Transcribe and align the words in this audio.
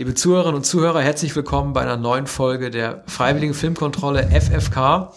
Liebe 0.00 0.14
Zuhörerinnen 0.14 0.54
und 0.54 0.64
Zuhörer, 0.64 1.00
herzlich 1.00 1.34
willkommen 1.34 1.72
bei 1.72 1.80
einer 1.80 1.96
neuen 1.96 2.28
Folge 2.28 2.70
der 2.70 3.02
Freiwilligen 3.08 3.52
Filmkontrolle 3.52 4.28
FFK. 4.30 5.12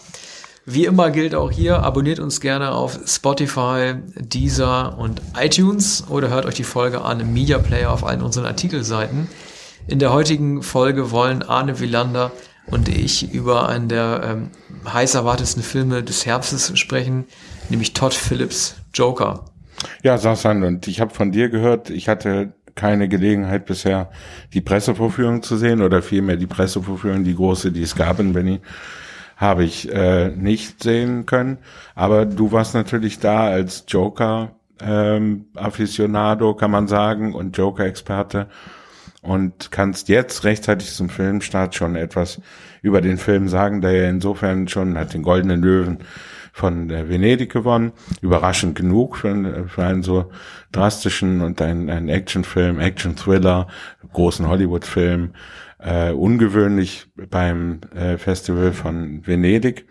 Wie 0.66 0.86
immer 0.86 1.12
gilt 1.12 1.36
auch 1.36 1.52
hier, 1.52 1.84
abonniert 1.84 2.18
uns 2.18 2.40
gerne 2.40 2.72
auf 2.72 2.98
Spotify, 3.06 3.94
Deezer 4.16 4.98
und 4.98 5.22
iTunes 5.40 6.08
oder 6.08 6.30
hört 6.30 6.46
euch 6.46 6.56
die 6.56 6.64
Folge 6.64 7.00
an 7.02 7.20
im 7.20 7.32
Media 7.32 7.58
Player 7.58 7.92
auf 7.92 8.04
allen 8.04 8.22
unseren 8.22 8.44
Artikelseiten. 8.44 9.28
In 9.86 10.00
der 10.00 10.12
heutigen 10.12 10.64
Folge 10.64 11.12
wollen 11.12 11.44
Arne 11.44 11.78
Wielander 11.78 12.32
und 12.66 12.88
ich 12.88 13.32
über 13.32 13.68
einen 13.68 13.86
der 13.86 14.22
ähm, 14.24 14.50
heiß 14.92 15.14
erwartetsten 15.14 15.62
Filme 15.62 16.02
des 16.02 16.26
Herbstes 16.26 16.76
sprechen, 16.76 17.26
nämlich 17.68 17.92
Todd 17.92 18.14
Phillips 18.14 18.74
Joker. 18.92 19.44
Ja, 20.02 20.18
Sassan, 20.18 20.64
und 20.64 20.88
ich 20.88 21.00
habe 21.00 21.14
von 21.14 21.30
dir 21.30 21.50
gehört, 21.50 21.88
ich 21.88 22.08
hatte 22.08 22.54
keine 22.74 23.08
Gelegenheit 23.08 23.66
bisher, 23.66 24.10
die 24.52 24.60
Pressevorführung 24.60 25.42
zu 25.42 25.56
sehen 25.56 25.82
oder 25.82 26.02
vielmehr 26.02 26.36
die 26.36 26.46
Pressevorführung, 26.46 27.24
die 27.24 27.34
große, 27.34 27.72
die 27.72 27.82
es 27.82 27.94
gab 27.94 28.20
in 28.20 28.32
Berlin, 28.32 28.60
habe 29.36 29.64
ich 29.64 29.92
äh, 29.92 30.28
nicht 30.28 30.82
sehen 30.82 31.26
können. 31.26 31.58
Aber 31.94 32.26
du 32.26 32.52
warst 32.52 32.74
natürlich 32.74 33.18
da 33.18 33.46
als 33.48 33.84
Joker 33.88 34.52
ähm, 34.80 35.46
Aficionado, 35.54 36.54
kann 36.54 36.70
man 36.70 36.88
sagen, 36.88 37.34
und 37.34 37.56
Joker-Experte 37.56 38.48
und 39.22 39.70
kannst 39.70 40.08
jetzt 40.08 40.44
rechtzeitig 40.44 40.92
zum 40.92 41.08
Filmstart 41.08 41.74
schon 41.74 41.96
etwas 41.96 42.40
über 42.82 43.00
den 43.00 43.18
Film 43.18 43.48
sagen, 43.48 43.80
der 43.80 43.92
ja 43.92 44.08
insofern 44.08 44.66
schon 44.68 44.98
hat 44.98 45.14
den 45.14 45.22
Goldenen 45.22 45.62
Löwen 45.62 45.98
von 46.52 46.90
äh, 46.90 47.08
Venedig 47.08 47.50
gewonnen. 47.50 47.92
Überraschend 48.20 48.76
genug 48.76 49.16
für, 49.16 49.66
für 49.68 49.84
einen 49.84 50.02
so 50.02 50.30
drastischen 50.70 51.40
und 51.40 51.60
einen, 51.60 51.90
einen 51.90 52.08
Actionfilm, 52.08 52.78
Action-Thriller, 52.78 53.66
großen 54.12 54.48
Hollywood-Film. 54.48 55.32
Äh, 55.78 56.12
ungewöhnlich 56.12 57.06
beim 57.28 57.80
äh, 57.94 58.16
Festival 58.16 58.72
von 58.72 59.26
Venedig. 59.26 59.86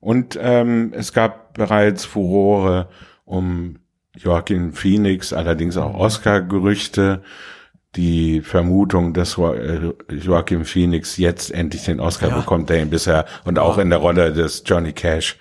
Und 0.00 0.36
ähm, 0.40 0.92
es 0.92 1.12
gab 1.12 1.54
bereits 1.54 2.04
Furore 2.04 2.88
um 3.24 3.76
Joaquin 4.16 4.72
Phoenix, 4.72 5.32
allerdings 5.32 5.76
auch 5.76 5.94
Oscar-Gerüchte 5.94 7.22
die 7.96 8.40
Vermutung, 8.40 9.14
dass 9.14 9.36
äh, 9.38 9.92
Joaquin 10.10 10.64
Phoenix 10.64 11.16
jetzt 11.16 11.52
endlich 11.52 11.84
den 11.84 12.00
Oscar 12.00 12.28
ja. 12.28 12.36
bekommt, 12.38 12.70
der 12.70 12.82
ihn 12.82 12.90
bisher 12.90 13.26
und 13.44 13.58
auch 13.58 13.78
in 13.78 13.90
der 13.90 13.98
Rolle 13.98 14.32
des 14.32 14.62
Johnny 14.64 14.92
Cash 14.92 15.36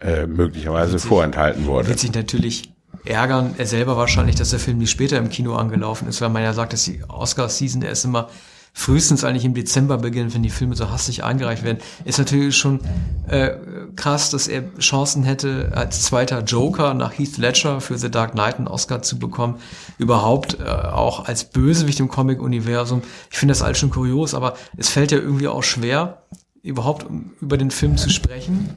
äh, 0.00 0.26
möglicherweise 0.26 0.94
wird 0.94 1.02
vorenthalten 1.02 1.62
sich, 1.62 1.70
wurde. 1.70 1.88
Wird 1.88 2.00
sich 2.00 2.14
natürlich 2.14 2.72
ärgern, 3.04 3.54
er 3.58 3.66
selber 3.66 3.96
wahrscheinlich, 3.96 4.36
dass 4.36 4.50
der 4.50 4.58
Film 4.58 4.78
nicht 4.78 4.90
später 4.90 5.18
im 5.18 5.28
Kino 5.28 5.54
angelaufen 5.54 6.08
ist, 6.08 6.20
weil 6.20 6.28
man 6.28 6.42
ja 6.42 6.52
sagt, 6.52 6.72
dass 6.72 6.84
die 6.84 7.02
Oscar-Season 7.08 7.82
erst 7.82 8.04
immer 8.04 8.28
frühestens 8.72 9.24
eigentlich 9.24 9.46
im 9.46 9.54
Dezember 9.54 9.96
beginnt, 9.96 10.34
wenn 10.34 10.42
die 10.42 10.50
Filme 10.50 10.76
so 10.76 10.90
hastig 10.90 11.24
eingereicht 11.24 11.64
werden, 11.64 11.78
ist 12.04 12.18
natürlich 12.18 12.58
schon 12.58 12.80
äh, 13.26 13.52
krass, 13.96 14.28
dass 14.28 14.48
er 14.48 14.64
Chancen 14.78 15.22
hätte, 15.22 15.72
als 15.74 16.02
zweiter 16.02 16.42
Joker 16.42 16.92
nach 16.92 17.18
Heath 17.18 17.38
Ledger 17.38 17.80
für 17.80 17.96
The 17.96 18.10
Dark 18.10 18.32
Knight 18.32 18.56
einen 18.56 18.68
Oscar 18.68 19.00
zu 19.00 19.18
bekommen. 19.18 19.60
Überhaupt 19.96 20.58
äh, 20.60 20.64
auch 20.64 21.24
als 21.24 21.44
Bösewicht 21.44 22.00
im 22.00 22.08
Comic-Universum. 22.08 23.00
Ich 23.30 23.38
finde 23.38 23.52
das 23.52 23.62
alles 23.62 23.78
schon 23.78 23.90
kurios, 23.90 24.34
aber 24.34 24.56
es 24.76 24.90
fällt 24.90 25.10
ja 25.10 25.18
irgendwie 25.18 25.48
auch 25.48 25.62
schwer, 25.62 26.24
überhaupt 26.62 27.06
über 27.40 27.56
den 27.56 27.70
Film 27.70 27.96
zu 27.96 28.10
sprechen 28.10 28.76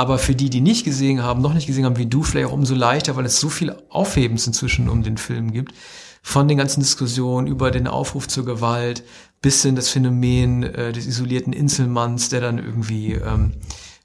aber 0.00 0.16
für 0.16 0.34
die, 0.34 0.48
die 0.48 0.62
nicht 0.62 0.86
gesehen 0.86 1.22
haben, 1.22 1.42
noch 1.42 1.52
nicht 1.52 1.66
gesehen 1.66 1.84
haben, 1.84 1.98
wie 1.98 2.06
du, 2.06 2.22
vielleicht 2.22 2.48
auch 2.48 2.54
umso 2.54 2.74
leichter, 2.74 3.16
weil 3.16 3.26
es 3.26 3.38
so 3.38 3.50
viel 3.50 3.76
Aufhebens 3.90 4.46
inzwischen 4.46 4.88
um 4.88 5.02
den 5.02 5.18
Film 5.18 5.52
gibt. 5.52 5.74
Von 6.22 6.48
den 6.48 6.56
ganzen 6.56 6.80
Diskussionen 6.80 7.46
über 7.46 7.70
den 7.70 7.86
Aufruf 7.86 8.26
zur 8.26 8.46
Gewalt 8.46 9.04
bis 9.42 9.62
hin 9.62 9.76
das 9.76 9.90
Phänomen 9.90 10.62
äh, 10.62 10.92
des 10.92 11.06
isolierten 11.06 11.52
Inselmanns, 11.52 12.30
der 12.30 12.40
dann 12.40 12.56
irgendwie 12.56 13.12
ähm, 13.12 13.52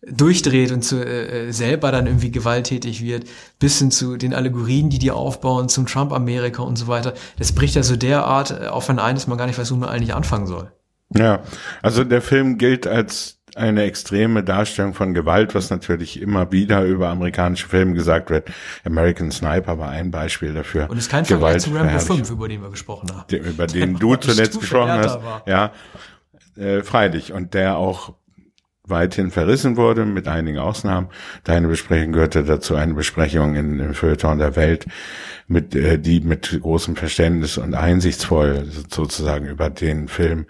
durchdreht 0.05 0.73
und 0.73 0.81
zu, 0.81 0.97
äh, 0.97 1.47
äh 1.47 1.51
selber 1.53 1.94
dann 1.94 2.07
irgendwie 2.07 2.31
gewalttätig 2.31 3.01
wird, 3.01 3.25
bis 3.57 3.79
hin 3.79 3.89
zu 3.89 4.17
den 4.17 4.34
Allegorien, 4.34 4.89
die 4.89 5.00
die 5.00 5.11
aufbauen, 5.11 5.69
zum 5.69 5.85
Trump-Amerika 5.85 6.61
und 6.61 6.75
so 6.75 6.88
weiter. 6.88 7.13
Das 7.38 7.53
bricht 7.53 7.75
ja 7.75 7.84
so 7.84 7.95
derart 7.95 8.51
äh, 8.51 8.67
auf 8.67 8.89
ein 8.89 9.00
ein, 9.00 9.16
dass 9.16 9.28
man 9.28 9.38
gar 9.38 9.47
nicht 9.47 9.57
weiß, 9.57 9.72
wo 9.72 9.78
man 9.78 9.88
eigentlich 9.88 10.13
anfangen 10.13 10.47
soll. 10.47 10.73
Ja, 11.16 11.44
also 11.81 12.03
der 12.03 12.22
Film 12.22 12.57
gilt 12.57 12.85
als 12.85 13.34
eine 13.55 13.83
extreme 13.83 14.43
Darstellung 14.43 14.93
von 14.93 15.13
Gewalt, 15.13 15.55
was 15.55 15.69
natürlich 15.69 16.21
immer 16.21 16.51
wieder 16.51 16.83
über 16.83 17.09
amerikanische 17.09 17.67
Filme 17.67 17.93
gesagt 17.93 18.29
wird. 18.29 18.51
American 18.83 19.31
Sniper 19.31 19.79
war 19.79 19.89
ein 19.89 20.11
Beispiel 20.11 20.53
dafür. 20.53 20.89
Und 20.89 20.97
es 20.97 21.05
ist 21.05 21.11
kein 21.11 21.25
Vergleich 21.25 21.61
zu 21.61 21.71
Rambo 21.71 21.97
5, 21.97 22.29
über 22.29 22.47
den 22.47 22.61
wir 22.61 22.69
gesprochen 22.69 23.09
haben. 23.11 23.27
Den, 23.31 23.43
über 23.43 23.66
den 23.66 23.95
du 23.95 24.16
zuletzt 24.17 24.59
gesprochen 24.59 24.91
hast. 24.91 25.23
War. 25.23 25.43
Ja, 25.47 25.71
äh, 26.57 26.83
freilich. 26.83 27.33
Und 27.33 27.53
der 27.53 27.77
auch 27.77 28.13
weithin 28.88 29.31
verrissen 29.31 29.77
wurde, 29.77 30.05
mit 30.05 30.27
einigen 30.27 30.59
Ausnahmen. 30.59 31.07
Deine 31.43 31.67
Besprechung 31.67 32.11
gehörte 32.11 32.43
dazu 32.43 32.75
eine 32.75 32.93
Besprechung 32.93 33.55
in, 33.55 33.79
im 33.79 33.93
Feuilleton 33.93 34.37
der 34.37 34.55
Welt, 34.55 34.85
mit, 35.47 35.75
äh, 35.75 35.97
die 35.97 36.22
mit 36.22 36.59
großem 36.61 36.95
Verständnis 36.95 37.57
und 37.57 37.73
einsichtsvoll 37.73 38.66
sozusagen 38.89 39.47
über 39.47 39.69
den 39.69 40.07
Film 40.07 40.45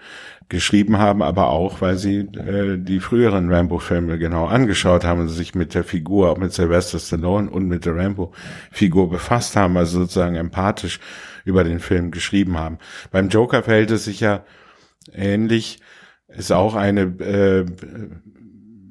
geschrieben 0.49 0.99
haben, 0.99 1.21
aber 1.21 1.49
auch, 1.49 1.81
weil 1.81 1.97
sie 1.97 2.19
äh, 2.19 2.77
die 2.77 2.99
früheren 2.99 3.51
Rambo-Filme 3.51 4.19
genau 4.19 4.45
angeschaut 4.45 5.03
haben 5.03 5.21
und 5.21 5.29
sich 5.29 5.55
mit 5.55 5.73
der 5.73 5.83
Figur, 5.83 6.29
auch 6.29 6.37
mit 6.37 6.53
Sylvester 6.53 6.99
Stallone 6.99 7.49
und 7.49 7.67
mit 7.67 7.85
der 7.85 7.95
Rambo-Figur 7.95 9.09
befasst 9.09 9.55
haben, 9.55 9.75
also 9.77 9.99
sozusagen 9.99 10.35
empathisch 10.35 10.99
über 11.45 11.63
den 11.63 11.79
Film 11.79 12.11
geschrieben 12.11 12.57
haben. 12.57 12.77
Beim 13.11 13.29
Joker 13.29 13.63
verhält 13.63 13.91
es 13.91 14.05
sich 14.05 14.19
ja 14.19 14.43
ähnlich, 15.13 15.79
ist 16.27 16.51
auch 16.51 16.75
eine 16.75 17.01
äh, 17.01 17.65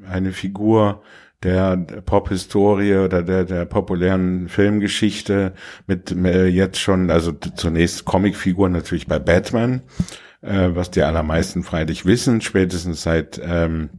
eine 0.09 0.33
Figur 0.33 1.03
der 1.43 1.77
Pop-Historie 1.77 2.97
oder 2.97 3.23
der, 3.23 3.45
der 3.45 3.65
populären 3.67 4.49
Filmgeschichte 4.49 5.53
mit 5.87 6.11
äh, 6.11 6.47
jetzt 6.47 6.79
schon, 6.79 7.11
also 7.11 7.33
zunächst 7.33 8.05
Comicfiguren 8.07 8.73
natürlich 8.73 9.07
bei 9.07 9.19
Batman, 9.19 9.83
äh, 10.45 10.75
was 10.75 10.91
die 10.91 11.03
allermeisten 11.03 11.63
freilich 11.63 12.05
wissen, 12.05 12.41
spätestens 12.41 13.03
seit 13.03 13.41
ähm, 13.43 13.91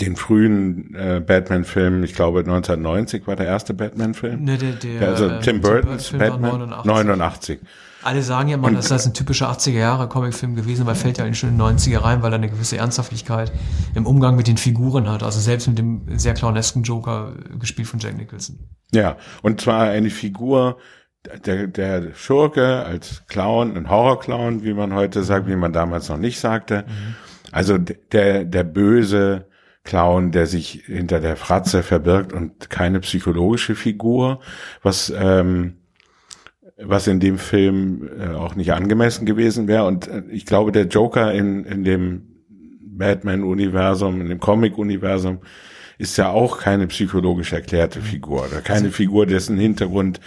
den 0.00 0.16
frühen 0.16 0.94
äh, 0.94 1.22
Batman-Filmen, 1.24 2.02
ich 2.04 2.14
glaube 2.14 2.40
1990 2.40 3.26
war 3.26 3.36
der 3.36 3.46
erste 3.46 3.72
Batman-Film. 3.74 4.44
Ne, 4.44 4.58
der, 4.58 4.72
der, 4.72 5.08
also 5.08 5.28
Tim, 5.28 5.40
Tim 5.40 5.60
Burtons 5.60 6.10
Burton 6.10 6.40
Batman 6.40 6.68
89. 6.68 6.86
89. 6.86 7.58
Alle 8.02 8.22
sagen 8.22 8.48
ja 8.48 8.56
mal, 8.56 8.72
dass 8.72 8.88
das 8.88 9.04
ein 9.06 9.14
typischer 9.14 9.50
80er 9.50 9.72
Jahre 9.72 10.08
Comicfilm 10.08 10.54
gewesen, 10.54 10.86
weil 10.86 10.94
fällt 10.94 11.18
ja 11.18 11.24
in 11.24 11.32
den 11.32 11.60
90er 11.60 12.04
rein, 12.04 12.22
weil 12.22 12.32
er 12.32 12.36
eine 12.36 12.48
gewisse 12.48 12.76
Ernsthaftigkeit 12.76 13.50
im 13.94 14.06
Umgang 14.06 14.36
mit 14.36 14.46
den 14.46 14.58
Figuren 14.58 15.10
hat. 15.10 15.24
Also 15.24 15.40
selbst 15.40 15.66
mit 15.66 15.78
dem 15.78 16.16
sehr 16.16 16.34
clownesken 16.34 16.84
Joker 16.84 17.32
gespielt 17.58 17.88
von 17.88 17.98
Jack 17.98 18.16
Nicholson. 18.16 18.60
Ja, 18.92 19.16
und 19.42 19.60
zwar 19.60 19.88
eine 19.88 20.10
Figur, 20.10 20.78
der, 21.44 21.66
der 21.66 22.14
Schurke 22.14 22.84
als 22.84 23.22
Clown, 23.28 23.76
ein 23.76 23.90
Horrorclown, 23.90 24.64
wie 24.64 24.74
man 24.74 24.94
heute 24.94 25.22
sagt, 25.22 25.48
wie 25.48 25.56
man 25.56 25.72
damals 25.72 26.08
noch 26.08 26.18
nicht 26.18 26.38
sagte. 26.38 26.84
Mhm. 26.86 27.14
Also 27.52 27.78
der, 27.78 28.44
der 28.44 28.64
böse 28.64 29.46
Clown, 29.84 30.32
der 30.32 30.46
sich 30.46 30.82
hinter 30.86 31.20
der 31.20 31.36
Fratze 31.36 31.82
verbirgt 31.82 32.32
und 32.32 32.68
keine 32.68 33.00
psychologische 33.00 33.74
Figur, 33.74 34.40
was, 34.82 35.12
ähm, 35.16 35.76
was 36.76 37.06
in 37.06 37.20
dem 37.20 37.38
Film 37.38 38.10
äh, 38.20 38.34
auch 38.34 38.54
nicht 38.54 38.72
angemessen 38.72 39.24
gewesen 39.24 39.68
wäre. 39.68 39.84
Und 39.84 40.08
äh, 40.08 40.22
ich 40.28 40.44
glaube, 40.44 40.72
der 40.72 40.86
Joker 40.86 41.32
in, 41.32 41.64
in 41.64 41.84
dem 41.84 42.22
Batman-Universum, 42.80 44.20
in 44.20 44.28
dem 44.28 44.40
Comic-Universum, 44.40 45.40
ist 45.98 46.18
ja 46.18 46.28
auch 46.28 46.58
keine 46.58 46.86
psychologisch 46.88 47.52
erklärte 47.52 48.02
Figur 48.02 48.44
oder 48.46 48.60
keine 48.60 48.86
also, 48.86 48.90
Figur, 48.90 49.24
dessen 49.26 49.56
Hintergrund 49.56 50.20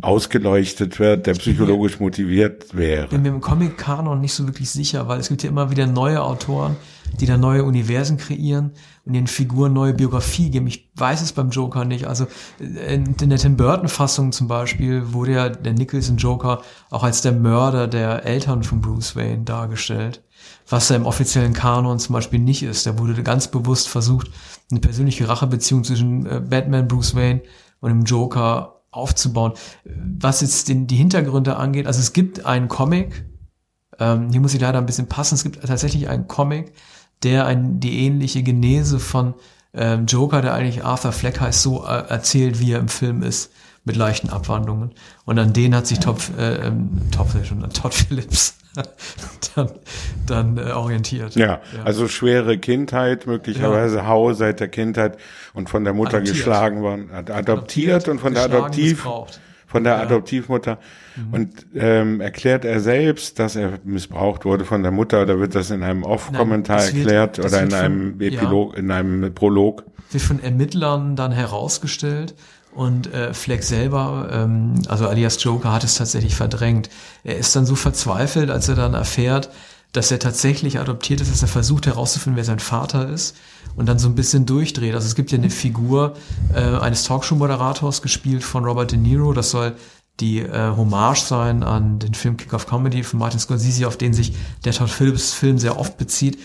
ausgeleuchtet 0.00 1.00
wird, 1.00 1.26
der 1.26 1.34
psychologisch 1.34 1.98
motiviert 1.98 2.76
wäre. 2.76 3.04
Ich 3.04 3.10
bin 3.10 3.22
mir 3.22 3.30
im 3.30 3.40
Comic-Kanon 3.40 4.20
nicht 4.20 4.32
so 4.32 4.46
wirklich 4.46 4.70
sicher, 4.70 5.08
weil 5.08 5.18
es 5.18 5.28
gibt 5.28 5.42
ja 5.42 5.48
immer 5.48 5.72
wieder 5.72 5.88
neue 5.88 6.22
Autoren, 6.22 6.76
die 7.18 7.26
da 7.26 7.36
neue 7.36 7.64
Universen 7.64 8.16
kreieren 8.16 8.72
und 9.04 9.14
den 9.14 9.26
Figuren 9.26 9.72
neue 9.72 9.94
Biografie 9.94 10.50
geben. 10.50 10.68
Ich 10.68 10.88
weiß 10.94 11.20
es 11.20 11.32
beim 11.32 11.50
Joker 11.50 11.84
nicht. 11.84 12.06
Also 12.06 12.28
in, 12.60 13.16
der 13.16 13.38
Tim 13.38 13.56
Burton-Fassung 13.56 14.30
zum 14.30 14.46
Beispiel 14.46 15.12
wurde 15.12 15.32
ja 15.32 15.48
der 15.48 15.72
Nicholson 15.72 16.16
Joker 16.16 16.62
auch 16.90 17.02
als 17.02 17.22
der 17.22 17.32
Mörder 17.32 17.88
der 17.88 18.24
Eltern 18.24 18.62
von 18.62 18.80
Bruce 18.80 19.16
Wayne 19.16 19.42
dargestellt, 19.42 20.22
was 20.68 20.90
er 20.90 20.96
im 20.96 21.06
offiziellen 21.06 21.54
Kanon 21.54 21.98
zum 21.98 22.12
Beispiel 22.12 22.38
nicht 22.38 22.62
ist. 22.62 22.86
Da 22.86 22.98
wurde 23.00 23.20
ganz 23.24 23.48
bewusst 23.48 23.88
versucht, 23.88 24.30
eine 24.70 24.78
persönliche 24.78 25.28
Rachebeziehung 25.28 25.82
zwischen 25.82 26.24
äh, 26.26 26.40
Batman, 26.40 26.86
Bruce 26.86 27.16
Wayne 27.16 27.42
und 27.80 27.90
dem 27.90 28.04
Joker 28.04 28.77
aufzubauen. 28.90 29.52
Was 29.84 30.40
jetzt 30.40 30.68
den, 30.68 30.86
die 30.86 30.96
Hintergründe 30.96 31.56
angeht, 31.56 31.86
also 31.86 32.00
es 32.00 32.12
gibt 32.12 32.46
einen 32.46 32.68
Comic, 32.68 33.24
ähm, 33.98 34.30
hier 34.30 34.40
muss 34.40 34.54
ich 34.54 34.60
leider 34.60 34.78
ein 34.78 34.86
bisschen 34.86 35.08
passen, 35.08 35.34
es 35.34 35.44
gibt 35.44 35.62
tatsächlich 35.62 36.08
einen 36.08 36.28
Comic, 36.28 36.72
der 37.22 37.46
ein, 37.46 37.80
die 37.80 38.04
ähnliche 38.06 38.42
Genese 38.42 38.98
von 38.98 39.34
ähm, 39.74 40.06
Joker, 40.06 40.40
der 40.40 40.54
eigentlich 40.54 40.84
Arthur 40.84 41.12
Fleck 41.12 41.40
heißt, 41.40 41.62
so 41.62 41.84
äh, 41.84 42.08
erzählt, 42.08 42.60
wie 42.60 42.72
er 42.72 42.78
im 42.78 42.88
Film 42.88 43.22
ist. 43.22 43.52
Mit 43.88 43.96
leichten 43.96 44.30
Abwandlungen. 44.30 44.92
Und 45.24 45.38
an 45.40 45.52
den 45.52 45.74
hat 45.74 45.88
sich 45.88 45.98
Top, 45.98 46.20
äh, 46.38 46.66
ähm, 46.66 46.90
Top, 47.10 47.28
schon, 47.44 47.68
Todd 47.70 47.92
Phillips 47.92 48.56
dann, 49.56 49.70
dann 50.26 50.58
äh, 50.58 50.70
orientiert. 50.70 51.34
Ja, 51.34 51.46
ja, 51.46 51.60
also 51.84 52.06
schwere 52.06 52.58
Kindheit, 52.58 53.26
möglicherweise 53.26 53.96
ja. 53.96 54.06
Hau 54.06 54.32
seit 54.34 54.60
der 54.60 54.68
Kindheit 54.68 55.18
und 55.54 55.68
von 55.68 55.82
der 55.82 55.94
Mutter 55.94 56.18
adoptiert. 56.18 56.36
geschlagen 56.36 56.82
worden, 56.82 57.10
adoptiert, 57.10 57.48
adoptiert 57.48 58.08
und 58.08 58.20
von 58.20 58.34
der 58.34 58.44
Adoptiv, 58.44 59.08
von 59.66 59.84
der 59.84 59.94
ja. 59.94 60.02
Adoptivmutter. 60.02 60.78
Mhm. 61.16 61.34
Und 61.34 61.66
ähm, 61.74 62.20
erklärt 62.20 62.64
er 62.64 62.80
selbst, 62.80 63.38
dass 63.38 63.56
er 63.56 63.80
missbraucht 63.84 64.44
wurde 64.44 64.64
von 64.64 64.82
der 64.82 64.92
Mutter, 64.92 65.22
oder 65.22 65.40
wird 65.40 65.54
das 65.54 65.70
in 65.70 65.82
einem 65.82 66.04
Off-Kommentar 66.04 66.84
erklärt 66.84 67.38
oder 67.38 67.62
in 67.62 67.72
einem 67.72 68.20
Epilog, 68.20 68.76
in 68.76 68.90
einem 68.90 69.34
Prolog? 69.34 69.84
Wird 70.10 70.22
von 70.22 70.42
Ermittlern 70.42 71.16
dann 71.16 71.32
herausgestellt 71.32 72.34
und 72.78 73.12
äh, 73.12 73.34
Fleck 73.34 73.64
selber, 73.64 74.28
ähm, 74.30 74.74
also 74.86 75.08
alias 75.08 75.42
Joker, 75.42 75.72
hat 75.72 75.82
es 75.82 75.96
tatsächlich 75.96 76.36
verdrängt. 76.36 76.88
Er 77.24 77.36
ist 77.36 77.56
dann 77.56 77.66
so 77.66 77.74
verzweifelt, 77.74 78.50
als 78.50 78.68
er 78.68 78.76
dann 78.76 78.94
erfährt, 78.94 79.50
dass 79.90 80.12
er 80.12 80.20
tatsächlich 80.20 80.78
adoptiert 80.78 81.20
ist, 81.20 81.32
dass 81.32 81.42
er 81.42 81.48
versucht 81.48 81.86
herauszufinden, 81.86 82.36
wer 82.36 82.44
sein 82.44 82.60
Vater 82.60 83.08
ist 83.08 83.34
und 83.74 83.86
dann 83.86 83.98
so 83.98 84.06
ein 84.06 84.14
bisschen 84.14 84.46
durchdreht. 84.46 84.94
Also 84.94 85.08
es 85.08 85.16
gibt 85.16 85.32
ja 85.32 85.38
eine 85.38 85.50
Figur 85.50 86.14
äh, 86.54 86.60
eines 86.60 87.02
Talkshow-Moderators 87.02 88.00
gespielt 88.00 88.44
von 88.44 88.64
Robert 88.64 88.92
De 88.92 88.98
Niro. 88.98 89.32
Das 89.32 89.50
soll 89.50 89.74
die 90.20 90.38
äh, 90.38 90.72
Hommage 90.76 91.22
sein 91.22 91.64
an 91.64 91.98
den 91.98 92.14
Film 92.14 92.36
Kick 92.36 92.52
of 92.52 92.68
Comedy 92.68 93.02
von 93.02 93.18
Martin 93.18 93.40
Scorsese, 93.40 93.88
auf 93.88 93.96
den 93.96 94.12
sich 94.12 94.34
der 94.64 94.72
Todd 94.72 94.88
Phillips 94.90 95.32
Film 95.32 95.58
sehr 95.58 95.80
oft 95.80 95.98
bezieht, 95.98 96.38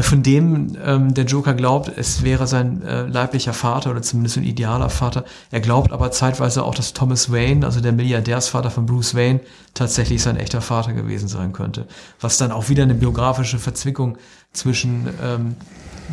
von 0.00 0.22
dem 0.22 0.76
ähm, 0.84 1.12
der 1.12 1.24
Joker 1.24 1.54
glaubt, 1.54 1.92
es 1.96 2.22
wäre 2.22 2.46
sein 2.46 2.82
äh, 2.82 3.02
leiblicher 3.06 3.52
Vater 3.52 3.90
oder 3.90 4.00
zumindest 4.00 4.38
ein 4.38 4.44
idealer 4.44 4.88
Vater. 4.88 5.24
Er 5.50 5.60
glaubt 5.60 5.92
aber 5.92 6.10
zeitweise 6.10 6.64
auch, 6.64 6.74
dass 6.74 6.94
Thomas 6.94 7.30
Wayne, 7.30 7.66
also 7.66 7.80
der 7.80 7.92
Milliardärsvater 7.92 8.70
von 8.70 8.86
Bruce 8.86 9.14
Wayne, 9.14 9.40
tatsächlich 9.74 10.22
sein 10.22 10.36
echter 10.36 10.62
Vater 10.62 10.92
gewesen 10.94 11.28
sein 11.28 11.52
könnte. 11.52 11.86
Was 12.20 12.38
dann 12.38 12.52
auch 12.52 12.68
wieder 12.68 12.84
eine 12.84 12.94
biografische 12.94 13.58
Verzwickung 13.58 14.16
zwischen 14.52 15.08
ähm, 15.22 15.56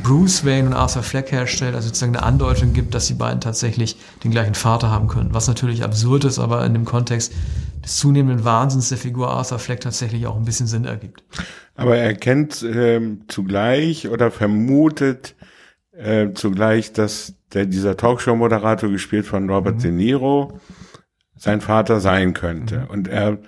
Bruce 0.04 0.46
Wayne 0.46 0.68
und 0.68 0.74
Arthur 0.74 1.04
Fleck 1.04 1.32
herstellt, 1.32 1.76
also 1.76 1.88
sozusagen 1.88 2.16
eine 2.16 2.26
Andeutung 2.26 2.74
gibt, 2.74 2.94
dass 2.94 3.08
die 3.08 3.14
beiden 3.14 3.42
tatsächlich 3.42 3.98
den 4.24 4.32
gleichen 4.32 4.56
Vater 4.56 4.92
haben 4.92 5.08
können. 5.08 5.34
Was 5.34 5.48
natürlich 5.48 5.84
absurd 5.84 6.26
ist, 6.26 6.40
aber 6.40 6.66
in 6.66 6.74
dem 6.74 6.86
Kontext 6.86 7.34
zunehmenden 7.98 8.46
Wahnsinns 8.46 8.90
der 8.90 8.98
Figur 8.98 9.30
Arthur 9.30 9.60
Fleck 9.60 9.82
tatsächlich 9.82 10.28
auch 10.28 10.36
ein 10.36 10.46
bisschen 10.46 10.68
Sinn 10.68 10.86
ergibt. 10.86 11.24
Aber 11.76 11.98
er 11.98 12.14
kennt 12.14 12.64
ähm, 12.64 13.22
zugleich 13.28 14.10
oder 14.10 14.32
vermutet 14.32 15.36
äh, 15.92 16.34
zugleich, 16.34 16.94
dass 16.94 17.36
der, 17.54 17.66
dieser 17.66 17.98
Talkshow-Moderator 17.98 18.90
gespielt 18.90 19.26
von 19.26 19.50
Robert 19.50 19.76
mhm. 19.76 19.82
De 19.82 19.92
Niro 19.92 20.60
sein 21.36 21.62
Vater 21.62 22.00
sein 22.00 22.34
könnte. 22.34 22.82
Mhm. 22.82 22.88
Und 22.88 23.08
er 23.08 23.40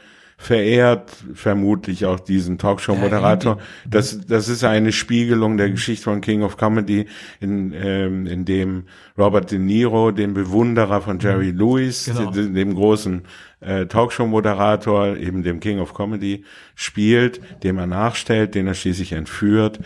verehrt 0.41 1.11
vermutlich 1.35 2.07
auch 2.07 2.19
diesen 2.19 2.57
Talkshow-Moderator. 2.57 3.59
Das, 3.87 4.25
das 4.25 4.49
ist 4.49 4.63
eine 4.63 4.91
Spiegelung 4.91 5.55
der 5.57 5.69
Geschichte 5.69 6.05
von 6.05 6.19
King 6.19 6.41
of 6.41 6.57
Comedy, 6.57 7.05
in, 7.39 7.71
ähm, 7.73 8.25
in 8.25 8.43
dem 8.43 8.85
Robert 9.19 9.51
De 9.51 9.59
Niro, 9.59 10.09
den 10.09 10.33
Bewunderer 10.33 11.01
von 11.01 11.19
Jerry 11.19 11.53
mhm. 11.53 11.59
Lewis, 11.59 12.05
genau. 12.05 12.31
dem, 12.31 12.55
dem 12.55 12.73
großen 12.73 13.21
äh, 13.59 13.85
Talkshow-Moderator, 13.85 15.15
eben 15.17 15.43
dem 15.43 15.59
King 15.59 15.79
of 15.79 15.93
Comedy, 15.93 16.43
spielt, 16.73 17.39
dem 17.63 17.77
er 17.77 17.85
nachstellt, 17.85 18.55
den 18.55 18.65
er 18.65 18.73
schließlich 18.73 19.11
entführt 19.11 19.79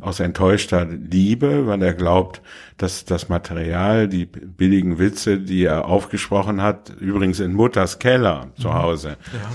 aus 0.00 0.18
enttäuschter 0.18 0.86
Liebe, 0.86 1.68
weil 1.68 1.82
er 1.82 1.94
glaubt, 1.94 2.42
dass 2.78 3.04
das 3.04 3.28
Material, 3.28 4.08
die 4.08 4.24
billigen 4.24 4.98
Witze, 4.98 5.38
die 5.38 5.64
er 5.64 5.84
aufgesprochen 5.84 6.62
hat, 6.62 6.90
übrigens 6.98 7.38
in 7.38 7.52
Mutters 7.52 8.00
Keller 8.00 8.48
zu 8.58 8.68
mhm. 8.68 8.74
Hause, 8.74 9.16
ja 9.32 9.50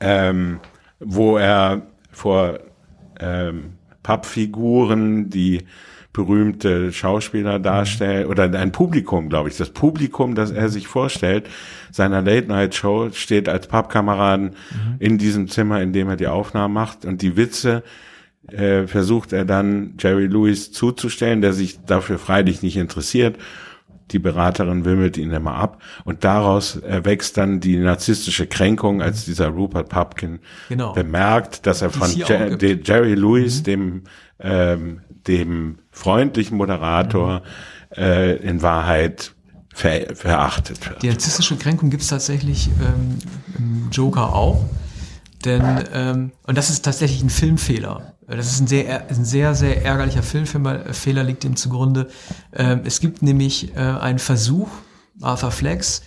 ähm, 0.00 0.60
wo 1.00 1.36
er 1.36 1.82
vor 2.10 2.58
ähm, 3.20 3.74
Pappfiguren, 4.02 5.30
die 5.30 5.64
berühmte 6.12 6.92
Schauspieler 6.92 7.58
darstellt 7.58 8.26
oder 8.26 8.44
ein 8.44 8.72
Publikum, 8.72 9.28
glaube 9.28 9.50
ich, 9.50 9.56
das 9.56 9.70
Publikum, 9.70 10.34
das 10.34 10.50
er 10.50 10.68
sich 10.68 10.88
vorstellt, 10.88 11.48
seiner 11.92 12.22
Late-Night-Show 12.22 13.10
steht 13.12 13.48
als 13.48 13.68
Pappkameraden 13.68 14.46
mhm. 14.46 14.96
in 14.98 15.18
diesem 15.18 15.48
Zimmer, 15.48 15.80
in 15.80 15.92
dem 15.92 16.08
er 16.08 16.16
die 16.16 16.26
Aufnahmen 16.26 16.74
macht 16.74 17.04
und 17.04 17.22
die 17.22 17.36
Witze 17.36 17.84
äh, 18.48 18.86
versucht 18.86 19.32
er 19.32 19.44
dann 19.44 19.94
Jerry 19.98 20.26
Lewis 20.26 20.72
zuzustellen, 20.72 21.40
der 21.40 21.52
sich 21.52 21.84
dafür 21.84 22.18
freilich 22.18 22.62
nicht 22.62 22.78
interessiert 22.78 23.36
die 24.10 24.18
Beraterin 24.18 24.84
wimmelt 24.84 25.16
ihn 25.16 25.30
immer 25.30 25.54
ab 25.54 25.82
und 26.04 26.24
daraus 26.24 26.76
erwächst 26.76 27.36
dann 27.36 27.60
die 27.60 27.76
narzisstische 27.76 28.46
Kränkung, 28.46 29.02
als 29.02 29.24
dieser 29.24 29.48
Rupert 29.48 29.88
Pupkin 29.88 30.40
genau. 30.68 30.92
bemerkt, 30.92 31.66
dass 31.66 31.82
er 31.82 31.90
von 31.90 32.10
Je 32.10 32.78
Jerry 32.82 33.14
Lewis, 33.14 33.60
mhm. 33.60 33.64
dem 33.64 34.02
ähm, 34.40 35.00
dem 35.26 35.78
freundlichen 35.90 36.56
Moderator, 36.56 37.42
mhm. 37.90 38.02
äh, 38.02 38.34
in 38.36 38.62
Wahrheit 38.62 39.34
ver 39.74 40.14
verachtet 40.14 40.88
wird. 40.88 41.02
Die 41.02 41.08
narzisstische 41.08 41.56
Kränkung 41.56 41.90
gibt 41.90 42.02
es 42.02 42.08
tatsächlich 42.08 42.68
ähm, 42.80 43.18
im 43.56 43.90
Joker 43.90 44.34
auch. 44.34 44.64
Denn, 45.44 45.84
ähm, 45.92 46.32
und 46.42 46.58
das 46.58 46.68
ist 46.68 46.84
tatsächlich 46.84 47.22
ein 47.22 47.30
Filmfehler. 47.30 48.14
Das 48.36 48.46
ist 48.46 48.60
ein 48.60 48.66
sehr, 48.66 49.08
ein 49.08 49.24
sehr, 49.24 49.54
sehr 49.54 49.84
ärgerlicher 49.84 50.22
Filmfehler 50.22 50.92
Fehler 50.92 51.24
liegt 51.24 51.44
ihm 51.44 51.56
zugrunde. 51.56 52.08
Ähm, 52.52 52.82
es 52.84 53.00
gibt 53.00 53.22
nämlich 53.22 53.74
äh, 53.74 53.78
einen 53.78 54.18
Versuch, 54.18 54.68
Arthur 55.22 55.50
Flex, 55.50 56.02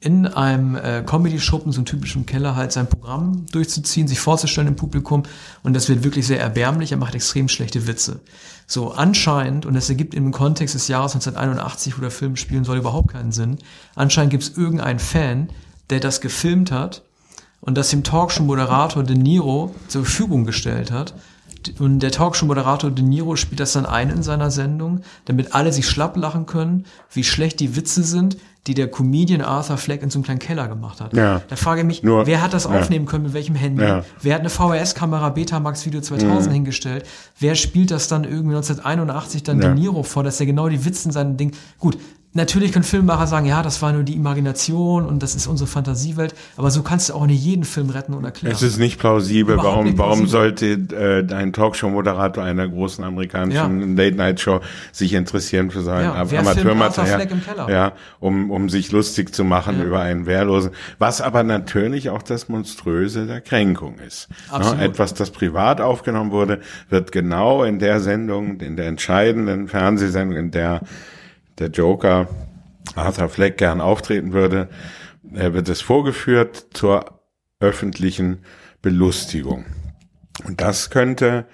in 0.00 0.26
einem 0.26 0.74
äh, 0.74 1.02
Comedy-Schuppen, 1.06 1.72
so 1.72 1.78
einem 1.78 1.86
typischen 1.86 2.26
Keller, 2.26 2.56
halt 2.56 2.72
sein 2.72 2.88
Programm 2.88 3.46
durchzuziehen, 3.52 4.08
sich 4.08 4.20
vorzustellen 4.20 4.68
im 4.68 4.76
Publikum. 4.76 5.22
Und 5.62 5.74
das 5.74 5.88
wird 5.88 6.04
wirklich 6.04 6.26
sehr 6.26 6.40
erbärmlich. 6.40 6.92
Er 6.92 6.98
macht 6.98 7.14
extrem 7.14 7.48
schlechte 7.48 7.86
Witze. 7.86 8.20
So, 8.66 8.92
anscheinend, 8.92 9.64
und 9.64 9.74
das 9.74 9.88
ergibt 9.88 10.14
im 10.14 10.32
Kontext 10.32 10.74
des 10.74 10.88
Jahres 10.88 11.14
1981, 11.14 11.96
wo 11.96 12.02
der 12.02 12.10
Film 12.10 12.36
spielen 12.36 12.64
soll, 12.64 12.78
überhaupt 12.78 13.12
keinen 13.12 13.32
Sinn. 13.32 13.58
Anscheinend 13.94 14.32
gibt 14.32 14.42
es 14.42 14.56
irgendeinen 14.56 14.98
Fan, 14.98 15.50
der 15.88 16.00
das 16.00 16.20
gefilmt 16.20 16.72
hat 16.72 17.02
und 17.60 17.78
das 17.78 17.90
dem 17.90 18.02
Talkshow-Moderator 18.02 19.04
De 19.04 19.16
Niro 19.16 19.74
zur 19.88 20.04
Verfügung 20.04 20.44
gestellt 20.44 20.90
hat. 20.90 21.14
Und 21.78 22.00
der 22.00 22.10
Talkshow-Moderator 22.10 22.90
De 22.90 23.04
Niro 23.04 23.36
spielt 23.36 23.60
das 23.60 23.72
dann 23.72 23.86
ein 23.86 24.10
in 24.10 24.22
seiner 24.22 24.50
Sendung, 24.50 25.00
damit 25.24 25.54
alle 25.54 25.72
sich 25.72 25.88
schlapp 25.88 26.16
lachen 26.16 26.46
können, 26.46 26.86
wie 27.10 27.24
schlecht 27.24 27.60
die 27.60 27.76
Witze 27.76 28.02
sind, 28.02 28.36
die 28.66 28.74
der 28.74 28.88
Comedian 28.88 29.40
Arthur 29.40 29.76
Fleck 29.76 30.02
in 30.02 30.10
so 30.10 30.18
einem 30.18 30.24
kleinen 30.24 30.38
Keller 30.38 30.68
gemacht 30.68 31.00
hat. 31.00 31.14
Ja. 31.14 31.42
Da 31.48 31.56
frage 31.56 31.80
ich 31.80 31.86
mich, 31.86 32.02
Nur, 32.02 32.26
wer 32.26 32.40
hat 32.40 32.52
das 32.52 32.64
ja. 32.64 32.70
aufnehmen 32.70 33.06
können, 33.06 33.24
mit 33.24 33.32
welchem 33.32 33.56
Handy? 33.56 33.82
Ja. 33.82 34.04
Wer 34.20 34.34
hat 34.34 34.40
eine 34.40 34.50
VHS-Kamera 34.50 35.30
Betamax 35.30 35.84
Video 35.84 36.00
2000 36.00 36.46
mhm. 36.46 36.52
hingestellt? 36.52 37.04
Wer 37.38 37.56
spielt 37.56 37.90
das 37.90 38.06
dann 38.06 38.22
irgendwie 38.22 38.54
1981 38.54 39.42
dann 39.42 39.60
ja. 39.60 39.68
De 39.68 39.74
Niro 39.74 40.04
vor, 40.04 40.22
dass 40.22 40.38
er 40.38 40.46
genau 40.46 40.68
die 40.68 40.84
Witze 40.84 41.08
in 41.08 41.12
seinem 41.12 41.36
Ding, 41.36 41.52
gut, 41.78 41.98
Natürlich 42.34 42.72
können 42.72 42.84
Filmemacher 42.84 43.26
sagen, 43.26 43.44
ja, 43.44 43.62
das 43.62 43.82
war 43.82 43.92
nur 43.92 44.04
die 44.04 44.14
Imagination 44.14 45.04
und 45.04 45.22
das 45.22 45.34
ist 45.34 45.46
unsere 45.46 45.68
Fantasiewelt, 45.68 46.34
aber 46.56 46.70
so 46.70 46.82
kannst 46.82 47.10
du 47.10 47.14
auch 47.14 47.26
nicht 47.26 47.44
jeden 47.44 47.64
Film 47.64 47.90
retten 47.90 48.14
und 48.14 48.24
erklären. 48.24 48.54
Es 48.54 48.62
ist 48.62 48.78
nicht 48.78 48.98
plausibel. 48.98 49.54
Überhaupt 49.54 49.72
warum, 49.72 49.84
nicht 49.84 49.96
plausibel. 49.96 50.16
warum 50.16 50.28
sollte 50.28 50.66
äh, 50.96 51.34
ein 51.34 51.52
Talkshow-Moderator 51.52 52.42
einer 52.42 52.66
großen 52.66 53.04
amerikanischen 53.04 53.96
ja. 53.96 54.04
Late-Night-Show 54.04 54.60
sich 54.92 55.12
interessieren 55.12 55.70
für 55.70 55.82
sein 55.82 56.04
ja, 56.04 56.14
Amateurmaterial? 56.14 57.28
Ja, 57.68 57.92
um, 58.18 58.50
um 58.50 58.70
sich 58.70 58.92
lustig 58.92 59.34
zu 59.34 59.44
machen 59.44 59.78
ja. 59.78 59.84
über 59.84 60.00
einen 60.00 60.24
Wehrlosen. 60.24 60.70
Was 60.98 61.20
aber 61.20 61.42
natürlich 61.42 62.08
auch 62.08 62.22
das 62.22 62.48
Monströse 62.48 63.26
der 63.26 63.42
Kränkung 63.42 63.98
ist. 63.98 64.30
Ne? 64.30 64.36
Absolut. 64.52 64.80
Etwas, 64.80 65.12
das 65.12 65.30
privat 65.30 65.82
aufgenommen 65.82 66.30
wurde, 66.30 66.60
wird 66.88 67.12
genau 67.12 67.62
in 67.62 67.78
der 67.78 68.00
Sendung, 68.00 68.58
in 68.60 68.76
der 68.76 68.86
entscheidenden 68.86 69.68
Fernsehsendung, 69.68 70.38
in 70.38 70.50
der 70.50 70.80
der 71.58 71.68
Joker 71.68 72.28
Arthur 72.94 73.28
Fleck 73.28 73.58
gern 73.58 73.80
auftreten 73.80 74.32
würde, 74.32 74.68
er 75.32 75.54
wird 75.54 75.68
es 75.68 75.80
vorgeführt 75.80 76.66
zur 76.72 77.20
öffentlichen 77.60 78.44
Belustigung. 78.82 79.64
Und 80.44 80.60
das 80.60 80.90
könnte, 80.90 81.46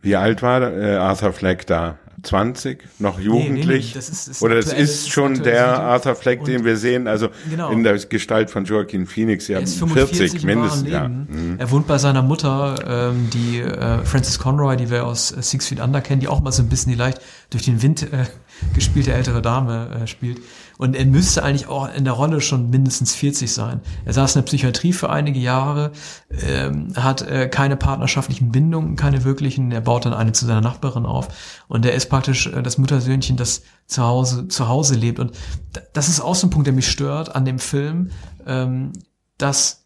wie 0.00 0.16
alt 0.16 0.42
war 0.42 0.62
äh, 0.62 0.96
Arthur 0.96 1.32
Fleck 1.32 1.66
da? 1.66 1.98
20, 2.22 2.78
noch 2.98 3.18
jugendlich. 3.18 3.66
Nee, 3.66 3.88
nee, 3.88 3.94
das 3.94 4.08
ist, 4.08 4.28
ist 4.28 4.42
Oder 4.42 4.56
es 4.56 4.72
ist 4.72 5.10
schon 5.10 5.42
der 5.42 5.80
Arthur 5.80 6.14
Fleck, 6.14 6.44
den 6.44 6.64
wir 6.64 6.76
sehen, 6.76 7.08
also 7.08 7.28
genau. 7.50 7.70
in 7.70 7.82
der 7.82 7.98
Gestalt 7.98 8.50
von 8.50 8.64
Joaquin 8.64 9.06
Phoenix, 9.06 9.48
ja 9.48 9.60
40 9.64 10.44
mindestens. 10.44 10.88
Ja. 10.88 11.08
Mhm. 11.08 11.56
Er 11.58 11.70
wohnt 11.70 11.86
bei 11.86 11.98
seiner 11.98 12.22
Mutter, 12.22 13.10
ähm, 13.12 13.28
die 13.30 13.60
äh, 13.60 14.04
Frances 14.04 14.38
Conroy, 14.38 14.76
die 14.76 14.90
wir 14.90 15.04
aus 15.04 15.32
äh, 15.32 15.42
Six 15.42 15.68
Feet 15.68 15.80
Under 15.80 16.00
kennen, 16.00 16.20
die 16.20 16.28
auch 16.28 16.40
mal 16.40 16.52
so 16.52 16.62
ein 16.62 16.68
bisschen 16.68 16.92
die 16.92 16.98
leicht 16.98 17.20
durch 17.50 17.64
den 17.64 17.82
Wind 17.82 18.02
äh, 18.02 18.26
gespielte 18.74 19.12
ältere 19.12 19.42
Dame 19.42 20.02
äh, 20.02 20.06
spielt. 20.06 20.38
Und 20.78 20.96
er 20.96 21.06
müsste 21.06 21.42
eigentlich 21.42 21.68
auch 21.68 21.92
in 21.94 22.04
der 22.04 22.14
Rolle 22.14 22.40
schon 22.40 22.70
mindestens 22.70 23.14
40 23.14 23.52
sein. 23.52 23.80
Er 24.04 24.12
saß 24.12 24.34
in 24.34 24.40
der 24.40 24.46
Psychiatrie 24.46 24.92
für 24.92 25.10
einige 25.10 25.38
Jahre, 25.38 25.92
ähm, 26.46 26.92
hat 26.96 27.22
äh, 27.22 27.48
keine 27.48 27.76
partnerschaftlichen 27.76 28.52
Bindungen, 28.52 28.96
keine 28.96 29.24
wirklichen. 29.24 29.72
Er 29.72 29.80
baut 29.80 30.06
dann 30.06 30.14
eine 30.14 30.32
zu 30.32 30.46
seiner 30.46 30.60
Nachbarin 30.60 31.06
auf. 31.06 31.28
Und 31.68 31.84
er 31.84 31.94
ist 31.94 32.08
praktisch 32.08 32.46
äh, 32.46 32.62
das 32.62 32.78
Muttersöhnchen, 32.78 33.36
das 33.36 33.62
zu 33.86 34.02
Hause, 34.02 34.48
zu 34.48 34.68
Hause 34.68 34.94
lebt. 34.94 35.18
Und 35.18 35.32
das 35.92 36.08
ist 36.08 36.20
auch 36.20 36.34
so 36.34 36.46
ein 36.46 36.50
Punkt, 36.50 36.66
der 36.66 36.74
mich 36.74 36.90
stört 36.90 37.34
an 37.34 37.44
dem 37.44 37.58
Film, 37.58 38.10
ähm, 38.46 38.92
dass 39.38 39.81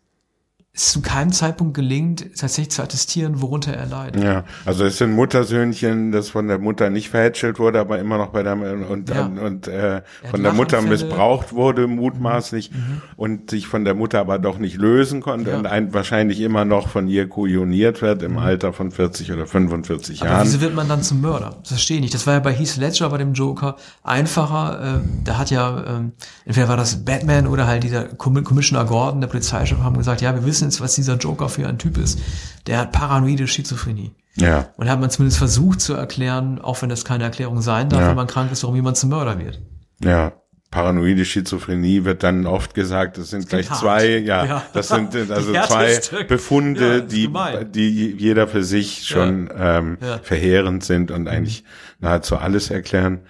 es 0.76 0.92
zu 0.92 1.00
keinem 1.00 1.32
Zeitpunkt 1.32 1.74
gelingt, 1.74 2.36
tatsächlich 2.38 2.70
zu 2.70 2.82
attestieren, 2.82 3.40
worunter 3.40 3.72
er 3.72 3.86
leidet. 3.86 4.22
Ja, 4.22 4.44
also 4.66 4.84
es 4.84 4.98
sind 4.98 5.12
Muttersöhnchen, 5.12 6.12
das 6.12 6.28
von 6.28 6.48
der 6.48 6.58
Mutter 6.58 6.90
nicht 6.90 7.08
verhätschelt 7.08 7.58
wurde, 7.58 7.80
aber 7.80 7.98
immer 7.98 8.18
noch 8.18 8.28
bei 8.28 8.42
der 8.42 8.52
und 8.56 9.08
ja. 9.08 9.24
und 9.24 9.68
äh, 9.68 10.02
von 10.30 10.42
der 10.42 10.52
Mutter 10.52 10.82
missbraucht 10.82 11.54
wurde 11.54 11.86
mutmaßlich 11.86 12.70
mhm. 12.70 12.76
mhm. 12.76 13.00
und 13.16 13.50
sich 13.50 13.66
von 13.66 13.84
der 13.84 13.94
Mutter 13.94 14.20
aber 14.20 14.38
doch 14.38 14.58
nicht 14.58 14.76
lösen 14.76 15.22
konnte 15.22 15.50
ja. 15.50 15.56
und 15.56 15.66
ein, 15.66 15.94
wahrscheinlich 15.94 16.40
immer 16.40 16.66
noch 16.66 16.88
von 16.88 17.08
ihr 17.08 17.26
kujoniert 17.26 18.02
wird 18.02 18.22
im 18.22 18.32
mhm. 18.32 18.38
Alter 18.38 18.74
von 18.74 18.90
40 18.90 19.32
oder 19.32 19.46
45 19.46 20.20
aber 20.20 20.30
Jahren. 20.30 20.46
Wieso 20.46 20.60
wird 20.60 20.74
man 20.74 20.88
dann 20.88 21.02
zum 21.02 21.22
Mörder? 21.22 21.56
Das 21.60 21.70
verstehe 21.70 21.96
ich 21.96 22.02
nicht. 22.02 22.14
Das 22.14 22.26
war 22.26 22.34
ja 22.34 22.40
bei 22.40 22.52
Heath 22.52 22.76
Ledger 22.76 23.08
bei 23.08 23.18
dem 23.18 23.32
Joker 23.32 23.76
einfacher. 24.02 24.96
Äh, 24.96 25.08
da 25.24 25.38
hat 25.38 25.50
ja 25.50 25.80
äh, 25.80 26.10
entweder 26.44 26.68
war 26.68 26.76
das 26.76 27.02
Batman 27.02 27.46
oder 27.46 27.66
halt 27.66 27.82
dieser 27.82 28.04
Commissioner 28.04 28.84
Gordon, 28.84 29.22
der 29.22 29.28
Polizeichef, 29.28 29.78
haben 29.78 29.96
gesagt, 29.96 30.20
ja, 30.20 30.34
wir 30.34 30.44
wissen 30.44 30.65
wissen 30.66 30.84
was 30.84 30.94
dieser 30.94 31.16
Joker 31.16 31.48
für 31.48 31.66
ein 31.66 31.78
Typ 31.78 31.98
ist. 31.98 32.18
Der 32.66 32.78
hat 32.78 32.92
paranoide 32.92 33.46
Schizophrenie. 33.46 34.12
Ja. 34.36 34.68
Und 34.76 34.88
hat 34.88 35.00
man 35.00 35.10
zumindest 35.10 35.38
versucht 35.38 35.80
zu 35.80 35.94
erklären, 35.94 36.60
auch 36.60 36.82
wenn 36.82 36.88
das 36.88 37.04
keine 37.04 37.24
Erklärung 37.24 37.62
sein 37.62 37.88
darf, 37.88 38.00
ja. 38.00 38.08
wenn 38.08 38.16
man 38.16 38.26
krank 38.26 38.52
ist, 38.52 38.62
warum 38.62 38.76
jemand 38.76 38.96
zum 38.96 39.10
Mörder 39.10 39.38
wird. 39.38 39.60
Ja. 40.02 40.32
Paranoide 40.70 41.24
Schizophrenie 41.24 42.04
wird 42.04 42.22
dann 42.22 42.44
oft 42.44 42.74
gesagt, 42.74 43.18
das 43.18 43.30
sind 43.30 43.44
das 43.44 43.48
gleich 43.48 43.70
zwei, 43.70 44.18
ja, 44.18 44.44
ja, 44.44 44.62
das 44.72 44.88
sind 44.88 45.14
also 45.30 45.52
zwei 45.52 46.24
Befunde, 46.24 46.96
ja, 46.96 47.00
die, 47.00 47.30
die 47.70 48.16
jeder 48.18 48.48
für 48.48 48.64
sich 48.64 49.06
schon 49.06 49.48
ähm, 49.56 49.96
verheerend 50.22 50.84
sind 50.84 51.12
und 51.12 51.28
eigentlich 51.28 51.64
nahezu 52.00 52.36
alles 52.36 52.70
erklären 52.70 53.20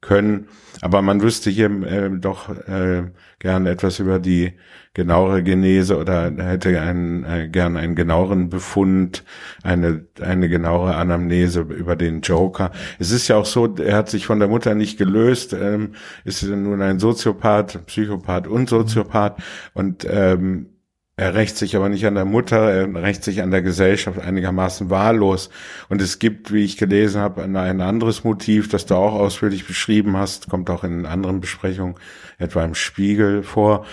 können. 0.00 0.48
Aber 0.80 1.02
man 1.02 1.22
wüsste 1.22 1.50
hier 1.50 1.70
äh, 1.82 2.10
doch 2.10 2.48
äh, 2.48 3.04
gern 3.38 3.66
etwas 3.66 3.98
über 3.98 4.18
die 4.18 4.54
genauere 4.96 5.42
Genese 5.42 5.98
oder 5.98 6.32
hätte 6.38 6.80
einen, 6.80 7.22
äh, 7.24 7.48
gern 7.48 7.76
einen 7.76 7.94
genaueren 7.94 8.48
Befund, 8.48 9.24
eine, 9.62 10.06
eine 10.22 10.48
genauere 10.48 10.94
Anamnese 10.94 11.60
über 11.60 11.96
den 11.96 12.22
Joker. 12.22 12.72
Es 12.98 13.10
ist 13.10 13.28
ja 13.28 13.36
auch 13.36 13.44
so, 13.44 13.76
er 13.76 13.94
hat 13.94 14.08
sich 14.08 14.24
von 14.24 14.38
der 14.38 14.48
Mutter 14.48 14.74
nicht 14.74 14.96
gelöst, 14.96 15.52
ähm, 15.52 15.92
ist 16.24 16.42
nun 16.44 16.80
ein 16.80 16.98
Soziopath, 16.98 17.84
Psychopath 17.84 18.46
und 18.46 18.70
Soziopath 18.70 19.36
und 19.74 20.06
ähm, 20.10 20.70
er 21.18 21.34
rächt 21.34 21.58
sich 21.58 21.76
aber 21.76 21.90
nicht 21.90 22.06
an 22.06 22.14
der 22.14 22.24
Mutter, 22.24 22.56
er 22.56 23.02
rächt 23.02 23.22
sich 23.22 23.42
an 23.42 23.50
der 23.50 23.62
Gesellschaft 23.62 24.18
einigermaßen 24.18 24.88
wahllos. 24.90 25.48
Und 25.88 26.02
es 26.02 26.18
gibt, 26.18 26.52
wie 26.52 26.64
ich 26.64 26.76
gelesen 26.76 27.22
habe, 27.22 27.42
ein, 27.42 27.56
ein 27.56 27.80
anderes 27.80 28.24
Motiv, 28.24 28.68
das 28.68 28.84
du 28.84 28.94
auch 28.96 29.14
ausführlich 29.14 29.66
beschrieben 29.66 30.16
hast, 30.16 30.50
kommt 30.50 30.68
auch 30.68 30.84
in 30.84 31.06
anderen 31.06 31.40
Besprechungen, 31.40 31.96
etwa 32.36 32.64
im 32.64 32.74
Spiegel 32.74 33.42
vor 33.42 33.86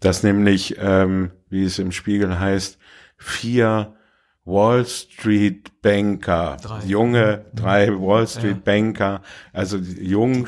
dass 0.00 0.22
nämlich, 0.22 0.76
ähm, 0.78 1.30
wie 1.48 1.64
es 1.64 1.78
im 1.78 1.92
Spiegel 1.92 2.38
heißt, 2.38 2.78
vier 3.16 3.94
Wall 4.44 4.84
Street 4.86 5.82
Banker, 5.82 6.56
drei. 6.60 6.84
junge, 6.84 7.44
drei 7.54 7.88
Wall 7.88 8.26
Street 8.26 8.56
ja. 8.56 8.62
Banker, 8.64 9.22
also 9.52 9.76
jung, 9.76 10.46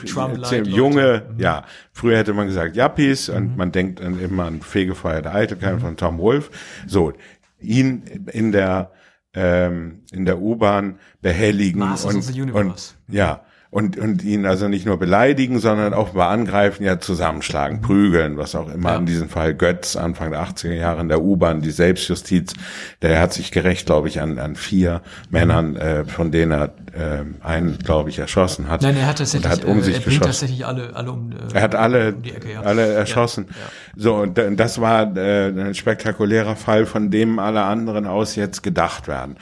junge, 0.64 1.26
mhm. 1.28 1.38
ja, 1.38 1.64
früher 1.92 2.16
hätte 2.18 2.32
man 2.32 2.46
gesagt 2.46 2.74
Yuppies 2.74 3.28
mhm. 3.28 3.36
und 3.36 3.56
man 3.56 3.72
denkt 3.72 4.00
dann 4.00 4.18
immer 4.18 4.46
an 4.46 4.60
Fegefeuer 4.60 5.22
der 5.22 5.34
Eitelkeit 5.34 5.76
mhm. 5.76 5.80
von 5.80 5.96
Tom 5.96 6.18
Wolf. 6.18 6.50
So, 6.86 7.12
ihn 7.60 8.26
in 8.32 8.50
der 8.52 8.90
ähm, 9.34 10.02
in 10.12 10.26
der 10.26 10.40
U-Bahn 10.40 10.98
behelligen 11.22 11.82
und, 11.82 12.54
und 12.54 12.94
ja 13.08 13.44
und, 13.72 13.96
und 13.96 14.22
ihn 14.22 14.44
also 14.44 14.68
nicht 14.68 14.84
nur 14.84 14.98
beleidigen, 14.98 15.58
sondern 15.58 15.94
auch 15.94 16.12
mal 16.12 16.28
angreifen, 16.28 16.84
ja 16.84 17.00
zusammenschlagen, 17.00 17.80
prügeln, 17.80 18.36
was 18.36 18.54
auch 18.54 18.70
immer. 18.70 18.90
Ja. 18.90 18.96
In 18.98 19.06
diesem 19.06 19.30
Fall 19.30 19.54
Götz, 19.54 19.96
Anfang 19.96 20.30
der 20.30 20.46
80er 20.46 20.74
Jahre 20.74 21.00
in 21.00 21.08
der 21.08 21.22
U-Bahn, 21.22 21.62
die 21.62 21.70
Selbstjustiz, 21.70 22.52
der 23.00 23.18
hat 23.18 23.32
sich 23.32 23.50
gerecht, 23.50 23.86
glaube 23.86 24.08
ich, 24.08 24.20
an, 24.20 24.38
an 24.38 24.56
vier 24.56 25.00
Männern, 25.30 25.76
äh, 25.76 26.04
von 26.04 26.30
denen 26.30 26.52
er 26.52 26.64
äh, 26.92 27.24
einen, 27.42 27.78
glaube 27.78 28.10
ich, 28.10 28.18
erschossen 28.18 28.68
hat. 28.68 28.82
Nein, 28.82 28.94
er 28.94 29.06
hat 29.06 29.16
tatsächlich, 29.16 29.50
hat 29.50 29.64
um 29.64 29.78
äh, 29.78 29.82
sich 29.82 29.94
er 29.94 30.00
geschossen. 30.02 30.22
tatsächlich 30.22 30.66
alle, 30.66 30.94
alle 30.94 31.10
um, 31.10 31.32
äh, 31.32 31.36
Er 31.54 31.62
hat 31.62 31.74
alle, 31.74 32.12
um 32.12 32.24
Ecke, 32.24 32.52
ja. 32.52 32.60
alle 32.60 32.92
erschossen. 32.92 33.46
Ja, 33.48 33.54
so, 33.96 34.16
und 34.16 34.36
das 34.36 34.82
war 34.82 35.16
äh, 35.16 35.46
ein 35.46 35.74
spektakulärer 35.74 36.56
Fall, 36.56 36.84
von 36.84 37.10
dem 37.10 37.38
alle 37.38 37.62
anderen 37.62 38.06
aus 38.06 38.36
jetzt 38.36 38.62
gedacht 38.62 39.08
werden. 39.08 39.38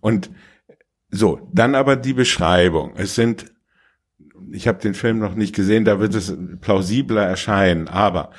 Und 0.00 0.28
so, 1.10 1.48
dann 1.50 1.74
aber 1.74 1.96
die 1.96 2.12
Beschreibung. 2.12 2.92
Es 2.96 3.14
sind 3.14 3.46
ich 4.52 4.68
habe 4.68 4.80
den 4.80 4.94
Film 4.94 5.18
noch 5.18 5.34
nicht 5.34 5.54
gesehen, 5.54 5.84
da 5.84 6.00
wird 6.00 6.14
es 6.14 6.34
plausibler 6.60 7.22
erscheinen. 7.22 7.88
Aber 7.88 8.30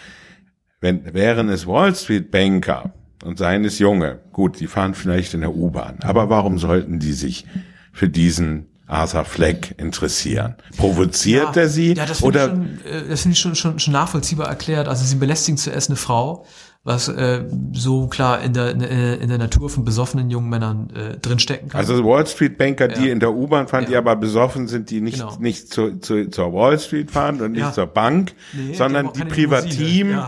wenn 0.80 1.14
wären 1.14 1.50
es 1.50 1.68
Wall 1.68 1.96
Street 1.96 2.32
Banker 2.32 2.94
und 3.24 3.38
seien 3.38 3.64
es 3.66 3.80
Junge, 3.80 4.20
gut, 4.32 4.60
die 4.60 4.68
fahren 4.68 4.94
vielleicht 4.94 5.34
in 5.34 5.42
der 5.42 5.54
U-Bahn. 5.54 6.00
Aber 6.02 6.30
warum 6.30 6.58
sollten 6.58 7.00
die 7.00 7.14
sich 7.14 7.46
für 7.94 8.10
diesen 8.10 8.66
Arthur 8.88 9.26
Fleck 9.26 9.76
interessieren? 9.78 10.56
Provoziert 10.78 11.56
ja, 11.56 11.62
er 11.62 11.70
sie? 11.70 11.94
Ja, 11.94 12.06
das 12.06 12.20
finde 12.20 12.40
ich, 12.40 12.46
schon, 12.46 12.80
äh, 12.86 13.08
das 13.10 13.22
find 13.22 13.36
ich 13.36 13.40
schon, 13.40 13.56
schon, 13.56 13.80
schon 13.80 13.94
nachvollziehbar 13.94 14.48
erklärt. 14.48 14.88
Also 14.88 15.06
sie 15.06 15.16
belästigen 15.16 15.58
zuerst 15.58 15.90
eine 15.90 15.98
Frau, 15.98 16.46
was 16.84 17.08
äh, 17.08 17.44
so 17.74 18.08
klar 18.08 18.42
in 18.42 18.54
der 18.54 18.72
in 18.72 19.30
der 19.30 19.38
Natur 19.38 19.70
von 19.70 19.86
besoffenen 19.86 20.32
jungen 20.32 20.50
Männern 20.50 20.90
äh, 20.90 21.18
drinstecken 21.18 21.70
kann. 21.70 21.80
Also 21.80 22.04
Wall 22.04 22.26
Street 22.26 22.58
Banker, 22.58 22.88
die 22.88 23.06
ja. 23.06 23.12
in 23.12 23.20
der 23.20 23.34
U-Bahn 23.34 23.68
fahren, 23.68 23.84
ja. 23.84 23.90
die 23.90 23.96
aber 23.98 24.16
besoffen 24.16 24.68
sind, 24.68 24.90
die 24.90 25.02
nicht 25.02 25.20
genau. 25.20 25.38
nicht 25.40 25.72
zu, 25.72 26.00
zu, 26.00 26.30
zur 26.30 26.54
Wall 26.54 26.80
Street 26.80 27.12
fahren 27.12 27.40
und 27.42 27.52
nicht 27.52 27.62
ja. 27.62 27.72
zur 27.72 27.86
Bank, 27.86 28.34
nee, 28.54 28.74
sondern 28.74 29.14
die, 29.14 29.20
die 29.20 29.26
Privatim 29.26 30.22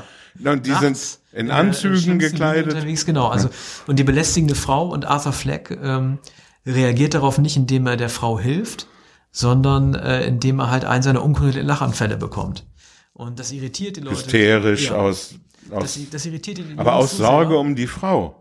und 0.43 0.65
die 0.65 0.71
Nachts 0.71 1.11
sind 1.11 1.19
in 1.39 1.51
Anzügen 1.51 2.19
gekleidet. 2.19 2.73
Unterwegs, 2.73 3.05
genau. 3.05 3.27
Also 3.27 3.49
und 3.87 3.97
die 3.97 4.03
belästigende 4.03 4.55
Frau 4.55 4.87
und 4.87 5.05
Arthur 5.05 5.33
Fleck 5.33 5.77
ähm, 5.81 6.19
reagiert 6.65 7.15
darauf 7.15 7.39
nicht, 7.39 7.57
indem 7.57 7.87
er 7.87 7.97
der 7.97 8.09
Frau 8.09 8.39
hilft, 8.39 8.87
sondern 9.31 9.95
äh, 9.95 10.25
indem 10.25 10.59
er 10.59 10.69
halt 10.69 10.85
einen 10.85 11.01
seiner 11.01 11.23
unkontrollierten 11.23 11.67
Lachanfälle 11.67 12.17
bekommt. 12.17 12.65
Und 13.13 13.39
das 13.39 13.51
irritiert 13.51 13.97
die 13.97 14.01
Leute. 14.01 14.17
Hysterisch 14.17 14.91
aus 14.91 15.35
das, 15.69 15.99
das 16.11 16.25
irritiert 16.25 16.59
ihn. 16.59 16.77
Aber 16.77 16.95
aus 16.95 17.17
Sorge 17.17 17.57
um 17.57 17.75
die 17.75 17.87
Frau. 17.87 18.39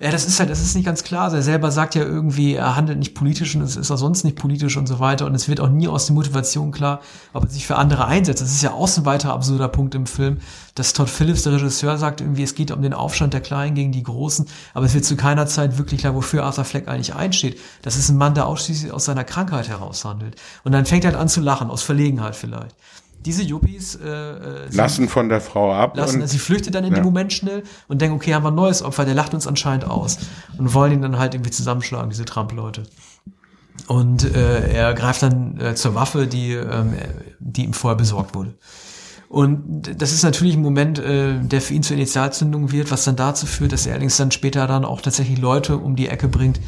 Ja, 0.00 0.10
das 0.10 0.24
ist 0.24 0.40
halt, 0.40 0.48
das 0.48 0.62
ist 0.62 0.74
nicht 0.74 0.86
ganz 0.86 1.04
klar. 1.04 1.32
Er 1.32 1.42
selber 1.42 1.70
sagt 1.70 1.94
ja 1.94 2.02
irgendwie, 2.02 2.54
er 2.54 2.74
handelt 2.74 2.98
nicht 2.98 3.14
politisch 3.14 3.54
und 3.54 3.62
es 3.62 3.76
ist 3.76 3.90
auch 3.90 3.98
sonst 3.98 4.24
nicht 4.24 4.36
politisch 4.36 4.78
und 4.78 4.86
so 4.86 4.98
weiter. 4.98 5.26
Und 5.26 5.34
es 5.34 5.46
wird 5.46 5.60
auch 5.60 5.68
nie 5.68 5.88
aus 5.88 6.06
der 6.06 6.14
Motivation 6.14 6.72
klar, 6.72 7.00
ob 7.34 7.44
er 7.44 7.50
sich 7.50 7.66
für 7.66 7.76
andere 7.76 8.06
einsetzt. 8.06 8.40
Das 8.40 8.50
ist 8.50 8.62
ja 8.62 8.72
auch 8.72 8.88
so 8.88 9.02
ein 9.02 9.04
weiterer 9.04 9.34
absurder 9.34 9.68
Punkt 9.68 9.94
im 9.94 10.06
Film, 10.06 10.38
dass 10.74 10.94
Todd 10.94 11.10
Phillips, 11.10 11.42
der 11.42 11.52
Regisseur, 11.52 11.98
sagt 11.98 12.22
irgendwie, 12.22 12.42
es 12.42 12.54
geht 12.54 12.70
um 12.70 12.80
den 12.80 12.94
Aufstand 12.94 13.34
der 13.34 13.42
Kleinen 13.42 13.74
gegen 13.74 13.92
die 13.92 14.02
Großen. 14.02 14.48
Aber 14.72 14.86
es 14.86 14.94
wird 14.94 15.04
zu 15.04 15.16
keiner 15.16 15.46
Zeit 15.46 15.76
wirklich 15.76 16.00
klar, 16.00 16.14
wofür 16.14 16.44
Arthur 16.44 16.64
Fleck 16.64 16.88
eigentlich 16.88 17.14
einsteht. 17.14 17.60
Das 17.82 17.96
ist 17.96 18.08
ein 18.08 18.16
Mann, 18.16 18.34
der 18.34 18.46
ausschließlich 18.46 18.92
aus 18.92 19.04
seiner 19.04 19.24
Krankheit 19.24 19.68
heraus 19.68 20.04
handelt. 20.04 20.36
Und 20.64 20.72
dann 20.72 20.86
fängt 20.86 21.04
er 21.04 21.12
halt 21.12 21.20
an 21.20 21.28
zu 21.28 21.42
lachen, 21.42 21.70
aus 21.70 21.82
Verlegenheit 21.82 22.36
vielleicht 22.36 22.74
diese 23.24 23.42
Yuppies 23.42 23.96
äh, 23.96 24.08
äh 24.08 24.68
lassen 24.70 25.08
von 25.08 25.28
der 25.28 25.40
Frau 25.40 25.72
ab. 25.72 25.96
Lassen, 25.96 26.26
sie 26.26 26.38
flüchtet 26.38 26.74
dann 26.74 26.84
in 26.84 26.92
ja. 26.92 27.00
dem 27.00 27.04
Moment 27.04 27.32
schnell 27.32 27.62
und 27.88 28.00
denken, 28.00 28.16
okay, 28.16 28.34
haben 28.34 28.44
wir 28.44 28.50
ein 28.50 28.54
neues 28.54 28.82
Opfer, 28.82 29.04
der 29.04 29.14
lacht 29.14 29.34
uns 29.34 29.46
anscheinend 29.46 29.84
aus 29.84 30.18
und 30.58 30.72
wollen 30.74 30.92
ihn 30.92 31.02
dann 31.02 31.18
halt 31.18 31.34
irgendwie 31.34 31.50
zusammenschlagen, 31.50 32.10
diese 32.10 32.24
Trump-Leute. 32.24 32.84
Und 33.86 34.24
äh, 34.24 34.72
er 34.72 34.94
greift 34.94 35.22
dann 35.22 35.60
äh, 35.60 35.74
zur 35.74 35.94
Waffe, 35.94 36.26
die, 36.26 36.52
ähm, 36.52 36.94
die 37.38 37.64
ihm 37.64 37.72
vorher 37.72 37.96
besorgt 37.96 38.34
wurde. 38.34 38.54
Und 39.28 40.00
das 40.02 40.12
ist 40.12 40.24
natürlich 40.24 40.56
ein 40.56 40.62
Moment, 40.62 40.98
äh, 40.98 41.38
der 41.38 41.60
für 41.60 41.72
ihn 41.72 41.84
zur 41.84 41.96
Initialzündung 41.96 42.72
wird, 42.72 42.90
was 42.90 43.04
dann 43.04 43.14
dazu 43.14 43.46
führt, 43.46 43.70
dass 43.72 43.86
er 43.86 43.92
allerdings 43.92 44.16
dann 44.16 44.32
später 44.32 44.66
dann 44.66 44.84
auch 44.84 45.00
tatsächlich 45.00 45.38
Leute 45.38 45.76
um 45.76 45.94
die 45.94 46.08
Ecke 46.08 46.26
bringt, 46.26 46.58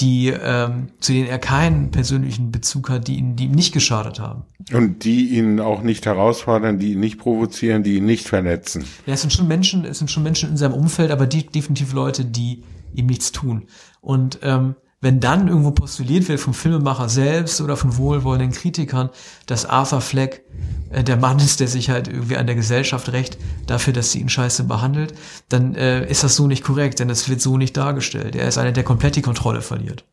die 0.00 0.28
ähm, 0.28 0.88
zu 1.00 1.12
denen 1.12 1.28
er 1.28 1.38
keinen 1.38 1.90
persönlichen 1.90 2.52
Bezug 2.52 2.90
hat, 2.90 3.08
die 3.08 3.16
ihn, 3.16 3.36
die 3.36 3.46
ihm 3.46 3.52
nicht 3.52 3.72
geschadet 3.72 4.20
haben. 4.20 4.44
Und 4.72 5.04
die 5.04 5.30
ihn 5.30 5.60
auch 5.60 5.82
nicht 5.82 6.06
herausfordern, 6.06 6.78
die 6.78 6.92
ihn 6.92 7.00
nicht 7.00 7.18
provozieren, 7.18 7.82
die 7.82 7.96
ihn 7.96 8.06
nicht 8.06 8.28
verletzen. 8.28 8.84
Ja, 9.06 9.14
es 9.14 9.22
sind 9.22 9.32
schon 9.32 9.48
Menschen, 9.48 9.84
es 9.84 9.98
sind 9.98 10.10
schon 10.10 10.22
Menschen 10.22 10.50
in 10.50 10.56
seinem 10.56 10.74
Umfeld, 10.74 11.10
aber 11.10 11.26
die 11.26 11.46
definitiv 11.46 11.92
Leute, 11.92 12.24
die 12.24 12.62
ihm 12.94 13.06
nichts 13.06 13.32
tun. 13.32 13.64
Und 14.00 14.38
ähm, 14.42 14.76
wenn 15.00 15.20
dann 15.20 15.46
irgendwo 15.46 15.70
postuliert 15.70 16.28
wird 16.28 16.40
vom 16.40 16.54
Filmemacher 16.54 17.08
selbst 17.08 17.60
oder 17.60 17.76
von 17.76 17.96
wohlwollenden 17.96 18.50
Kritikern, 18.50 19.10
dass 19.46 19.64
Arthur 19.64 20.00
Fleck 20.00 20.44
äh, 20.90 21.04
der 21.04 21.16
Mann 21.16 21.38
ist, 21.38 21.60
der 21.60 21.68
sich 21.68 21.90
halt 21.90 22.08
irgendwie 22.08 22.36
an 22.36 22.46
der 22.46 22.56
Gesellschaft 22.56 23.12
rächt 23.12 23.38
dafür, 23.66 23.92
dass 23.92 24.10
sie 24.10 24.20
ihn 24.20 24.28
scheiße 24.28 24.64
behandelt, 24.64 25.14
dann 25.48 25.74
äh, 25.74 26.08
ist 26.08 26.24
das 26.24 26.34
so 26.34 26.46
nicht 26.48 26.64
korrekt, 26.64 26.98
denn 26.98 27.10
es 27.10 27.28
wird 27.28 27.40
so 27.40 27.56
nicht 27.56 27.76
dargestellt. 27.76 28.34
Er 28.34 28.48
ist 28.48 28.58
einer, 28.58 28.72
der 28.72 28.84
komplett 28.84 29.14
die 29.14 29.22
Kontrolle 29.22 29.62
verliert. 29.62 30.04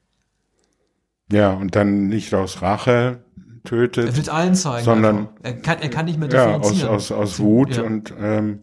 Ja, 1.31 1.51
und 1.53 1.75
dann 1.75 2.07
nicht 2.07 2.35
aus 2.35 2.61
Rache 2.61 3.23
tötet. 3.63 4.05
Er 4.05 4.15
wird 4.15 4.29
allen 4.29 4.53
zeigen. 4.53 4.85
Sondern 4.85 5.29
er 5.41 5.53
kann, 5.53 5.79
er 5.79 5.89
kann 5.89 6.05
nicht 6.05 6.19
mehr 6.19 6.27
differenzieren. 6.27 6.79
Ja, 6.79 6.89
aus, 6.89 7.11
aus, 7.11 7.17
aus 7.19 7.39
Wut 7.39 7.77
ja. 7.77 7.83
und 7.83 8.13
ähm, 8.19 8.59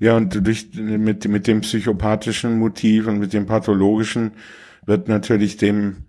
ja, 0.00 0.16
und 0.16 0.46
durch 0.46 0.68
mit, 0.74 1.28
mit 1.28 1.46
dem 1.46 1.60
psychopathischen 1.60 2.58
Motiv 2.58 3.08
und 3.08 3.18
mit 3.18 3.32
dem 3.32 3.46
pathologischen 3.46 4.32
wird 4.88 5.06
natürlich 5.06 5.58
dem 5.58 6.08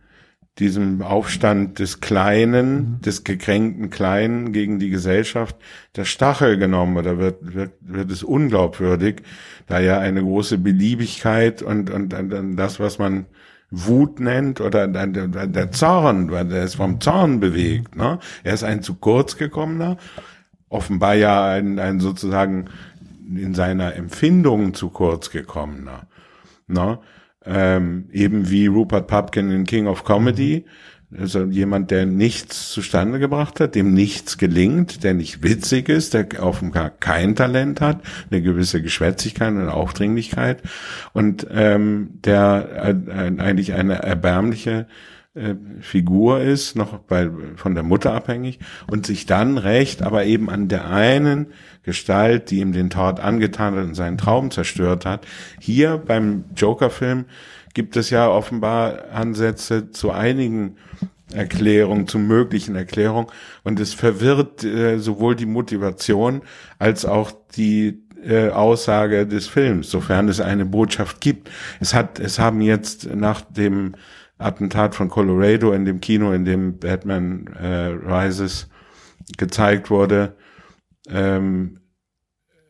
diesem 0.58 1.02
Aufstand 1.02 1.80
des 1.80 2.02
Kleinen, 2.02 2.72
mhm. 2.72 3.02
des 3.02 3.24
gekränkten 3.24 3.90
Kleinen 3.90 4.52
gegen 4.52 4.80
die 4.80 4.90
Gesellschaft 4.90 5.56
der 5.96 6.06
Stachel 6.06 6.58
genommen 6.58 6.98
oder 6.98 7.18
wird, 7.18 7.54
wird, 7.56 7.72
wird 7.80 8.12
es 8.12 8.24
unglaubwürdig, 8.24 9.22
da 9.68 9.80
ja 9.80 10.00
eine 10.00 10.22
große 10.22 10.58
Beliebigkeit 10.58 11.62
und, 11.62 11.90
und, 11.90 12.14
und 12.14 12.58
das, 12.58 12.80
was 12.80 13.00
man 13.00 13.26
Wut 13.72 14.20
nennt 14.20 14.60
oder 14.62 14.88
der, 14.88 15.08
der 15.08 15.72
Zorn, 15.72 16.32
weil 16.32 16.46
der 16.46 16.64
ist 16.64 16.76
vom 16.76 17.00
Zorn 17.00 17.40
bewegt. 17.40 17.96
Ne? 17.96 18.20
Er 18.44 18.54
ist 18.54 18.64
ein 18.64 18.82
zu 18.82 18.96
kurz 18.96 19.38
gekommener, 19.38 19.98
offenbar 20.70 21.14
ja 21.14 21.46
ein, 21.46 21.78
ein 21.80 22.00
sozusagen 22.00 22.66
in 23.34 23.54
seiner 23.54 23.96
Empfindung 23.96 24.74
zu 24.74 24.90
kurz 24.90 25.30
gekommener. 25.30 26.08
Ne? 26.68 27.00
Ähm, 27.46 28.10
eben 28.12 28.50
wie 28.50 28.68
Rupert 28.68 29.08
Pupkin 29.08 29.52
in 29.52 29.66
King 29.66 29.88
of 29.88 30.04
Comedy, 30.04 30.66
also 31.18 31.46
jemand, 31.46 31.90
der 31.90 32.06
nichts 32.06 32.70
zustande 32.70 33.18
gebracht 33.18 33.60
hat, 33.60 33.74
dem 33.74 33.94
nichts 33.94 34.38
gelingt, 34.38 35.04
der 35.04 35.16
nicht 35.16 35.42
witzig 35.42 35.90
ist, 35.90 36.14
der 36.14 36.28
offenbar 36.40 36.92
kein 36.92 37.36
Talent 37.36 37.82
hat, 37.82 38.02
eine 38.30 38.44
gewisse 38.44 38.82
Geschwätzigkeit 38.82 39.50
und 39.50 39.70
Aufdringlichkeit. 39.70 40.62
Und 41.14 41.48
ähm, 41.52 42.20
der 42.24 42.96
äh, 43.08 43.42
eigentlich 43.42 43.74
eine 43.74 43.96
erbärmliche 44.04 44.86
äh, 45.40 45.56
Figur 45.82 46.42
ist, 46.42 46.76
noch 46.76 47.00
bei, 47.00 47.30
von 47.56 47.74
der 47.74 47.84
Mutter 47.84 48.14
abhängig 48.14 48.60
und 48.88 49.06
sich 49.06 49.26
dann 49.26 49.58
rächt, 49.58 50.02
aber 50.02 50.26
eben 50.26 50.50
an 50.50 50.68
der 50.68 50.90
einen 50.90 51.48
Gestalt, 51.84 52.52
die 52.52 52.60
ihm 52.60 52.74
den 52.74 52.90
Tod 52.90 53.20
angetan 53.20 53.76
hat 53.76 53.86
und 53.86 53.96
seinen 53.96 54.18
Traum 54.18 54.52
zerstört 54.52 55.06
hat. 55.06 55.26
Hier 55.60 55.98
beim 55.98 56.46
Joker-Film 56.56 57.26
gibt 57.74 57.96
es 57.96 58.10
ja 58.10 58.30
offenbar 58.30 59.12
Ansätze 59.14 59.92
zu 59.92 60.12
einigen 60.12 60.76
Erklärungen, 61.32 62.08
zu 62.08 62.20
möglichen 62.20 62.76
Erklärungen. 62.76 63.28
Und 63.64 63.80
es 63.80 63.94
verwirrt 63.94 64.64
äh, 64.64 64.98
sowohl 64.98 65.36
die 65.36 65.46
Motivation 65.46 66.42
als 66.80 67.06
auch 67.06 67.32
die 67.56 68.04
äh, 68.24 68.50
Aussage 68.50 69.28
des 69.28 69.48
Films, 69.48 69.90
sofern 69.90 70.28
es 70.28 70.42
eine 70.42 70.66
Botschaft 70.66 71.22
gibt. 71.22 71.50
Es 71.80 71.94
hat, 71.94 72.20
es 72.20 72.40
haben 72.40 72.62
jetzt 72.62 73.14
nach 73.16 73.42
dem 73.42 73.94
Attentat 74.40 74.96
von 74.96 75.10
Colorado 75.10 75.74
in 75.74 75.86
dem 75.86 76.00
Kino, 76.00 76.32
in 76.32 76.46
dem 76.46 76.80
Batman 76.80 77.46
äh, 77.48 77.88
Rises 77.88 78.70
gezeigt 79.38 79.92
wurde, 79.92 80.36
ähm, 81.10 81.80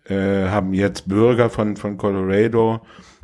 äh, 0.05 0.47
haben 0.49 0.73
jetzt 0.73 1.07
Bürger 1.07 1.49
von, 1.49 1.77
von 1.77 1.97
Colorado 1.97 2.81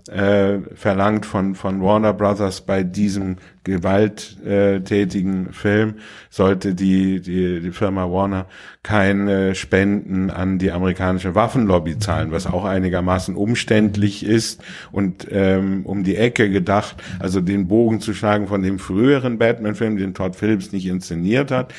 äh, 0.09 0.59
verlangt 0.75 1.25
von, 1.25 1.55
von 1.55 1.81
Warner 1.81 2.13
Brothers 2.13 2.61
bei 2.61 2.83
diesem 2.83 3.37
gewalttätigen 3.63 5.51
Film 5.51 5.95
sollte 6.29 6.75
die, 6.75 7.21
die, 7.21 7.59
die 7.59 7.71
Firma 7.71 8.11
Warner 8.11 8.45
keine 8.83 9.55
Spenden 9.55 10.29
an 10.29 10.59
die 10.59 10.71
amerikanische 10.71 11.33
Waffenlobby 11.33 11.97
zahlen, 11.97 12.31
was 12.31 12.45
auch 12.45 12.65
einigermaßen 12.65 13.35
umständlich 13.35 14.23
ist 14.23 14.63
und 14.91 15.27
ähm, 15.31 15.83
um 15.85 16.03
die 16.03 16.17
Ecke 16.17 16.51
gedacht, 16.51 16.97
also 17.17 17.41
den 17.41 17.67
Bogen 17.67 17.99
zu 17.99 18.13
schlagen 18.13 18.47
von 18.47 18.61
dem 18.61 18.77
früheren 18.77 19.39
Batman-Film, 19.39 19.97
den 19.97 20.13
Todd 20.13 20.35
Phillips 20.35 20.71
nicht 20.71 20.85
inszeniert 20.85 21.49
hat, 21.49 21.73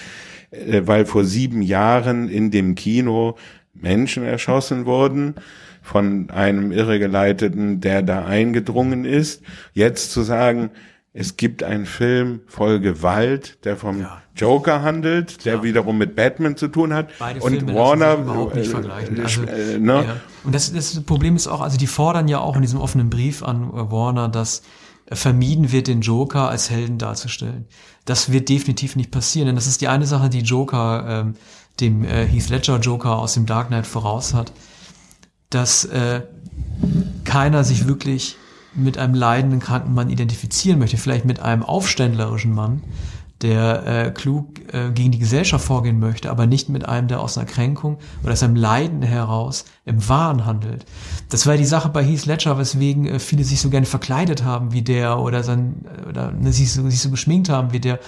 äh, 0.50 0.82
weil 0.84 1.06
vor 1.06 1.22
sieben 1.22 1.62
Jahren 1.62 2.28
in 2.28 2.50
dem 2.50 2.74
Kino 2.74 3.36
Menschen 3.72 4.24
erschossen 4.24 4.84
wurden 4.84 5.36
von 5.86 6.30
einem 6.30 6.72
Irregeleiteten, 6.72 7.80
der 7.80 8.02
da 8.02 8.24
eingedrungen 8.24 9.04
ist. 9.04 9.42
Jetzt 9.72 10.10
zu 10.10 10.22
sagen, 10.22 10.70
es 11.12 11.36
gibt 11.36 11.62
einen 11.62 11.86
Film 11.86 12.40
voll 12.48 12.80
Gewalt, 12.80 13.64
der 13.64 13.76
vom 13.76 14.00
ja. 14.00 14.20
Joker 14.34 14.82
handelt, 14.82 15.44
der 15.44 15.54
ja. 15.54 15.62
wiederum 15.62 15.96
mit 15.96 16.16
Batman 16.16 16.56
zu 16.56 16.66
tun 16.66 16.92
hat. 16.92 17.10
Beide 17.20 17.40
und 17.40 17.52
Filme 17.52 17.74
Warner 17.74 18.14
überhaupt 18.14 18.56
nicht 18.56 18.66
äh, 18.66 18.70
vergleichen. 18.70 19.20
Also, 19.20 19.42
äh, 19.44 19.78
ne? 19.78 20.04
ja. 20.06 20.16
Und 20.42 20.56
das, 20.56 20.72
das 20.72 21.00
Problem 21.04 21.36
ist 21.36 21.46
auch, 21.46 21.60
also 21.60 21.78
die 21.78 21.86
fordern 21.86 22.26
ja 22.26 22.40
auch 22.40 22.56
in 22.56 22.62
diesem 22.62 22.80
offenen 22.80 23.08
Brief 23.08 23.44
an 23.44 23.70
Warner, 23.72 24.28
dass 24.28 24.62
vermieden 25.12 25.70
wird, 25.70 25.86
den 25.86 26.00
Joker 26.00 26.48
als 26.48 26.68
Helden 26.68 26.98
darzustellen. 26.98 27.66
Das 28.06 28.32
wird 28.32 28.48
definitiv 28.48 28.96
nicht 28.96 29.12
passieren, 29.12 29.46
denn 29.46 29.54
das 29.54 29.68
ist 29.68 29.80
die 29.80 29.86
eine 29.86 30.04
Sache, 30.04 30.28
die 30.30 30.40
Joker 30.40 31.06
ähm, 31.08 31.34
dem 31.78 32.04
äh, 32.04 32.26
Heath 32.26 32.48
Ledger 32.48 32.80
Joker 32.80 33.18
aus 33.18 33.34
dem 33.34 33.46
Dark 33.46 33.68
Knight 33.68 33.86
voraus 33.86 34.34
hat, 34.34 34.52
dass 35.56 35.86
äh, 35.86 36.20
keiner 37.24 37.64
sich 37.64 37.88
wirklich 37.88 38.36
mit 38.74 38.98
einem 38.98 39.14
leidenden 39.14 39.58
kranken 39.58 39.94
Mann 39.94 40.10
identifizieren 40.10 40.78
möchte, 40.78 40.98
vielleicht 40.98 41.24
mit 41.24 41.40
einem 41.40 41.62
aufständlerischen 41.62 42.54
Mann, 42.54 42.82
der 43.40 43.86
äh, 43.86 44.10
klug 44.10 44.60
äh, 44.74 44.90
gegen 44.92 45.12
die 45.12 45.18
Gesellschaft 45.18 45.64
vorgehen 45.64 45.98
möchte, 45.98 46.30
aber 46.30 46.46
nicht 46.46 46.68
mit 46.68 46.86
einem, 46.86 47.08
der 47.08 47.20
aus 47.20 47.38
einer 47.38 47.46
Kränkung 47.46 47.96
oder 48.22 48.34
aus 48.34 48.42
einem 48.42 48.56
Leiden 48.56 49.00
heraus 49.00 49.64
im 49.86 50.06
Wahn 50.06 50.44
handelt. 50.44 50.84
Das 51.30 51.46
war 51.46 51.56
die 51.56 51.64
Sache 51.64 51.88
bei 51.88 52.04
Heath 52.04 52.26
Ledger, 52.26 52.58
weswegen 52.58 53.06
äh, 53.06 53.18
viele 53.18 53.42
sich 53.42 53.62
so 53.62 53.70
gerne 53.70 53.86
verkleidet 53.86 54.44
haben 54.44 54.72
wie 54.72 54.82
der 54.82 55.18
oder 55.18 55.42
sein 55.42 55.86
oder 56.06 56.32
ne, 56.32 56.52
sich, 56.52 56.70
so, 56.70 56.88
sich 56.90 57.00
so 57.00 57.10
geschminkt 57.10 57.48
haben 57.48 57.72
wie 57.72 57.80
der 57.80 57.98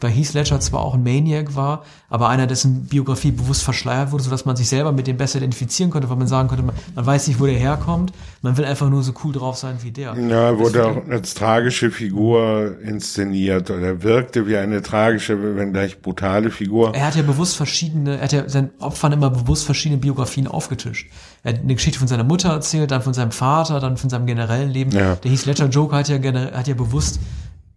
weil 0.00 0.10
Heath 0.10 0.34
Ledger 0.34 0.60
zwar 0.60 0.80
auch 0.80 0.94
ein 0.94 1.02
Maniac 1.02 1.54
war, 1.56 1.84
aber 2.10 2.28
einer, 2.28 2.46
dessen 2.46 2.86
Biografie 2.86 3.32
bewusst 3.32 3.62
verschleiert 3.62 4.12
wurde, 4.12 4.24
sodass 4.24 4.44
man 4.44 4.56
sich 4.56 4.68
selber 4.68 4.92
mit 4.92 5.06
dem 5.06 5.16
besser 5.16 5.38
identifizieren 5.38 5.90
konnte, 5.90 6.08
weil 6.08 6.16
man 6.16 6.26
sagen 6.26 6.48
konnte, 6.48 6.64
man, 6.64 6.74
man 6.94 7.04
weiß 7.04 7.28
nicht, 7.28 7.38
wo 7.38 7.46
der 7.46 7.56
herkommt, 7.56 8.12
man 8.40 8.56
will 8.56 8.64
einfach 8.64 8.88
nur 8.88 9.02
so 9.02 9.12
cool 9.24 9.32
drauf 9.32 9.56
sein 9.56 9.78
wie 9.82 9.90
der. 9.90 10.14
Ja, 10.16 10.58
wurde 10.58 10.86
auch 10.86 11.08
als 11.10 11.34
tragische 11.34 11.90
Figur 11.90 12.76
inszeniert 12.82 13.70
oder 13.70 14.02
wirkte 14.02 14.46
wie 14.46 14.56
eine 14.56 14.80
tragische, 14.82 15.56
wenn 15.56 15.72
gleich 15.72 16.00
brutale 16.00 16.50
Figur. 16.50 16.94
Er 16.94 17.06
hat 17.06 17.16
ja 17.16 17.22
bewusst 17.22 17.56
verschiedene, 17.56 18.16
er 18.16 18.22
hat 18.22 18.32
ja 18.32 18.48
seinen 18.48 18.70
Opfern 18.78 19.12
immer 19.12 19.30
bewusst 19.30 19.64
verschiedene 19.64 20.00
Biografien 20.00 20.46
aufgetischt. 20.46 21.10
Er 21.42 21.52
hat 21.52 21.60
eine 21.60 21.74
Geschichte 21.74 21.98
von 21.98 22.08
seiner 22.08 22.24
Mutter 22.24 22.50
erzählt, 22.50 22.90
dann 22.90 23.02
von 23.02 23.14
seinem 23.14 23.32
Vater, 23.32 23.80
dann 23.80 23.96
von 23.96 24.08
seinem 24.10 24.26
generellen 24.26 24.70
Leben. 24.70 24.90
Ja. 24.92 25.16
Der 25.16 25.30
Heath 25.30 25.46
Ledger 25.46 25.66
Joker 25.66 25.98
hat 25.98 26.08
ja, 26.08 26.18
hat 26.18 26.68
ja 26.68 26.74
bewusst 26.74 27.20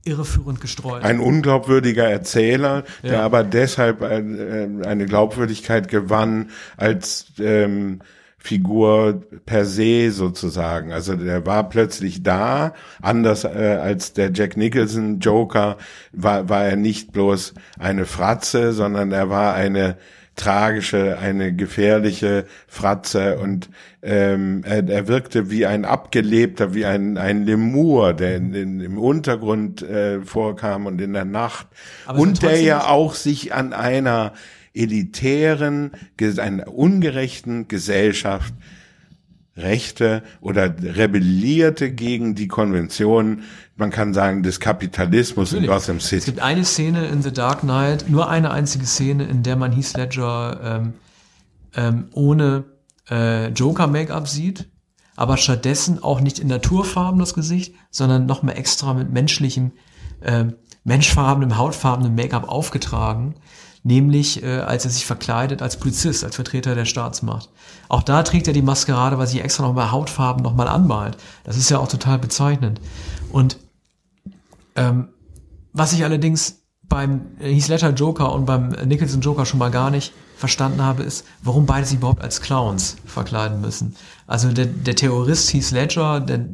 irreführend 0.04 0.62
gestreut. 0.62 1.04
Ein 1.04 1.20
unglaubwürdiger 1.20 2.10
Erzähler, 2.10 2.84
der 3.04 3.14
ja. 3.14 3.22
aber 3.22 3.44
deshalb 3.44 4.02
äh, 4.02 4.16
eine 4.86 5.06
Glaubwürdigkeit 5.06 5.88
gewann 5.88 6.50
als 6.78 7.28
ähm, 7.40 8.02
Figur 8.44 9.22
per 9.46 9.66
se 9.66 10.10
sozusagen. 10.10 10.92
Also 10.92 11.16
der 11.16 11.46
war 11.46 11.70
plötzlich 11.70 12.24
da, 12.24 12.74
anders 13.00 13.44
äh, 13.44 13.80
als 13.80 14.14
der 14.14 14.32
Jack 14.34 14.58
Nicholson 14.58 15.20
Joker 15.20 15.78
war, 16.12 16.50
war 16.50 16.66
er 16.66 16.76
nicht 16.76 17.12
bloß 17.12 17.54
eine 17.78 18.06
Fratze, 18.06 18.74
sondern 18.74 19.12
er 19.12 19.30
war 19.30 19.54
eine 19.54 19.98
tragische, 20.42 21.20
eine 21.20 21.54
gefährliche 21.54 22.46
Fratze 22.68 23.38
und 23.38 23.70
ähm, 24.02 24.64
er, 24.66 24.88
er 24.90 25.08
wirkte 25.08 25.52
wie 25.52 25.68
ein 25.68 25.86
abgelebter, 25.86 26.74
wie 26.74 26.86
ein, 26.86 27.18
ein 27.20 27.46
Lemur, 27.46 28.14
der 28.14 28.38
in, 28.38 28.54
in, 28.56 28.80
im 28.80 28.98
Untergrund 28.98 29.84
äh, 29.84 30.22
vorkam 30.22 30.88
und 30.88 31.00
in 31.00 31.14
der 31.14 31.26
Nacht. 31.26 31.68
Und 32.08 32.42
der 32.42 32.60
ja 32.60 32.88
auch 32.88 33.14
sich 33.14 33.54
an 33.54 33.74
einer 33.74 34.34
elitären, 34.74 35.92
einer 36.40 36.68
ungerechten 36.74 37.68
Gesellschaft 37.68 38.54
Rechte 39.62 40.24
oder 40.42 40.74
rebellierte 40.82 41.92
gegen 41.92 42.36
die 42.36 42.48
Konventionen, 42.48 43.44
man 43.76 43.90
kann 43.90 44.14
sagen, 44.14 44.44
des 44.44 44.60
Kapitalismus 44.60 45.52
Natürlich. 45.52 45.70
in 45.70 45.76
Gotham 45.76 46.00
City. 46.00 46.16
Es 46.18 46.26
gibt 46.26 46.40
eine 46.42 46.66
Szene 46.66 47.08
in 47.08 47.22
The 47.22 47.32
Dark 47.32 47.62
Knight, 47.62 48.10
nur 48.10 48.30
eine 48.30 48.52
einzige 48.52 48.86
Szene, 48.86 49.24
in 49.24 49.44
der 49.44 49.56
man 49.56 49.72
Heath 49.72 49.96
Ledger 49.96 50.60
ähm, 50.64 50.94
ähm, 51.76 52.08
ohne 52.14 52.66
äh, 53.10 53.50
Joker-Make-up 53.50 54.28
sieht, 54.28 54.70
aber 55.16 55.38
stattdessen 55.38 56.02
auch 56.04 56.22
nicht 56.22 56.40
in 56.40 56.48
naturfarben 56.48 57.20
das 57.20 57.34
Gesicht, 57.34 57.76
sondern 57.90 58.26
nochmal 58.26 58.58
extra 58.58 58.94
mit 58.94 59.12
menschlichem, 59.12 59.72
äh, 60.22 60.46
menschfarbenem, 60.84 61.58
hautfarbenem 61.58 62.16
Make-up 62.16 62.48
aufgetragen 62.48 63.36
nämlich 63.84 64.44
äh, 64.44 64.60
als 64.60 64.86
er 64.86 64.92
sich 64.92 65.06
verkleidet 65.06 65.62
als 65.62 65.78
Polizist, 65.78 66.24
als 66.24 66.36
Vertreter 66.36 66.76
der 66.76 66.86
Staatsmacht. 66.86 67.50
Auch 67.90 68.04
da 68.04 68.24
trägt 68.24 68.48
er 68.48 68.54
die 68.54 68.62
Maskerade, 68.62 69.18
weil 69.18 69.28
sie 69.28 69.42
extra 69.42 69.64
nochmal 69.64 69.92
Hautfarben 69.92 70.44
nochmal 70.44 70.68
anmalt. 70.68 71.18
Das 71.44 71.58
ist 71.58 71.70
ja 71.70 71.80
auch 71.80 71.88
total 71.88 72.20
bezeichnend. 72.20 72.80
Und 73.32 73.58
ähm, 74.76 75.10
was 75.74 75.94
ich 75.94 76.04
allerdings 76.04 76.62
beim 76.84 77.22
Heath 77.40 77.70
Ledger 77.70 77.92
Joker 77.92 78.34
und 78.34 78.46
beim 78.46 78.70
Nicholson 78.86 79.22
Joker 79.22 79.46
schon 79.46 79.60
mal 79.60 79.72
gar 79.72 79.90
nicht 79.90 80.14
verstanden 80.36 80.82
habe, 80.82 81.04
ist, 81.04 81.26
warum 81.42 81.66
beide 81.66 81.86
sich 81.86 81.98
überhaupt 81.98 82.22
als 82.22 82.42
Clowns 82.42 82.98
verkleiden 83.06 83.62
müssen. 83.62 83.96
Also 84.28 84.52
der, 84.52 84.66
der 84.66 84.96
Terrorist 84.96 85.54
Heath 85.54 85.72
Ledger, 85.72 86.20
der 86.20 86.46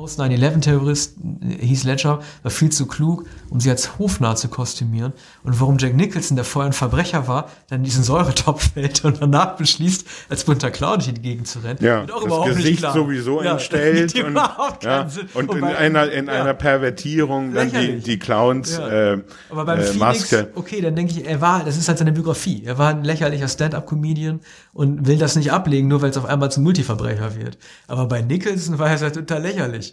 Post-9-11-Terrorist 0.00 1.16
Heath 1.60 1.84
Ledger 1.84 2.20
war 2.42 2.50
viel 2.50 2.70
zu 2.70 2.86
klug, 2.86 3.26
um 3.50 3.60
sie 3.60 3.68
als 3.68 3.98
Hofnarr 3.98 4.34
zu 4.34 4.48
kostümieren. 4.48 5.12
Und 5.44 5.60
warum 5.60 5.76
Jack 5.76 5.94
Nicholson, 5.94 6.36
der 6.36 6.46
vorher 6.46 6.70
ein 6.70 6.72
Verbrecher 6.72 7.28
war, 7.28 7.50
dann 7.68 7.80
in 7.80 7.84
diesen 7.84 8.02
Säuretopf 8.02 8.70
fällt 8.74 9.04
und 9.04 9.20
danach 9.20 9.56
beschließt, 9.56 10.06
als 10.30 10.44
bunter 10.44 10.70
Clown 10.70 11.00
durch 11.00 11.12
die 11.12 11.20
Gegend 11.20 11.48
zu 11.48 11.58
rennen. 11.58 11.80
Ja, 11.82 12.06
das 12.06 12.56
Gesicht 12.56 12.80
sowieso 12.80 13.42
ja, 13.42 13.52
entstellt 13.52 14.14
und, 14.24 14.38
ja, 14.82 15.06
und 15.34 15.54
in 15.54 15.64
einer 15.64 16.10
in 16.10 16.26
ja. 16.28 16.32
einer 16.32 16.54
Pervertierung 16.54 17.52
dann 17.52 17.70
die, 17.70 17.98
die 17.98 18.18
Clowns 18.18 18.78
ja. 18.78 19.12
äh, 19.12 19.22
Aber 19.50 19.66
beim 19.66 19.80
äh, 19.80 19.82
Phoenix, 19.82 20.30
Maske. 20.30 20.50
okay, 20.54 20.80
dann 20.80 20.96
denke 20.96 21.12
ich, 21.12 21.26
er 21.26 21.42
war, 21.42 21.62
das 21.62 21.76
ist 21.76 21.88
halt 21.88 21.98
seine 21.98 22.12
Biografie. 22.12 22.62
Er 22.64 22.78
war 22.78 22.88
ein 22.88 23.04
lächerlicher 23.04 23.48
Stand-up-Comedian 23.48 24.40
und 24.72 25.06
will 25.06 25.18
das 25.18 25.36
nicht 25.36 25.52
ablegen, 25.52 25.88
nur 25.88 26.00
weil 26.00 26.08
es 26.08 26.16
auf 26.16 26.24
einmal 26.24 26.50
zum 26.50 26.62
Multiverbrecher 26.62 27.36
wird. 27.36 27.58
Aber 27.86 28.06
bei 28.06 28.22
Nicholson 28.22 28.78
war 28.78 28.88
er 28.88 28.98
halt 28.98 29.14
total 29.14 29.42
lächerlich. 29.42 29.89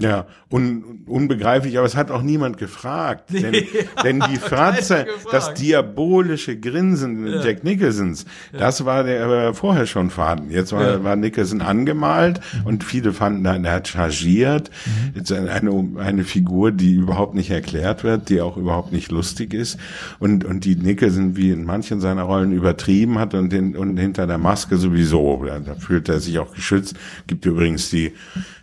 Ja, 0.00 0.26
un, 0.50 1.04
unbegreiflich, 1.06 1.78
aber 1.78 1.86
es 1.86 1.94
hat 1.94 2.10
auch 2.10 2.22
niemand 2.22 2.58
gefragt. 2.58 3.30
Denn, 3.32 3.54
denn 4.02 4.24
die 4.28 4.38
Fratze, 4.38 5.06
das 5.30 5.54
diabolische 5.54 6.58
Grinsen 6.58 7.28
ja. 7.28 7.40
Jack 7.40 7.62
Nicholsons, 7.62 8.24
ja. 8.52 8.58
das 8.58 8.84
war 8.84 9.04
der 9.04 9.24
aber 9.24 9.54
vorher 9.54 9.86
schon 9.86 10.10
vorhanden. 10.10 10.50
Jetzt 10.50 10.72
war, 10.72 10.82
ja. 10.82 11.04
war 11.04 11.14
Nicholson 11.14 11.62
angemalt 11.62 12.40
mhm. 12.40 12.66
und 12.66 12.82
viele 12.82 13.12
fanden, 13.12 13.44
er 13.44 13.72
hat 13.72 13.86
chargiert. 13.86 14.68
Mhm. 14.84 15.12
Jetzt 15.14 15.30
eine, 15.30 15.88
eine 16.00 16.24
Figur, 16.24 16.72
die 16.72 16.94
überhaupt 16.94 17.36
nicht 17.36 17.52
erklärt 17.52 18.02
wird, 18.02 18.30
die 18.30 18.40
auch 18.40 18.56
überhaupt 18.56 18.90
nicht 18.90 19.12
lustig 19.12 19.54
ist 19.54 19.78
und, 20.18 20.44
und 20.44 20.64
die 20.64 20.74
Nicholson 20.74 21.36
wie 21.36 21.52
in 21.52 21.64
manchen 21.64 22.00
seiner 22.00 22.24
Rollen 22.24 22.50
übertrieben 22.50 23.20
hat 23.20 23.32
und, 23.34 23.52
den, 23.52 23.76
und 23.76 23.96
hinter 23.96 24.26
der 24.26 24.38
Maske 24.38 24.76
sowieso. 24.76 25.44
Da 25.44 25.76
fühlt 25.76 26.08
er 26.08 26.18
sich 26.18 26.40
auch 26.40 26.52
geschützt. 26.52 26.96
Gibt 27.28 27.46
übrigens 27.46 27.90
die 27.90 28.12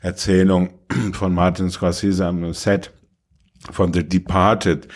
Erzählung, 0.01 0.71
von 1.13 1.33
Martin 1.33 1.69
Scorsese 1.69 2.25
am 2.25 2.53
Set 2.53 2.91
von 3.71 3.93
The 3.93 4.07
Departed. 4.07 4.87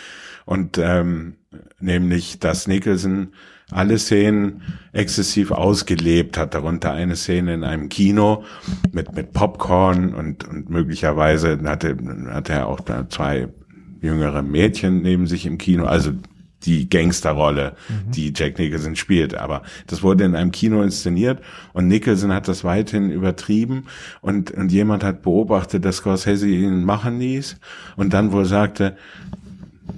Und 0.46 0.78
ähm, 0.78 1.36
nämlich, 1.80 2.40
dass 2.40 2.68
Nicholson 2.68 3.34
alle 3.72 3.98
Szenen 3.98 4.62
exzessiv 4.94 5.52
ausgelebt 5.52 6.38
hat, 6.38 6.54
darunter 6.54 6.92
eine 6.92 7.16
Szene 7.16 7.54
in 7.54 7.64
einem 7.64 7.90
Kino 7.90 8.44
mit 8.92 9.16
mit 9.16 9.34
Popcorn 9.34 10.14
und 10.14 10.48
und 10.48 10.70
möglicherweise 10.70 11.60
hatte 11.64 11.98
hatte 12.30 12.54
er 12.54 12.68
auch 12.68 12.82
zwei 13.10 13.48
jüngere 14.02 14.44
Mädchen 14.44 15.02
neben 15.02 15.26
sich 15.26 15.48
im 15.48 15.58
Kino, 15.58 15.86
also 15.86 16.12
die 16.66 16.90
Gangsterrolle, 16.90 17.76
mhm. 17.88 18.12
die 18.12 18.34
Jack 18.36 18.58
Nicholson 18.60 18.96
spielt. 18.96 19.36
Aber 19.36 19.64
das 19.88 20.04
wurde 20.04 20.24
in 20.24 20.36
einem 20.36 20.52
Kino 20.52 20.82
inszeniert 20.82 21.40
und 21.74 21.88
Nicholson 21.88 22.34
hat 22.34 22.48
das 22.48 22.64
weithin 22.64 23.12
übertrieben 23.12 23.86
und, 24.22 24.52
und 24.52 24.72
jemand 24.72 25.04
hat 25.04 25.22
beobachtet, 25.22 25.86
dass 25.86 25.98
Scorsese 25.98 26.48
ihn 26.48 26.84
machen 26.84 27.20
ließ 27.20 27.58
und 27.96 28.14
dann 28.14 28.32
wohl 28.32 28.46
sagte, 28.46 28.98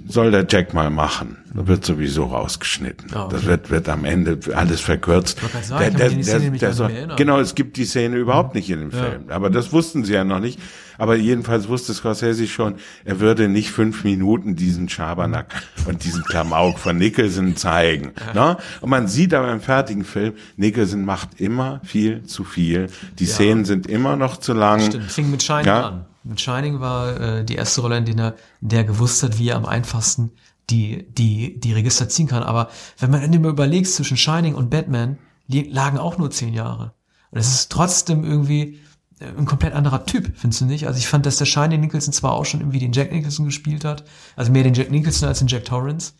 soll 0.06 0.30
der 0.30 0.46
Jack 0.48 0.74
mal 0.74 0.90
machen. 0.90 1.38
Das 1.54 1.66
wird 1.66 1.84
sowieso 1.84 2.24
rausgeschnitten. 2.24 3.10
Oh, 3.14 3.20
okay. 3.20 3.28
Das 3.30 3.46
wird, 3.46 3.70
wird 3.70 3.88
am 3.88 4.04
Ende 4.04 4.38
alles 4.54 4.80
verkürzt. 4.80 5.40
Der, 5.70 5.90
der, 5.90 6.10
der, 6.10 6.50
der 6.50 6.72
soll, 6.72 7.08
genau, 7.16 7.40
es 7.40 7.54
gibt 7.54 7.76
die 7.76 7.84
Szene 7.84 8.16
überhaupt 8.16 8.54
nicht 8.54 8.70
in 8.70 8.80
dem 8.80 8.90
ja. 8.90 9.02
Film. 9.02 9.24
Aber 9.28 9.50
das 9.50 9.72
wussten 9.72 10.04
sie 10.04 10.14
ja 10.14 10.24
noch 10.24 10.40
nicht. 10.40 10.58
Aber 10.98 11.16
jedenfalls 11.16 11.68
wusste 11.68 11.94
Scorsese 11.94 12.46
schon, 12.46 12.74
er 13.04 13.20
würde 13.20 13.48
nicht 13.48 13.70
fünf 13.70 14.04
Minuten 14.04 14.56
diesen 14.56 14.88
Schabernack 14.88 15.54
und 15.86 16.04
diesen 16.04 16.24
Klamauk 16.24 16.78
von 16.78 16.98
Nicholson 16.98 17.56
zeigen. 17.56 18.12
Ne? 18.34 18.56
Und 18.80 18.90
man 18.90 19.08
sieht 19.08 19.32
aber 19.32 19.52
im 19.52 19.60
fertigen 19.60 20.04
Film, 20.04 20.34
Nicholson 20.56 21.04
macht 21.04 21.40
immer 21.40 21.80
viel 21.84 22.24
zu 22.24 22.44
viel. 22.44 22.88
Die 23.18 23.24
ja. 23.24 23.32
Szenen 23.32 23.64
sind 23.64 23.86
immer 23.86 24.16
noch 24.16 24.36
zu 24.36 24.52
lang. 24.52 24.80
Stimmt, 24.80 25.10
fing 25.10 25.30
mit 25.30 25.42
Shining 25.42 25.66
ja. 25.66 25.86
an. 25.88 26.06
Mit 26.24 26.40
Shining 26.40 26.80
war 26.80 27.20
äh, 27.20 27.44
die 27.44 27.54
erste 27.54 27.80
Rolle, 27.80 27.98
in 27.98 28.04
der 28.04 28.16
er, 28.16 28.34
der 28.60 28.84
gewusst 28.84 29.22
hat, 29.22 29.38
wie 29.38 29.48
er 29.48 29.56
am 29.56 29.64
einfachsten 29.64 30.32
die, 30.70 31.06
die, 31.14 31.58
die 31.58 31.72
Register 31.72 32.08
ziehen 32.08 32.26
kann. 32.26 32.42
Aber 32.42 32.68
wenn 32.98 33.10
man 33.10 33.32
immer 33.32 33.48
überlegt, 33.48 33.88
zwischen 33.88 34.16
Shining 34.16 34.54
und 34.54 34.68
Batman 34.68 35.18
lagen 35.46 35.98
auch 35.98 36.18
nur 36.18 36.30
zehn 36.30 36.52
Jahre. 36.52 36.92
Und 37.30 37.38
es 37.38 37.48
ist 37.48 37.72
trotzdem 37.72 38.24
irgendwie, 38.24 38.80
ein 39.20 39.46
komplett 39.46 39.74
anderer 39.74 40.06
Typ, 40.06 40.32
findest 40.36 40.60
du 40.60 40.64
nicht? 40.66 40.86
Also 40.86 40.98
ich 40.98 41.08
fand, 41.08 41.26
dass 41.26 41.38
der 41.38 41.46
Shiny 41.46 41.78
Nicholson 41.78 42.12
zwar 42.12 42.32
auch 42.32 42.44
schon 42.44 42.60
irgendwie 42.60 42.78
den 42.78 42.92
Jack 42.92 43.12
Nicholson 43.12 43.46
gespielt 43.46 43.84
hat, 43.84 44.04
also 44.36 44.52
mehr 44.52 44.62
den 44.62 44.74
Jack 44.74 44.90
Nicholson 44.90 45.28
als 45.28 45.40
den 45.40 45.48
Jack 45.48 45.64
Torrance, 45.64 46.12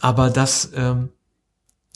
aber 0.00 0.30
das, 0.30 0.70
ähm, 0.74 1.10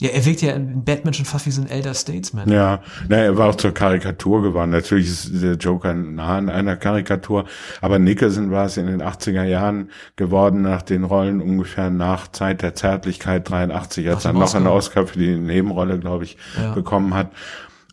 ja, 0.00 0.08
er 0.08 0.24
wirkt 0.24 0.42
ja 0.42 0.52
in 0.52 0.84
Batman 0.84 1.14
schon 1.14 1.26
fast 1.26 1.46
wie 1.46 1.50
so 1.50 1.60
ein 1.62 1.68
Elder 1.68 1.94
Statesman. 1.94 2.50
Ja, 2.50 2.80
na, 3.08 3.18
er 3.18 3.36
war 3.36 3.50
auch 3.50 3.54
zur 3.54 3.72
Karikatur 3.72 4.42
geworden. 4.42 4.70
Natürlich 4.70 5.06
ist 5.06 5.42
der 5.42 5.54
Joker 5.54 5.94
nah 5.94 6.38
an 6.38 6.48
einer 6.48 6.76
Karikatur, 6.76 7.44
aber 7.80 7.98
Nicholson 8.00 8.50
war 8.50 8.64
es 8.66 8.76
in 8.76 8.86
den 8.86 9.02
80er 9.02 9.44
Jahren 9.44 9.90
geworden, 10.16 10.62
nach 10.62 10.82
den 10.82 11.04
Rollen 11.04 11.40
ungefähr 11.40 11.90
nach 11.90 12.26
Zeit 12.26 12.62
der 12.62 12.74
Zärtlichkeit 12.74 13.48
83, 13.48 14.08
als 14.08 14.24
er 14.24 14.32
noch 14.32 14.52
einen 14.54 14.66
Oscar 14.66 15.06
für 15.06 15.18
die 15.18 15.36
Nebenrolle, 15.36 16.00
glaube 16.00 16.24
ich, 16.24 16.36
ja. 16.56 16.72
bekommen 16.72 17.14
hat. 17.14 17.30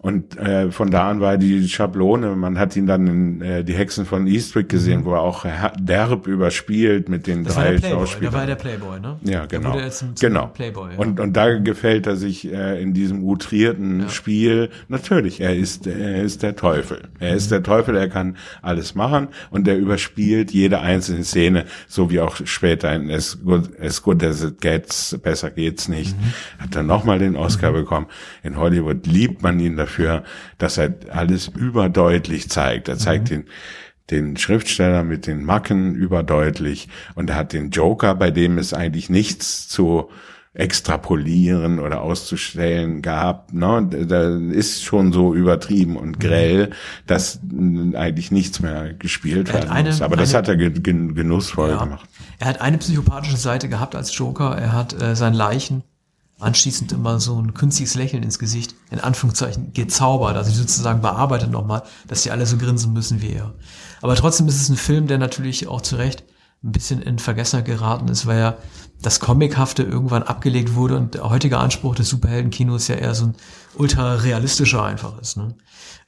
Und 0.02 0.38
äh, 0.38 0.72
von 0.72 0.92
da 0.92 1.10
an 1.10 1.20
war 1.20 1.38
die 1.38 1.68
Schablone. 1.68 2.34
Man 2.38 2.58
hat 2.58 2.74
ihn 2.78 2.88
dann 2.88 3.06
in 3.06 3.42
äh, 3.42 3.64
die 3.66 3.74
Hexen 3.74 4.06
von 4.06 4.28
Eastwick 4.28 4.70
gesehen, 4.70 5.02
mhm. 5.02 5.06
wo 5.06 5.14
er 5.14 5.20
auch 5.20 5.46
derb 5.78 6.26
überspielt 6.26 7.10
mit 7.10 7.28
den 7.28 7.44
das 7.44 7.56
drei 7.56 7.84
war 7.84 7.90
Schauspielern. 7.90 8.34
Da 8.34 8.40
war 8.40 8.46
der 8.46 8.56
Playboy, 8.56 9.02
ne? 9.02 9.18
Ja, 9.24 9.46
genau. 9.46 9.74
Zum, 9.90 10.16
zum 10.16 10.30
genau. 10.30 10.48
Playboy, 10.48 10.94
ja. 10.94 11.00
Und 11.00 11.20
und 11.20 11.34
da 11.34 11.60
gefällt 11.60 12.08
er 12.08 12.16
sich 12.16 12.50
äh, 12.50 12.82
in 12.82 12.94
diesem 12.94 13.26
utrierten 13.26 14.04
ja. 14.04 14.10
Spiel. 14.10 14.70
Natürlich, 14.88 15.42
er 15.42 15.58
ist 15.58 15.86
er 15.86 16.24
ist 16.24 16.44
der 16.44 16.56
Teufel. 16.56 17.02
Er 17.20 17.32
mhm. 17.32 17.38
ist 17.38 17.52
der 17.52 17.62
Teufel. 17.62 17.98
Er 17.98 18.08
kann 18.08 18.38
alles 18.62 18.96
machen 18.96 19.28
und 19.52 19.68
er 19.68 19.76
überspielt 19.76 20.52
jede 20.52 20.80
einzelne 20.80 21.26
Szene, 21.26 21.66
so 21.90 22.10
wie 22.10 22.22
auch 22.22 22.38
später 22.46 22.96
in 22.96 23.10
Es 23.10 23.38
Good, 23.44 23.78
as 23.82 24.02
good 24.02 24.24
as 24.24 24.44
it 24.44 24.62
gets, 24.62 25.18
besser 25.22 25.50
geht's 25.50 25.90
nicht. 25.90 26.18
Mhm. 26.18 26.64
Hat 26.64 26.76
er 26.78 26.84
nochmal 26.84 27.20
den 27.20 27.36
Oscar 27.36 27.72
mhm. 27.72 27.76
bekommen. 27.76 28.06
In 28.44 28.56
Hollywood 28.56 29.06
liebt 29.06 29.44
man 29.44 29.60
ihn 29.60 29.76
dafür 29.76 29.89
dafür, 29.90 30.24
dass 30.58 30.78
er 30.78 30.94
alles 31.10 31.48
überdeutlich 31.48 32.50
zeigt. 32.50 32.88
Er 32.88 32.98
zeigt 32.98 33.26
mhm. 33.26 33.30
den 33.30 33.46
den 34.10 34.38
Schriftsteller 34.38 35.04
mit 35.04 35.28
den 35.28 35.44
Macken 35.44 35.94
überdeutlich 35.94 36.90
und 37.14 37.30
er 37.30 37.36
hat 37.36 37.54
den 37.54 37.70
Joker, 37.70 38.16
bei 38.16 38.32
dem 38.32 38.58
es 38.58 38.74
eigentlich 38.74 39.12
nichts 39.12 39.68
zu 39.68 40.10
extrapolieren 40.56 41.78
oder 41.78 42.02
auszustellen 42.02 43.04
gab. 43.04 43.54
Ne? 43.54 43.88
Da 44.08 44.36
ist 44.36 44.84
schon 44.84 45.14
so 45.14 45.36
übertrieben 45.36 45.96
und 45.96 46.18
mhm. 46.18 46.20
grell, 46.20 46.70
dass 47.06 47.40
eigentlich 47.94 48.32
nichts 48.32 48.60
mehr 48.62 48.96
gespielt 48.96 49.54
werden 49.54 49.70
eine, 49.70 49.90
muss. 49.90 50.02
Aber 50.02 50.14
eine, 50.14 50.24
das 50.24 50.34
hat 50.34 50.48
er 50.48 50.58
genussvoll 50.58 51.70
ja. 51.70 51.84
gemacht. 51.84 52.10
Er 52.40 52.48
hat 52.48 52.62
eine 52.62 52.80
psychopathische 52.80 53.38
Seite 53.38 53.70
gehabt 53.70 53.96
als 53.96 54.18
Joker. 54.18 54.58
Er 54.58 54.74
hat 54.74 55.00
äh, 55.00 55.16
sein 55.16 55.36
Leichen 55.36 55.84
anschließend 56.40 56.92
immer 56.92 57.20
so 57.20 57.42
ein 57.42 57.54
künstliches 57.54 57.96
Lächeln 57.96 58.24
ins 58.24 58.40
Gesicht, 58.40 58.76
in 58.92 59.00
Anführungszeichen, 59.00 59.74
gezaubert, 59.74 60.38
also 60.38 60.52
sozusagen 60.52 61.02
bearbeitet 61.02 61.52
nochmal, 61.52 61.84
dass 62.08 62.24
die 62.24 62.32
alle 62.32 62.46
so 62.46 62.58
grinsen 62.58 62.94
müssen 62.94 63.22
wie 63.22 63.34
er. 63.34 63.54
Aber 64.02 64.16
trotzdem 64.16 64.48
ist 64.48 64.62
es 64.62 64.70
ein 64.70 64.78
Film, 64.78 65.08
der 65.08 65.18
natürlich 65.18 65.68
auch 65.68 65.82
zu 65.82 65.98
Recht 65.98 66.24
ein 66.64 66.72
bisschen 66.72 67.02
in 67.02 67.20
Vergessener 67.20 67.62
geraten 67.62 68.08
ist, 68.10 68.26
weil 68.26 68.40
ja 68.40 68.58
das 69.02 69.22
Comichafte 69.22 69.84
irgendwann 69.84 70.24
abgelegt 70.24 70.76
wurde 70.76 70.98
und 70.98 71.14
der 71.14 71.30
heutige 71.30 71.58
Anspruch 71.58 71.96
des 71.96 72.10
Superheldenkinos 72.10 72.90
ja 72.90 72.96
eher 72.96 73.16
so 73.16 73.28
ein 73.28 73.36
ultra 73.76 74.16
realistischer 74.16 74.84
einfach 74.84 75.20
ist. 75.22 75.38
Ne? 75.38 75.56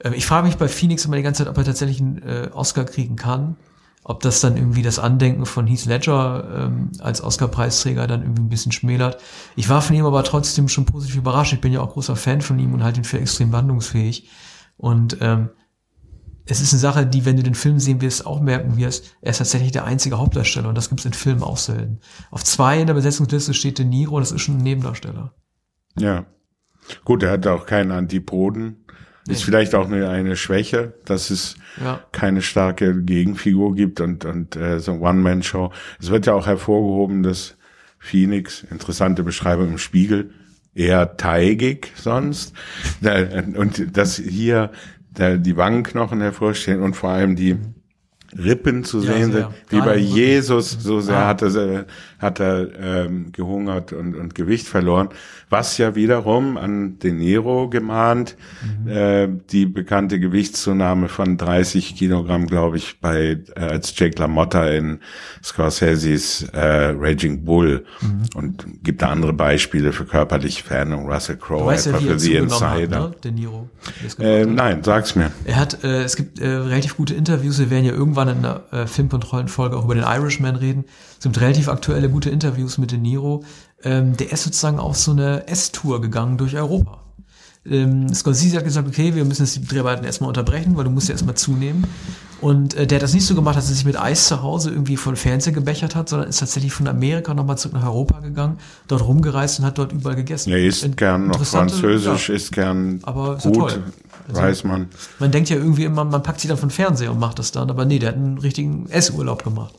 Ähm, 0.04 0.14
ich 0.14 0.26
frage 0.26 0.48
mich 0.48 0.58
bei 0.58 0.68
Phoenix 0.68 1.06
immer 1.06 1.16
die 1.16 1.24
ganze 1.24 1.44
Zeit, 1.44 1.50
ob 1.50 1.58
er 1.58 1.64
tatsächlich 1.64 2.02
einen 2.02 2.22
äh, 2.22 2.50
Oscar 2.54 2.84
kriegen 2.84 3.16
kann 3.16 3.56
ob 4.04 4.22
das 4.22 4.42
dann 4.42 4.58
irgendwie 4.58 4.82
das 4.82 5.00
Andenken 5.00 5.46
von 5.46 5.68
Heath 5.68 5.86
Ledger 5.86 6.68
ähm, 6.68 6.92
als 7.00 7.24
Oscar-Preisträger 7.24 8.08
dann 8.08 8.24
irgendwie 8.24 8.42
ein 8.42 8.50
bisschen 8.50 8.72
schmälert. 8.72 9.22
Ich 9.56 9.70
war 9.70 9.82
von 9.82 9.96
ihm 9.96 10.06
aber 10.06 10.24
trotzdem 10.24 10.68
schon 10.68 10.86
positiv 10.86 11.18
überrascht. 11.18 11.54
Ich 11.54 11.62
bin 11.62 11.72
ja 11.72 11.82
auch 11.82 11.94
großer 11.94 12.16
Fan 12.16 12.42
von 12.42 12.58
ihm 12.58 12.74
und 12.74 12.84
halte 12.84 13.02
ihn 13.02 13.06
für 13.06 13.20
extrem 13.20 13.52
wandlungsfähig. 13.52 14.30
Und 14.78 15.18
ähm, 15.22 15.50
es 16.46 16.60
ist 16.62 16.74
eine 16.74 16.80
Sache, 16.80 17.06
die, 17.06 17.26
wenn 17.26 17.38
du 17.38 17.44
den 17.44 17.56
Film 17.56 17.80
sehen 17.80 18.02
wirst, 18.02 18.26
auch 18.26 18.42
merken 18.42 18.76
wirst, 18.76 19.16
er 19.22 19.32
ist 19.32 19.38
tatsächlich 19.38 19.72
der 19.72 19.86
einzige 19.86 20.18
Hauptdarsteller 20.18 20.70
und 20.70 20.76
das 20.76 20.90
gibt 20.90 21.00
es 21.02 21.06
in 21.06 21.14
Filmen 21.14 21.44
auch 21.44 21.58
selten. 21.58 22.00
Auf 22.32 22.44
zwei 22.44 22.82
in 22.82 22.88
der 22.88 22.96
Besetzungsliste 22.96 23.54
steht 23.54 23.78
De 23.78 23.86
Niro, 23.86 24.20
das 24.20 24.32
ist 24.32 24.42
schon 24.42 24.58
ein 24.58 24.64
Nebendarsteller. 24.64 25.34
Ja. 25.98 26.26
Gut, 27.06 27.22
er 27.24 27.32
hat 27.32 27.46
auch 27.48 27.68
keinen 27.68 27.92
Antipoden. 27.92 28.81
Ist 29.28 29.44
vielleicht 29.44 29.76
auch 29.76 29.86
eine, 29.86 30.10
eine 30.10 30.36
Schwäche, 30.36 30.94
dass 31.06 31.30
es 31.30 31.56
ja. 31.80 32.02
keine 32.12 32.42
starke 32.42 33.02
Gegenfigur 33.04 33.76
gibt 33.76 34.02
und, 34.02 34.26
und 34.26 34.56
äh, 34.56 34.80
so 34.80 34.94
One-Man-Show. 34.94 35.72
Es 36.00 36.10
wird 36.10 36.26
ja 36.26 36.34
auch 36.34 36.48
hervorgehoben, 36.48 37.22
dass 37.22 37.56
Phoenix, 38.00 38.66
interessante 38.72 39.22
Beschreibung 39.24 39.70
im 39.70 39.78
Spiegel, 39.78 40.32
eher 40.74 41.18
teigig 41.18 41.92
sonst. 41.96 42.54
Und 43.56 43.96
dass 43.96 44.16
hier 44.16 44.72
die 45.18 45.58
Wangenknochen 45.58 46.22
hervorstehen 46.22 46.82
und 46.82 46.96
vor 46.96 47.10
allem 47.10 47.36
die 47.36 47.58
Rippen 48.38 48.86
zu 48.86 49.04
Ja, 49.04 49.14
sehen 49.14 49.32
sind, 49.34 49.48
wie 49.70 49.80
bei. 49.80 49.98
Jesus, 49.98 50.72
so 50.72 51.02
sehr 51.02 51.18
Ah. 51.18 51.28
Hat 52.22 52.40
er, 52.40 52.68
ähm, 52.80 53.32
gehungert 53.32 53.94
und, 53.94 54.16
und 54.16 54.36
Gewicht 54.36 54.68
verloren, 54.68 55.10
was 55.50 55.78
ja 55.78 55.96
wiederum 55.96 56.58
an 56.58 57.00
De 57.00 57.12
Niro 57.12 57.68
gemahnt, 57.70 58.36
Mhm. 58.86 58.88
äh, 58.88 59.28
die 59.52 59.66
bekannte 59.66 60.20
Gewichtszunahme 60.20 61.08
von 61.10 61.38
30 61.38 61.96
Kilogramm, 61.96 62.46
glaube 62.48 62.78
ich, 62.78 63.00
bei 63.02 63.40
äh, 63.56 63.60
als 63.60 63.98
Jake 63.98 64.20
LaMotta 64.20 64.68
in 64.70 65.00
Scorseses 65.44 66.44
äh, 66.54 66.94
Raging 66.98 67.44
Bull 67.46 67.86
Mhm. 68.02 68.22
und 68.36 68.66
gibt 68.84 69.02
da 69.02 69.10
andere 69.10 69.34
Beispiele 69.34 69.92
für 69.94 70.06
körperliche 70.06 70.64
Veränderungen, 70.64 71.12
Russell 71.12 71.38
Crowe, 71.38 71.66
weißt 71.66 71.88
ja, 71.88 71.94
etwa 71.94 72.06
er 72.06 72.12
für 72.14 72.20
The 72.20 72.28
zugenommen 72.28 72.62
hat, 72.70 72.80
Insider. 72.80 73.00
ne? 73.10 73.16
De 73.24 73.32
Niro. 73.32 73.70
Äh, 74.20 74.46
nein, 74.46 74.84
sag's 74.84 75.16
mir. 75.16 75.32
Er 75.46 75.56
hat, 75.58 75.84
äh, 75.84 76.04
es 76.04 76.16
gibt 76.16 76.40
äh, 76.40 76.48
relativ 76.48 76.98
gute 76.98 77.14
Interviews, 77.14 77.60
wir 77.60 77.70
werden 77.70 77.86
ja 77.86 77.94
irgendwann 77.94 78.28
in 78.30 78.38
einer 78.40 78.62
äh, 78.72 78.88
Filmkontrollenfolge 78.88 79.76
auch 79.78 79.86
über 79.86 79.96
den 79.96 80.04
Irishman 80.04 80.56
reden. 80.56 80.86
Es 81.18 81.24
gibt 81.24 81.40
relativ 81.40 81.68
aktuelle 81.68 82.10
gute 82.12 82.30
Interviews 82.30 82.78
mit 82.78 82.92
De 82.92 83.00
Niro. 83.00 83.44
Ähm, 83.84 84.16
der 84.18 84.32
ist 84.32 84.44
sozusagen 84.44 84.80
auf 84.80 84.98
so 84.98 85.12
eine 85.12 85.48
S-Tour 85.48 86.02
gegangen 86.02 86.38
durch 86.38 86.56
Europa. 86.56 87.00
Ähm, 87.64 88.12
Scorsese 88.14 88.58
hat 88.58 88.64
gesagt, 88.64 88.88
okay, 88.88 89.14
wir 89.14 89.24
müssen 89.24 89.44
jetzt 89.44 89.56
die 89.56 89.66
Dreharbeiten 89.66 90.04
erstmal 90.04 90.30
unterbrechen, 90.30 90.76
weil 90.78 90.84
du 90.84 90.90
musst 90.90 91.10
ja 91.10 91.14
erstmal 91.14 91.36
zunehmen. 91.36 91.86
Und 92.42 92.74
äh, 92.74 92.88
der 92.88 92.96
hat 92.96 93.04
das 93.04 93.14
nicht 93.14 93.26
so 93.28 93.36
gemacht, 93.36 93.56
dass 93.56 93.70
er 93.70 93.76
sich 93.76 93.86
mit 93.86 94.00
Eis 94.00 94.28
zu 94.28 94.42
Hause 94.42 94.72
irgendwie 94.72 94.98
von 94.98 95.16
Fernseher 95.16 95.54
gebechert 95.54 95.96
hat, 95.96 96.10
sondern 96.10 96.28
ist 96.28 96.40
tatsächlich 96.40 96.74
von 96.74 96.88
Amerika 96.88 97.36
nochmal 97.36 97.60
zurück 97.60 97.76
nach 97.76 97.86
Europa 97.86 98.20
gegangen, 98.22 98.58
dort 98.88 99.06
rumgereist 99.08 99.60
und 99.60 99.66
hat 99.66 99.78
dort 99.78 99.92
überall 99.94 100.16
gegessen. 100.16 100.52
Er 100.52 100.58
isst 100.66 100.84
In- 100.84 100.96
gern 100.96 101.28
noch 101.28 101.44
Französisch, 101.46 102.30
ja. 102.30 102.36
isst 102.36 102.52
gern 102.52 103.00
Aber 103.04 103.38
ist 103.38 103.44
gut, 103.44 103.54
toll. 103.54 103.84
Also- 104.28 104.42
weiß 104.42 104.64
man. 104.64 104.88
Man 105.20 105.30
denkt 105.32 105.50
ja 105.50 105.58
irgendwie 105.58 105.84
immer, 105.84 106.04
man 106.04 106.24
packt 106.24 106.40
sich 106.40 106.48
dann 106.48 106.58
von 106.58 106.72
Fernseher 106.72 107.12
und 107.12 107.20
macht 107.20 107.38
das 107.38 107.52
dann, 107.52 107.70
aber 107.70 107.86
nee, 107.86 108.00
der 108.00 108.10
hat 108.10 108.16
einen 108.16 108.40
richtigen 108.40 108.88
Essurlaub 108.90 109.44
gemacht. 109.44 109.76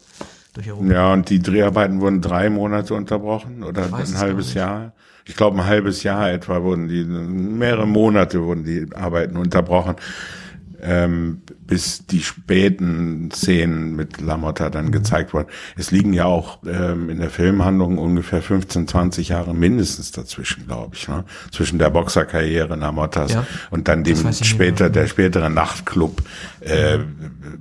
Durch 0.54 0.70
Europa. 0.70 0.92
Ja, 0.92 1.12
und 1.12 1.30
die 1.30 1.40
Dreharbeiten 1.40 2.00
wurden 2.00 2.20
drei 2.20 2.50
Monate 2.50 2.94
unterbrochen 2.94 3.62
oder 3.62 3.84
ein 3.84 4.02
es 4.02 4.18
halbes 4.18 4.54
Jahr. 4.54 4.92
Ich 5.24 5.36
glaube, 5.36 5.58
ein 5.58 5.66
halbes 5.66 6.02
Jahr 6.02 6.30
etwa 6.30 6.62
wurden 6.62 6.88
die, 6.88 7.04
mehrere 7.04 7.86
Monate 7.86 8.42
wurden 8.42 8.64
die 8.64 8.88
Arbeiten 8.94 9.36
unterbrochen, 9.36 9.96
ähm, 10.82 11.42
bis 11.64 12.06
die 12.06 12.22
späten 12.22 13.30
Szenen 13.32 13.94
mit 13.94 14.20
Lamotta 14.20 14.68
dann 14.68 14.86
Mhm. 14.86 14.92
gezeigt 14.92 15.32
wurden. 15.32 15.48
Es 15.76 15.90
liegen 15.92 16.12
ja 16.12 16.24
auch 16.24 16.58
ähm, 16.66 17.08
in 17.08 17.18
der 17.18 17.30
Filmhandlung 17.30 17.98
ungefähr 17.98 18.42
15, 18.42 18.88
20 18.88 19.28
Jahre 19.28 19.54
mindestens 19.54 20.10
dazwischen, 20.12 20.66
glaube 20.66 20.96
ich, 20.96 21.06
ne? 21.08 21.24
zwischen 21.52 21.78
der 21.78 21.90
Boxerkarriere 21.90 22.74
Lamottas 22.76 23.32
Ja. 23.32 23.46
und 23.70 23.86
dann 23.88 24.02
dem 24.04 24.32
später 24.32 24.90
der 24.90 25.06
spätere 25.06 25.48
Nachtclub 25.50 26.22
äh, 26.60 26.98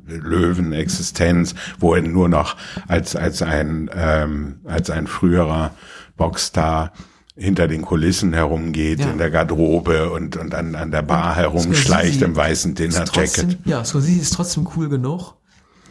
Löwen-Existenz, 0.07 1.55
wo 1.79 1.95
er 1.95 2.01
nur 2.01 2.29
noch 2.29 2.57
als 2.88 3.15
als 3.15 3.41
ein 3.41 3.89
ähm, 3.93 4.60
als 4.65 4.89
ein 4.89 5.07
früherer 5.07 5.73
Boxstar 6.17 6.91
hinter 7.36 7.67
den 7.67 7.82
Kulissen 7.84 8.34
herumgeht, 8.34 9.00
Ja. 9.00 9.10
in 9.12 9.17
der 9.17 9.32
Garderobe 9.32 10.12
und 10.12 10.36
und 10.38 10.54
an, 10.54 10.76
an 10.76 10.91
der 10.91 11.02
Bar 11.02 11.36
herumschleicht 11.36 12.15
Scorsese 12.15 12.26
im 12.26 12.36
weißen 12.36 12.76
Dinnerjacket. 12.76 13.60
ja, 13.65 13.84
Scorsese 13.86 14.20
ist 14.22 14.34
trotzdem 14.34 14.67
cool 14.76 14.89
genug, 14.89 15.36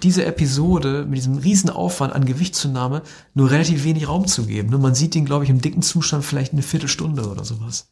diese 0.02 0.24
Episode 0.24 1.04
mit 1.08 1.18
diesem 1.18 1.38
riesen 1.38 1.70
Aufwand 1.70 2.14
an 2.14 2.24
Gewichtszunahme 2.24 3.02
nur 3.34 3.50
relativ 3.50 3.84
wenig 3.84 4.08
Raum 4.08 4.26
zu 4.26 4.46
geben. 4.46 4.70
Nur 4.70 4.80
man 4.80 4.94
sieht 4.94 5.14
den, 5.14 5.24
glaube 5.26 5.44
ich, 5.44 5.50
im 5.50 5.60
dicken 5.60 5.82
Zustand 5.82 6.24
vielleicht 6.24 6.52
eine 6.52 6.62
Viertelstunde 6.62 7.28
oder 7.28 7.44
sowas. 7.44 7.88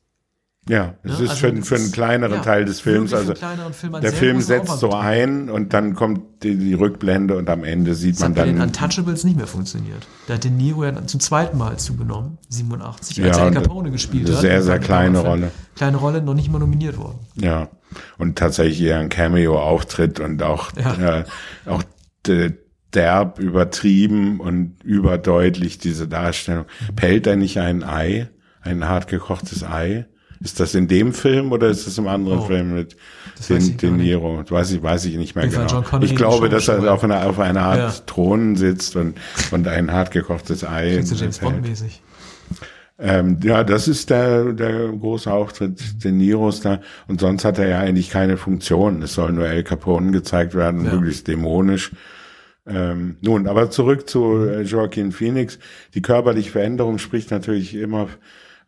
Ja, 0.69 0.95
es 1.03 1.19
Ja, 1.19 1.25
ist 1.25 1.31
also 1.31 1.47
für, 1.57 1.63
für 1.63 1.75
einen 1.77 1.93
kleineren 1.93 2.35
ja, 2.37 2.43
Teil 2.43 2.65
des 2.67 2.81
Films. 2.81 3.15
Also 3.15 3.35
Film 3.35 4.01
der 4.03 4.13
Film 4.13 4.41
setzt 4.43 4.79
so 4.81 4.91
ein 4.93 5.49
und 5.49 5.73
dann 5.73 5.95
kommt 5.95 6.43
die, 6.43 6.57
die 6.57 6.75
Rückblende 6.75 7.37
und 7.39 7.49
am 7.49 7.65
Ende 7.65 7.95
sieht 7.95 8.17
Das 8.17 8.21
man 8.21 8.31
hat 8.33 8.37
bei 8.37 8.45
den 8.45 8.59
dann 8.59 8.69
Untouchables 8.69 9.25
nicht 9.25 9.37
mehr 9.39 9.47
funktioniert. 9.47 10.07
Da 10.27 10.35
hat 10.35 10.45
De 10.45 10.51
Niro 10.51 10.85
ja 10.85 10.93
dann 10.93 11.09
zum 11.09 11.21
zweiten 11.21 11.57
Mal 11.57 11.79
zugenommen, 11.79 12.37
87, 12.51 13.25
als 13.25 13.37
Ja, 13.39 13.45
er 13.47 13.51
Capone 13.51 13.91
gespielt 13.91 14.27
eine 14.27 14.35
hat. 14.37 14.43
sehr, 14.43 14.63
sehr 14.63 14.79
kleine. 14.79 15.21
Rolle. 15.21 15.51
Kleine 15.75 15.97
Rolle, 15.97 16.21
noch 16.23 16.35
nicht 16.35 16.51
mal 16.53 16.59
nominiert 16.59 16.99
worden. 16.99 17.19
Ja, 17.37 17.69
und 18.19 18.37
tatsächlich 18.37 18.83
eher 18.83 18.99
ein 18.99 19.09
Cameo-Auftritt 19.09 20.21
und 20.21 20.43
auch, 20.43 20.71
Ja. 20.77 21.21
äh, 21.21 21.25
auch 21.65 21.83
de, 22.27 22.53
derb 22.93 23.39
übertrieben 23.39 24.39
und 24.41 24.83
überdeutlich 24.85 25.79
diese 25.79 26.09
Darstellung. 26.09 26.67
Pellt 26.95 27.27
er 27.27 27.37
nicht 27.37 27.59
ein 27.59 27.83
Ei, 27.85 28.29
ein 28.61 28.85
hart 28.87 29.09
gekochtes 29.09 29.65
Ei? 29.65 30.05
Ist 30.41 30.61
das 30.61 30.75
in 30.75 30.87
dem 30.89 31.13
Film 31.13 31.51
oder 31.53 31.69
ist 31.69 31.87
das 31.87 31.99
im 31.99 32.07
anderen 32.07 32.41
Oh, 32.41 32.47
Film 32.47 32.75
mit 32.75 32.97
den, 33.49 33.57
ich 33.59 33.77
De 33.77 33.91
gar 33.91 33.97
nicht. 33.97 34.07
Niro? 34.07 34.45
Weiß 34.49 34.71
ich, 34.73 34.83
weiß 34.83 35.05
ich 35.07 35.17
nicht 35.17 35.35
mehr 35.35 35.49
genau. 35.49 35.85
Ich 36.01 36.15
glaube, 36.15 36.49
dass 36.49 36.69
er 36.69 36.93
auf 36.93 37.03
einer, 37.03 37.27
auf 37.29 37.39
einer 37.41 37.63
Art 37.63 37.79
Ja. 37.79 37.91
Thron 38.07 38.55
sitzt 38.57 38.95
und, 38.97 39.17
und 39.51 39.67
ein 39.67 39.91
hart 39.93 40.11
gekochtes 40.13 40.65
Ei 40.65 40.91
Klingt 40.93 41.09
so 41.09 41.15
James 41.17 41.39
pellt. 41.39 41.53
Bond 41.55 41.69
mäßig. 41.69 42.03
Ähm, 43.01 43.39
ja, 43.45 43.63
das 43.63 43.87
ist 43.87 44.11
der, 44.11 44.53
der 44.53 44.89
große 44.89 45.33
Auftritt 45.33 46.03
De 46.03 46.11
Niros 46.11 46.61
da. 46.61 46.81
Und 47.07 47.21
sonst 47.21 47.45
hat 47.45 47.59
er 47.59 47.69
ja 47.69 47.79
eigentlich 47.81 48.11
keine 48.11 48.37
Funktion. 48.37 49.03
Es 49.03 49.15
soll 49.15 49.33
nur 49.33 49.47
El 49.47 49.63
Capone 49.63 50.11
gezeigt 50.11 50.55
werden, 50.55 50.85
Ja. 50.85 50.95
möglichst 50.95 51.29
dämonisch. 51.29 51.93
Ähm, 52.67 53.17
nun, 53.23 53.47
aber 53.47 53.71
zurück 53.71 54.09
zu 54.11 54.45
äh, 54.47 54.63
Joaquin 54.63 55.13
Phoenix. 55.13 55.59
Die 55.95 56.03
körperliche 56.03 56.51
Veränderung 56.51 56.99
spricht 56.99 57.31
natürlich 57.31 57.75
immer, 57.75 58.09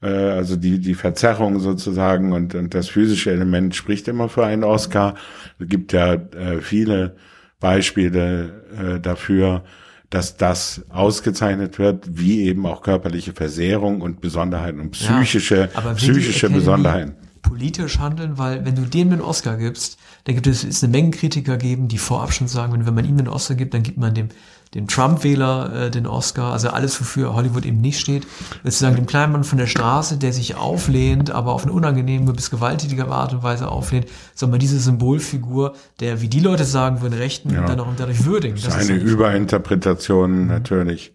also 0.08 0.56
die, 0.56 0.78
die 0.78 0.94
Verzerrung 0.94 1.60
sozusagen 1.60 2.32
und, 2.32 2.54
und 2.54 2.74
das 2.74 2.88
physische 2.88 3.30
Element 3.30 3.74
spricht 3.74 4.08
immer 4.08 4.28
für 4.28 4.46
einen 4.46 4.64
Oscar. 4.64 5.14
Es 5.58 5.68
gibt 5.68 5.92
ja 5.92 6.14
äh, 6.14 6.60
viele 6.60 7.16
Beispiele 7.60 8.62
äh, 8.78 9.00
dafür, 9.00 9.64
dass 10.08 10.36
das 10.36 10.82
ausgezeichnet 10.88 11.78
wird, 11.78 12.18
wie 12.18 12.42
eben 12.42 12.66
auch 12.66 12.82
körperliche 12.82 13.32
Versehrung 13.32 14.00
und 14.00 14.20
Besonderheiten 14.20 14.80
und 14.80 14.90
psychische, 14.90 15.68
die 15.68 15.94
psychische 15.94 16.50
Besonderheiten. 16.50 17.14
Politisch 17.42 17.98
handeln, 17.98 18.36
weil 18.36 18.64
wenn 18.64 18.74
du 18.74 18.82
dem 18.82 19.10
den 19.10 19.20
Oscar 19.20 19.56
gibst, 19.56 19.98
dann 20.24 20.34
gibt 20.34 20.46
es 20.46 20.64
es 20.64 20.82
eine 20.82 20.90
Menge 20.90 21.10
Kritiker 21.12 21.56
geben, 21.56 21.88
die 21.88 21.98
vorab 21.98 22.32
schon 22.32 22.48
sagen, 22.48 22.72
wenn, 22.72 22.86
wenn 22.86 22.94
man 22.94 23.04
ihm 23.04 23.16
den 23.16 23.28
Oscar 23.28 23.54
gibt, 23.54 23.72
dann 23.72 23.82
gibt 23.82 23.98
man 23.98 24.12
dem 24.12 24.28
dem 24.74 24.86
Trump-Wähler 24.86 25.86
äh, 25.86 25.90
den 25.90 26.06
Oscar, 26.06 26.52
also 26.52 26.68
alles, 26.68 27.00
wofür 27.00 27.34
Hollywood 27.34 27.66
eben 27.66 27.80
nicht 27.80 27.98
steht, 27.98 28.26
sozusagen 28.62 28.94
dem 28.94 29.06
kleinen 29.06 29.32
Mann 29.32 29.42
von 29.42 29.58
der 29.58 29.66
Straße, 29.66 30.16
der 30.16 30.32
sich 30.32 30.54
auflehnt, 30.54 31.30
aber 31.32 31.52
auf 31.52 31.64
eine 31.64 31.72
unangenehme 31.72 32.32
bis 32.32 32.50
gewalttätige 32.50 33.08
Art 33.08 33.32
und 33.32 33.42
Weise 33.42 33.68
auflehnt, 33.68 34.06
man 34.50 34.60
diese 34.60 34.78
Symbolfigur, 34.78 35.74
der, 35.98 36.20
wie 36.20 36.28
die 36.28 36.40
Leute 36.40 36.64
sagen 36.64 37.00
würden, 37.00 37.14
Rechten, 37.14 37.52
Ja. 37.52 37.66
dann 37.66 37.80
auch 37.80 37.88
dadurch 37.96 38.24
würdigen. 38.24 38.56
Das 38.62 38.76
ist 38.76 38.90
eine 38.90 39.00
Überinterpretation 39.00 40.46
natürlich. 40.46 41.12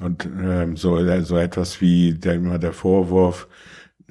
Und 0.00 0.26
ähm, 0.26 0.76
so, 0.76 0.98
so 1.22 1.36
etwas 1.36 1.80
wie 1.80 2.14
der, 2.14 2.34
immer 2.34 2.58
der 2.58 2.72
Vorwurf, 2.72 3.48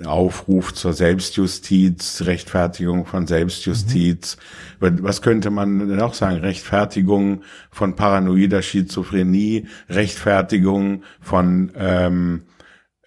Aufruf 0.05 0.73
zur 0.75 0.93
Selbstjustiz, 0.93 2.21
Rechtfertigung 2.25 3.05
von 3.05 3.25
Selbstjustiz. 3.25 4.37
Was 4.79 5.23
könnte 5.23 5.49
man 5.49 5.95
noch 5.95 6.13
sagen? 6.13 6.37
Rechtfertigung 6.37 7.41
von 7.71 7.95
paranoider 7.95 8.61
Schizophrenie, 8.61 9.67
Rechtfertigung 9.89 11.03
von 11.19 11.71
ähm, 11.75 12.43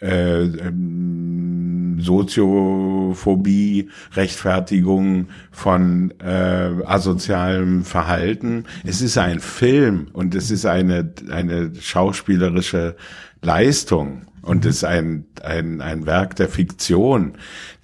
äh, 0.01 0.43
ähm, 0.43 1.99
Soziophobie, 2.01 3.91
Rechtfertigung 4.15 5.29
von 5.51 6.13
äh, 6.21 6.71
asozialem 6.85 7.85
Verhalten. 7.85 8.65
Es 8.85 9.03
ist 9.03 9.19
ein 9.19 9.41
Film 9.41 10.09
und 10.13 10.35
es 10.35 10.51
ist 10.51 10.67
eine, 10.67 11.13
eine 11.31 11.73
schauspielerische 11.79 12.97
Leistung. 13.43 14.23
Und 14.43 14.65
es 14.65 14.77
ist 14.77 14.85
ein, 14.85 15.27
ein, 15.43 15.83
ein 15.83 16.07
Werk 16.07 16.37
der 16.37 16.49
Fiktion. 16.49 17.35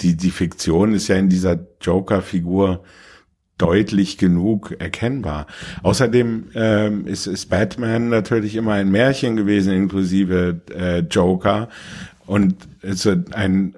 Die, 0.00 0.16
die 0.16 0.31
Fiktion 0.31 0.94
ist 0.94 1.09
ja 1.09 1.16
in 1.16 1.29
dieser 1.29 1.59
Joker-Figur 1.83 2.83
deutlich 3.59 4.19
genug 4.19 4.77
erkennbar. 4.79 5.47
Außerdem 5.83 6.51
ähm, 6.55 7.07
ist, 7.07 7.27
ist 7.27 7.47
Batman 7.47 8.09
natürlich 8.09 8.55
immer 8.57 8.73
ein 8.73 8.90
Märchen 8.90 9.37
gewesen, 9.37 9.73
inklusive 9.73 10.61
äh, 10.75 10.99
Joker. 11.01 11.69
Und 12.27 12.57
es 12.83 13.07
ist 13.07 13.35
ein 13.35 13.77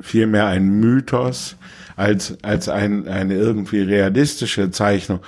vielmehr 0.00 0.46
ein 0.46 0.80
Mythos 0.80 1.56
als, 1.96 2.36
als 2.42 2.68
ein, 2.68 3.06
eine 3.06 3.34
irgendwie 3.34 3.80
realistische 3.80 4.70
Zeichnung. 4.70 5.20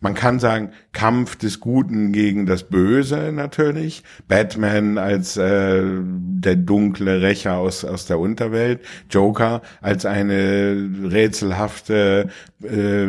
Man 0.00 0.14
kann 0.14 0.38
sagen, 0.38 0.70
Kampf 0.92 1.34
des 1.36 1.58
Guten 1.58 2.12
gegen 2.12 2.46
das 2.46 2.68
Böse 2.68 3.32
natürlich. 3.32 4.04
Batman 4.28 4.96
als 4.96 5.36
äh, 5.36 5.82
der 5.84 6.54
dunkle 6.54 7.20
Rächer 7.20 7.56
aus, 7.56 7.84
aus 7.84 8.06
der 8.06 8.20
Unterwelt. 8.20 8.80
Joker 9.10 9.60
als 9.80 10.06
eine 10.06 10.88
rätselhafte, 11.04 12.28
äh, 12.62 13.06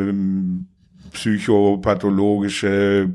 psychopathologische 1.12 3.14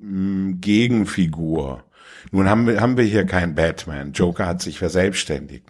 mh, 0.00 0.56
Gegenfigur. 0.60 1.84
Nun 2.32 2.48
haben 2.48 2.66
wir, 2.66 2.80
haben 2.80 2.96
wir 2.96 3.04
hier 3.04 3.26
keinen 3.26 3.54
Batman. 3.54 4.12
Joker 4.12 4.46
hat 4.46 4.62
sich 4.62 4.78
verselbstständigt. 4.78 5.66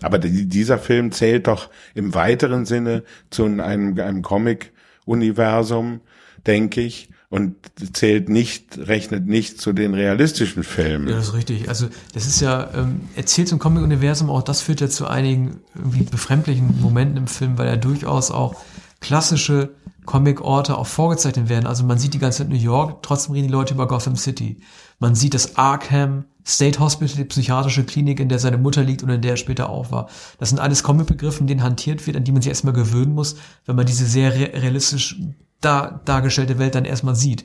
Aber 0.00 0.18
die, 0.18 0.46
dieser 0.46 0.78
Film 0.78 1.10
zählt 1.10 1.48
doch 1.48 1.70
im 1.94 2.14
weiteren 2.14 2.66
Sinne 2.66 3.02
zu 3.30 3.44
einem, 3.44 3.98
einem 3.98 4.22
Comic-Universum, 4.22 6.02
denke 6.48 6.80
ich. 6.80 7.10
und 7.30 7.56
zählt 7.92 8.30
nicht, 8.30 8.78
rechnet 8.78 9.26
nicht 9.26 9.60
zu 9.60 9.74
den 9.74 9.92
realistischen 9.92 10.64
Filmen. 10.64 11.08
Ja, 11.08 11.16
das 11.16 11.28
ist 11.28 11.34
richtig. 11.34 11.68
Also 11.68 11.88
das 12.14 12.26
ist 12.26 12.40
ja, 12.40 12.70
ähm, 12.74 13.02
erzählt 13.16 13.48
zum 13.48 13.58
Comic-Universum, 13.58 14.30
auch 14.30 14.42
das 14.42 14.62
führt 14.62 14.80
ja 14.80 14.88
zu 14.88 15.06
einigen 15.06 15.60
irgendwie 15.74 16.04
befremdlichen 16.04 16.80
Momenten 16.80 17.18
im 17.18 17.26
Film, 17.26 17.58
weil 17.58 17.68
er 17.68 17.76
durchaus 17.76 18.30
auch 18.30 18.56
klassische 19.00 19.74
Comic-Orte 20.06 20.78
auch 20.78 20.86
vorgezeichnet 20.86 21.50
werden. 21.50 21.66
Also 21.66 21.84
man 21.84 21.98
sieht 21.98 22.14
die 22.14 22.18
ganze 22.18 22.38
Zeit 22.38 22.48
New 22.48 22.56
York, 22.56 23.02
trotzdem 23.02 23.34
reden 23.34 23.48
die 23.48 23.52
Leute 23.52 23.74
über 23.74 23.86
Gotham 23.86 24.16
City. 24.16 24.62
Man 24.98 25.14
sieht 25.14 25.34
das 25.34 25.56
Arkham 25.56 26.24
State 26.46 26.80
Hospital, 26.80 27.14
die 27.14 27.24
psychiatrische 27.24 27.84
Klinik, 27.84 28.20
in 28.20 28.30
der 28.30 28.38
seine 28.38 28.56
Mutter 28.56 28.82
liegt 28.82 29.02
und 29.02 29.10
in 29.10 29.20
der 29.20 29.32
er 29.32 29.36
später 29.36 29.68
auch 29.68 29.90
war. 29.92 30.08
Das 30.38 30.48
sind 30.48 30.60
alles 30.60 30.82
Comic-Begriffe, 30.82 31.40
in 31.40 31.46
denen 31.46 31.62
hantiert 31.62 32.06
wird, 32.06 32.16
an 32.16 32.24
die 32.24 32.32
man 32.32 32.40
sich 32.40 32.48
erstmal 32.48 32.72
gewöhnen 32.72 33.12
muss, 33.12 33.36
wenn 33.66 33.76
man 33.76 33.84
diese 33.84 34.06
sehr 34.06 34.34
realistisch 34.34 35.20
da, 35.60 36.00
dargestellte 36.04 36.58
Welt 36.58 36.74
dann 36.74 36.84
erstmal 36.84 37.16
sieht. 37.16 37.44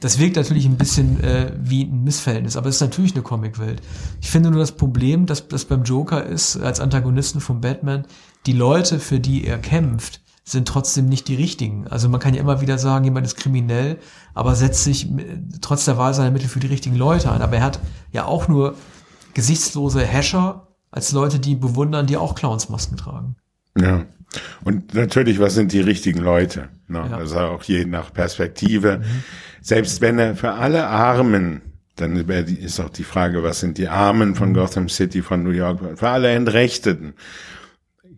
Das 0.00 0.20
wirkt 0.20 0.36
natürlich 0.36 0.64
ein 0.66 0.76
bisschen 0.76 1.22
äh, 1.24 1.52
wie 1.58 1.84
ein 1.84 2.04
Missverhältnis, 2.04 2.56
aber 2.56 2.68
es 2.68 2.76
ist 2.76 2.80
natürlich 2.80 3.14
eine 3.14 3.22
Comicwelt. 3.22 3.82
Ich 4.20 4.30
finde 4.30 4.50
nur 4.50 4.60
das 4.60 4.72
Problem, 4.72 5.26
dass 5.26 5.48
das 5.48 5.64
beim 5.64 5.82
Joker 5.82 6.24
ist, 6.24 6.56
als 6.56 6.78
Antagonisten 6.78 7.40
von 7.40 7.60
Batman, 7.60 8.06
die 8.46 8.52
Leute, 8.52 9.00
für 9.00 9.18
die 9.18 9.44
er 9.44 9.58
kämpft, 9.58 10.20
sind 10.44 10.68
trotzdem 10.68 11.06
nicht 11.06 11.28
die 11.28 11.34
richtigen. 11.34 11.88
Also 11.88 12.08
man 12.08 12.20
kann 12.20 12.32
ja 12.32 12.40
immer 12.40 12.60
wieder 12.60 12.78
sagen, 12.78 13.04
jemand 13.04 13.26
ist 13.26 13.36
kriminell, 13.36 13.98
aber 14.34 14.54
setzt 14.54 14.84
sich 14.84 15.08
trotz 15.60 15.84
der 15.84 15.98
Wahl 15.98 16.14
seiner 16.14 16.30
Mittel 16.30 16.48
für 16.48 16.60
die 16.60 16.68
richtigen 16.68 16.96
Leute 16.96 17.30
ein. 17.30 17.42
Aber 17.42 17.56
er 17.56 17.64
hat 17.64 17.80
ja 18.12 18.24
auch 18.24 18.48
nur 18.48 18.74
gesichtslose 19.34 20.00
Häscher 20.00 20.68
als 20.90 21.12
Leute, 21.12 21.38
die 21.38 21.54
bewundern, 21.54 22.06
die 22.06 22.16
auch 22.16 22.34
Clownsmasken 22.34 22.96
tragen. 22.96 23.36
Ja. 23.78 24.06
Und 24.62 24.94
natürlich, 24.94 25.38
was 25.38 25.54
sind 25.54 25.72
die 25.72 25.80
richtigen 25.80 26.20
Leute? 26.20 26.68
Ne? 26.86 27.06
Ja. 27.10 27.16
Also 27.16 27.38
auch 27.38 27.62
je 27.62 27.84
nach 27.84 28.12
Perspektive. 28.12 28.98
Mhm. 28.98 29.04
Selbst 29.60 30.00
wenn 30.00 30.18
er 30.18 30.36
für 30.36 30.52
alle 30.52 30.86
Armen, 30.86 31.62
dann 31.96 32.16
ist 32.16 32.78
auch 32.78 32.90
die 32.90 33.04
Frage, 33.04 33.42
was 33.42 33.60
sind 33.60 33.78
die 33.78 33.88
Armen 33.88 34.34
von. 34.34 34.54
Gotham 34.54 34.88
City, 34.88 35.22
von 35.22 35.42
New 35.42 35.50
York, 35.50 35.98
für 35.98 36.08
alle 36.08 36.30
Entrechteten 36.30 37.14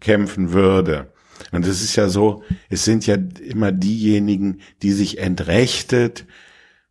kämpfen 0.00 0.52
würde, 0.52 1.12
und 1.52 1.66
es 1.66 1.82
ist 1.82 1.96
ja 1.96 2.08
so, 2.08 2.42
es 2.68 2.84
sind 2.84 3.06
ja 3.06 3.16
immer 3.42 3.72
diejenigen, 3.72 4.60
die 4.82 4.92
sich 4.92 5.18
entrechtet 5.18 6.26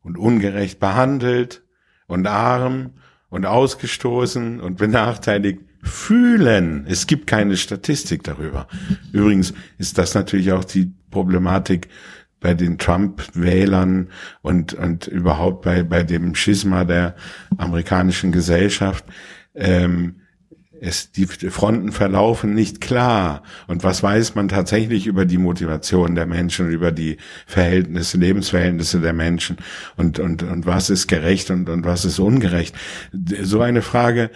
und 0.02 0.18
ungerecht 0.18 0.80
behandelt 0.80 1.64
und 2.08 2.28
arm 2.28 2.96
und 3.30 3.46
ausgestoßen 3.46 4.60
und 4.60 4.78
benachteiligt 4.78 5.60
fühlen. 5.82 6.86
Es 6.88 7.08
gibt 7.08 7.28
keine 7.28 7.58
Statistik 7.58 8.24
darüber. 8.24 8.68
Übrigens 9.12 9.54
ist 9.78 9.98
das 9.98 10.14
natürlich 10.14 10.52
auch 10.52 10.64
die 10.64 10.92
Problematik 11.12 11.88
bei 12.40 12.54
den 12.54 12.78
Trump-Wählern 12.78 14.10
und, 14.42 14.74
und 14.74 15.08
überhaupt 15.08 15.64
bei, 15.64 15.84
bei 15.84 16.04
dem 16.04 16.36
Schisma 16.36 16.86
der 16.86 17.16
amerikanischen 17.58 18.32
Gesellschaft. 18.32 19.06
Ähm, 19.56 20.16
es, 20.82 21.12
die 21.12 21.26
Fronten 21.26 21.92
verlaufen 21.92 22.54
nicht 22.54 22.80
klar. 22.80 23.44
Und 23.68 23.84
was 23.84 24.02
weiß 24.02 24.36
man 24.36 24.48
tatsächlich 24.48 25.08
über 25.08 25.26
die 25.26 25.38
Motivation 25.38 26.16
der 26.16 26.26
Menschen, 26.26 26.70
über 26.70 26.94
die 26.94 27.18
Verhältnisse, 27.46 28.18
Lebensverhältnisse 28.18 29.02
der 29.02 29.14
Menschen 29.14 29.58
und, 29.98 30.20
und, 30.20 30.44
und 30.44 30.66
was 30.66 30.90
ist 30.90 31.08
gerecht 31.08 31.50
und, 31.50 31.68
und 31.68 31.86
was 31.86 32.06
ist 32.06 32.20
ungerecht? 32.20 32.76
So 33.42 33.60
eine 33.62 33.82
Frage 33.82 34.32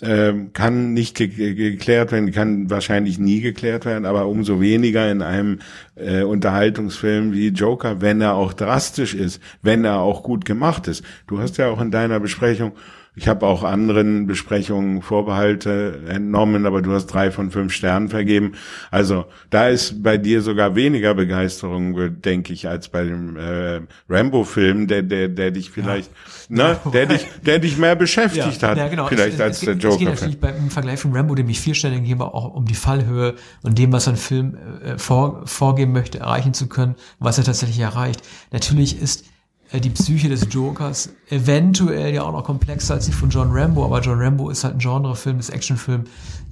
äh, 0.00 0.32
kann 0.52 0.92
nicht 0.92 1.16
ge 1.16 1.28
geklärt 1.28 2.12
werden, 2.12 2.30
kann 2.32 2.70
wahrscheinlich 2.70 3.18
nie 3.18 3.40
geklärt 3.40 3.84
werden, 3.84 4.06
aber 4.06 4.26
umso 4.26 4.60
weniger 4.60 5.10
in 5.10 5.22
einem 5.22 5.58
äh, 5.96 6.22
Unterhaltungsfilm 6.22 7.32
wie 7.32 7.48
Joker, 7.48 8.00
wenn 8.00 8.20
er 8.20 8.34
auch 8.34 8.52
drastisch 8.52 9.14
ist, 9.14 9.42
wenn 9.62 9.84
er 9.84 10.00
auch 10.00 10.22
gut 10.22 10.44
gemacht 10.44 10.86
ist. 10.88 11.04
Du 11.26 11.40
hast 11.40 11.56
ja 11.58 11.68
auch 11.68 11.80
in 11.80 11.90
deiner 11.90 12.20
Besprechung 12.20 12.72
ich 13.18 13.26
habe 13.26 13.46
auch 13.46 13.64
anderen 13.64 14.28
Besprechungen 14.28 15.02
Vorbehalte 15.02 16.02
entnommen, 16.08 16.66
aber 16.66 16.82
du 16.82 16.92
hast 16.92 17.06
drei 17.06 17.32
von 17.32 17.50
fünf 17.50 17.72
Sternen 17.72 18.08
vergeben. 18.08 18.52
Also 18.92 19.24
da 19.50 19.68
ist 19.68 20.04
bei 20.04 20.18
dir 20.18 20.40
sogar 20.40 20.76
weniger 20.76 21.14
Begeisterung, 21.14 22.20
denke 22.22 22.52
ich, 22.52 22.68
als 22.68 22.88
bei 22.88 23.02
dem 23.02 23.36
äh, 23.36 23.80
Rambo-Film, 24.08 24.86
der, 24.86 25.02
der, 25.02 25.28
der 25.28 25.50
dich 25.50 25.70
vielleicht, 25.70 26.12
ja. 26.48 26.56
ne, 26.56 26.80
der 26.92 27.06
dich, 27.06 27.26
der 27.44 27.58
dich 27.58 27.76
mehr 27.76 27.96
beschäftigt 27.96 28.62
ja, 28.62 28.68
hat, 28.68 28.78
ja, 28.78 28.86
genau. 28.86 29.08
vielleicht 29.08 29.34
es, 29.34 29.40
als 29.40 29.58
es, 29.58 29.64
der 29.64 29.74
Joker. 29.74 29.94
Es 29.94 29.98
geht 29.98 30.08
natürlich 30.08 30.40
beim 30.40 30.70
Vergleich 30.70 31.00
von 31.00 31.12
Rambo, 31.12 31.34
dem 31.34 31.48
ich 31.48 31.60
vier 31.60 31.74
Sterne 31.74 31.96
gegeben 31.96 32.20
habe, 32.20 32.34
auch 32.34 32.54
um 32.54 32.66
die 32.66 32.74
Fallhöhe 32.74 33.34
und 33.64 33.78
dem, 33.78 33.92
was 33.92 34.06
ein 34.06 34.16
Film 34.16 34.56
äh, 34.84 34.96
vor, 34.96 35.42
vorgeben 35.44 35.90
möchte, 35.90 36.20
erreichen 36.20 36.54
zu 36.54 36.68
können, 36.68 36.94
was 37.18 37.36
er 37.36 37.42
tatsächlich 37.42 37.80
erreicht. 37.80 38.22
Natürlich 38.52 39.02
ist 39.02 39.24
die 39.72 39.90
Psyche 39.90 40.28
des 40.28 40.46
Jokers 40.50 41.10
eventuell 41.28 42.14
ja 42.14 42.22
auch 42.22 42.32
noch 42.32 42.44
komplexer 42.44 42.94
als 42.94 43.06
die 43.06 43.12
von 43.12 43.28
John 43.28 43.50
Rambo, 43.50 43.84
aber 43.84 44.00
John 44.00 44.20
Rambo 44.20 44.48
ist 44.48 44.64
halt 44.64 44.76
ein 44.76 44.78
Genrefilm, 44.78 45.38
ist 45.38 45.50
Actionfilm, 45.50 46.04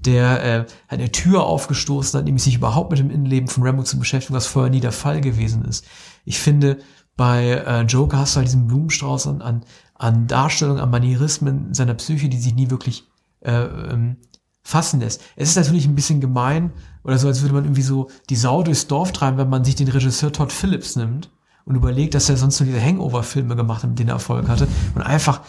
der 0.04 0.44
äh, 0.44 0.66
eine 0.88 1.10
Tür 1.10 1.44
aufgestoßen 1.44 2.18
hat, 2.18 2.26
nämlich 2.26 2.44
sich 2.44 2.56
überhaupt 2.56 2.90
mit 2.90 2.98
dem 2.98 3.10
Innenleben 3.10 3.48
von 3.48 3.62
Rambo 3.62 3.84
zu 3.84 3.98
beschäftigen, 3.98 4.34
was 4.34 4.46
vorher 4.46 4.70
nie 4.70 4.80
der 4.80 4.92
Fall 4.92 5.22
gewesen 5.22 5.64
ist. 5.64 5.86
Ich 6.24 6.38
finde, 6.38 6.78
bei 7.16 7.44
äh, 7.52 7.82
Joker 7.82 8.18
hast 8.18 8.34
du 8.34 8.38
halt 8.38 8.48
diesen 8.48 8.66
Blumenstrauß 8.66 9.28
an, 9.28 9.40
an, 9.40 9.64
an 9.94 10.26
Darstellungen, 10.26 10.82
an 10.82 10.90
Manierismen 10.90 11.72
seiner 11.72 11.94
Psyche, 11.94 12.28
die 12.28 12.38
sich 12.38 12.54
nie 12.54 12.68
wirklich 12.68 13.04
äh, 13.40 13.52
ähm, 13.52 14.18
fassen 14.62 15.00
lässt. 15.00 15.22
Es 15.36 15.48
ist 15.48 15.56
natürlich 15.56 15.86
ein 15.86 15.94
bisschen 15.94 16.20
gemein 16.20 16.72
oder 17.02 17.16
so, 17.16 17.28
als 17.28 17.40
würde 17.40 17.54
man 17.54 17.64
irgendwie 17.64 17.82
so 17.82 18.10
die 18.28 18.36
Sau 18.36 18.62
durchs 18.62 18.88
Dorf 18.88 19.12
treiben, 19.12 19.38
wenn 19.38 19.48
man 19.48 19.64
sich 19.64 19.76
den 19.76 19.88
Regisseur 19.88 20.32
Todd 20.32 20.52
Phillips 20.52 20.96
nimmt 20.96 21.30
und 21.66 21.74
überlegt, 21.74 22.14
dass 22.14 22.30
er 22.30 22.36
sonst 22.36 22.60
nur 22.60 22.68
diese 22.68 22.82
Hangover-Filme 22.82 23.56
gemacht 23.56 23.82
hat, 23.82 23.90
mit 23.90 23.98
denen 23.98 24.10
er 24.10 24.14
Erfolg 24.14 24.48
hatte 24.48 24.68
und 24.94 25.02
einfach 25.02 25.40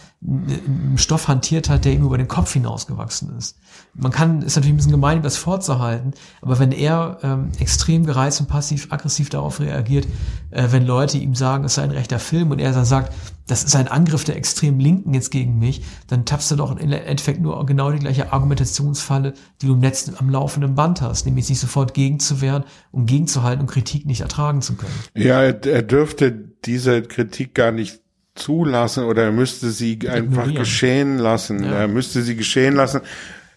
Stoff 0.95 1.27
hantiert 1.27 1.69
hat, 1.69 1.86
der 1.86 1.93
ihm 1.93 2.03
über 2.03 2.17
den 2.17 2.27
Kopf 2.27 2.51
hinausgewachsen 2.51 3.38
ist. 3.38 3.60
Man 3.93 4.12
kann, 4.12 4.41
ist 4.41 4.56
natürlich 4.56 4.73
ein 4.73 4.77
bisschen 4.77 4.91
gemein, 4.91 5.21
das 5.21 5.38
vorzuhalten, 5.38 6.13
aber 6.41 6.58
wenn 6.58 6.71
er 6.71 7.19
ähm, 7.21 7.51
extrem 7.60 8.03
gereizt 8.03 8.41
und 8.41 8.47
passiv-aggressiv 8.47 9.30
darauf 9.30 9.60
reagiert, 9.60 10.08
äh, 10.49 10.67
wenn 10.71 10.88
Leute 10.88 11.19
ihm 11.19 11.36
sagen, 11.36 11.65
es 11.65 11.75
sei 11.75 11.84
ein 11.84 11.91
rechter 11.91 12.17
Film 12.17 12.49
und 12.49 12.58
er 12.58 12.71
dann 12.71 12.84
sagt, 12.84 13.13
das 13.45 13.63
ist 13.63 13.75
ein 13.75 13.88
Angriff 13.88 14.23
der 14.23 14.36
extrem 14.36 14.80
Linken 14.80 15.13
jetzt 15.13 15.30
gegen 15.30 15.60
mich, 15.60 15.84
dann 16.08 16.25
tappst 16.25 16.49
du 16.49 16.56
doch 16.56 16.71
im 16.71 16.91
Endeffekt 16.91 17.39
nur 17.39 17.63
genau 17.67 17.91
die 17.91 17.99
gleiche 17.99 18.34
Argumentationsfalle, 18.34 19.34
die 19.62 19.67
du 19.67 19.73
im 19.73 19.80
Netz 19.80 20.12
am 20.17 20.32
laufenden 20.32 20.73
Band 20.73 21.01
hast, 21.01 21.27
nämlich 21.27 21.45
sich 21.45 21.60
sofort 21.60 21.93
gegenzuwehren, 21.93 22.63
um 22.91 23.06
gegenzuhalten 23.06 23.62
und 23.62 23.67
Kritik 23.67 24.08
nicht 24.08 24.21
ertragen 24.21 24.63
zu 24.63 24.75
können. 24.75 24.93
Ja, 25.15 25.43
er 25.43 25.84
dürfte 25.84 26.32
diese 26.65 27.03
Kritik 27.03 27.53
gar 27.53 27.71
nicht 27.71 28.01
zulassen 28.38 29.04
oder 29.06 29.23
er 29.23 29.32
müsste 29.32 29.69
sie 29.69 30.00
einfach 30.08 30.54
geschehen 30.54 31.17
lassen. 31.17 31.63
Ja. 31.63 31.82
Er 31.82 31.88
müsste 31.88 32.21
sie 32.21 32.36
geschehen 32.36 32.76
lassen, 32.76 33.02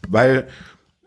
weil 0.08 0.48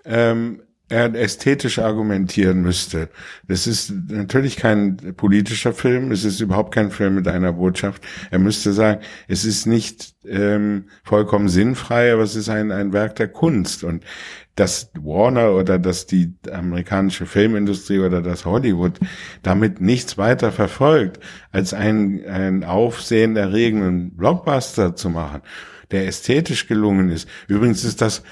ähm, 0.05 0.62
ästhetisch 0.93 1.79
argumentieren 1.79 2.61
müsste. 2.61 3.09
Das 3.47 3.67
ist 3.67 3.93
natürlich 4.09 4.57
kein 4.57 4.97
politischer 5.15 5.73
Film, 5.73 6.11
es 6.11 6.23
ist 6.23 6.39
überhaupt 6.39 6.73
kein 6.73 6.91
Film 6.91 7.15
mit 7.15 7.27
einer 7.27 7.53
Botschaft. 7.53 8.03
Er 8.31 8.39
müsste 8.39 8.73
sagen, 8.73 9.01
es 9.27 9.45
ist 9.45 9.65
nicht 9.65 10.15
ähm, 10.25 10.85
vollkommen 11.03 11.49
sinnfrei, 11.49 12.13
aber 12.13 12.23
es 12.23 12.35
ist 12.35 12.49
ein, 12.49 12.71
ein 12.71 12.93
Werk 12.93 13.15
der 13.15 13.27
Kunst. 13.27 13.83
Und 13.83 14.03
dass 14.55 14.91
Warner 14.93 15.53
oder 15.53 15.79
dass 15.79 16.05
die 16.05 16.33
amerikanische 16.51 17.25
Filmindustrie 17.25 17.99
oder 17.99 18.21
das 18.21 18.45
Hollywood 18.45 18.99
damit 19.41 19.81
nichts 19.81 20.17
weiter 20.17 20.51
verfolgt, 20.51 21.19
als 21.51 21.73
einen, 21.73 22.25
einen 22.25 22.63
aufsehenerregenden 22.63 24.15
Blockbuster 24.15 24.95
zu 24.95 25.09
machen, 25.09 25.41
der 25.91 26.07
ästhetisch 26.07 26.67
gelungen 26.67 27.09
ist. 27.09 27.27
Übrigens 27.47 27.83
ist 27.83 28.01
das 28.01 28.23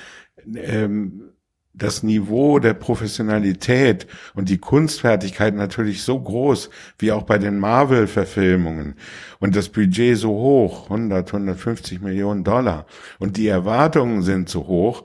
ähm, 0.56 1.32
das 1.74 2.04
Niveau 2.04 2.60
der 2.60 2.74
Professionalität 2.74 4.08
und 4.34 4.50
die 4.50 4.58
Kunstfertigkeit 4.58 5.56
natürlich 5.56 6.04
so 6.04 6.20
groß, 6.20 6.70
wie 7.00 7.12
auch 7.12 7.24
bei 7.24 7.38
den 7.38 7.60
Marvel-Verfilmungen. 7.60 8.96
Und 9.40 9.56
das 9.56 9.70
Budget 9.70 10.18
so 10.18 10.32
hoch, 10.32 10.84
100, 10.90 11.28
150 11.28 12.02
Millionen 12.02 12.44
Dollar. 12.44 12.86
Und 13.20 13.38
die 13.38 13.48
Erwartungen 13.48 14.22
sind 14.22 14.50
so 14.50 14.68
hoch, 14.68 15.04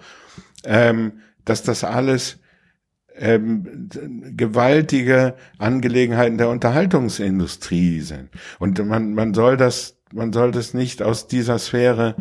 ähm, 0.64 1.20
dass 1.44 1.62
das 1.62 1.84
alles 1.84 2.38
ähm, 3.18 3.88
gewaltige 4.36 5.34
Angelegenheiten 5.58 6.38
der 6.38 6.48
Unterhaltungsindustrie 6.48 8.00
sind. 8.00 8.28
Und 8.58 8.84
man, 8.86 9.14
man 9.14 9.34
soll 9.34 9.56
das, 9.56 9.96
man 10.12 10.32
soll 10.32 10.50
das 10.50 10.74
nicht 10.74 11.02
aus 11.02 11.28
dieser 11.28 11.58
Sphäre 11.58 12.16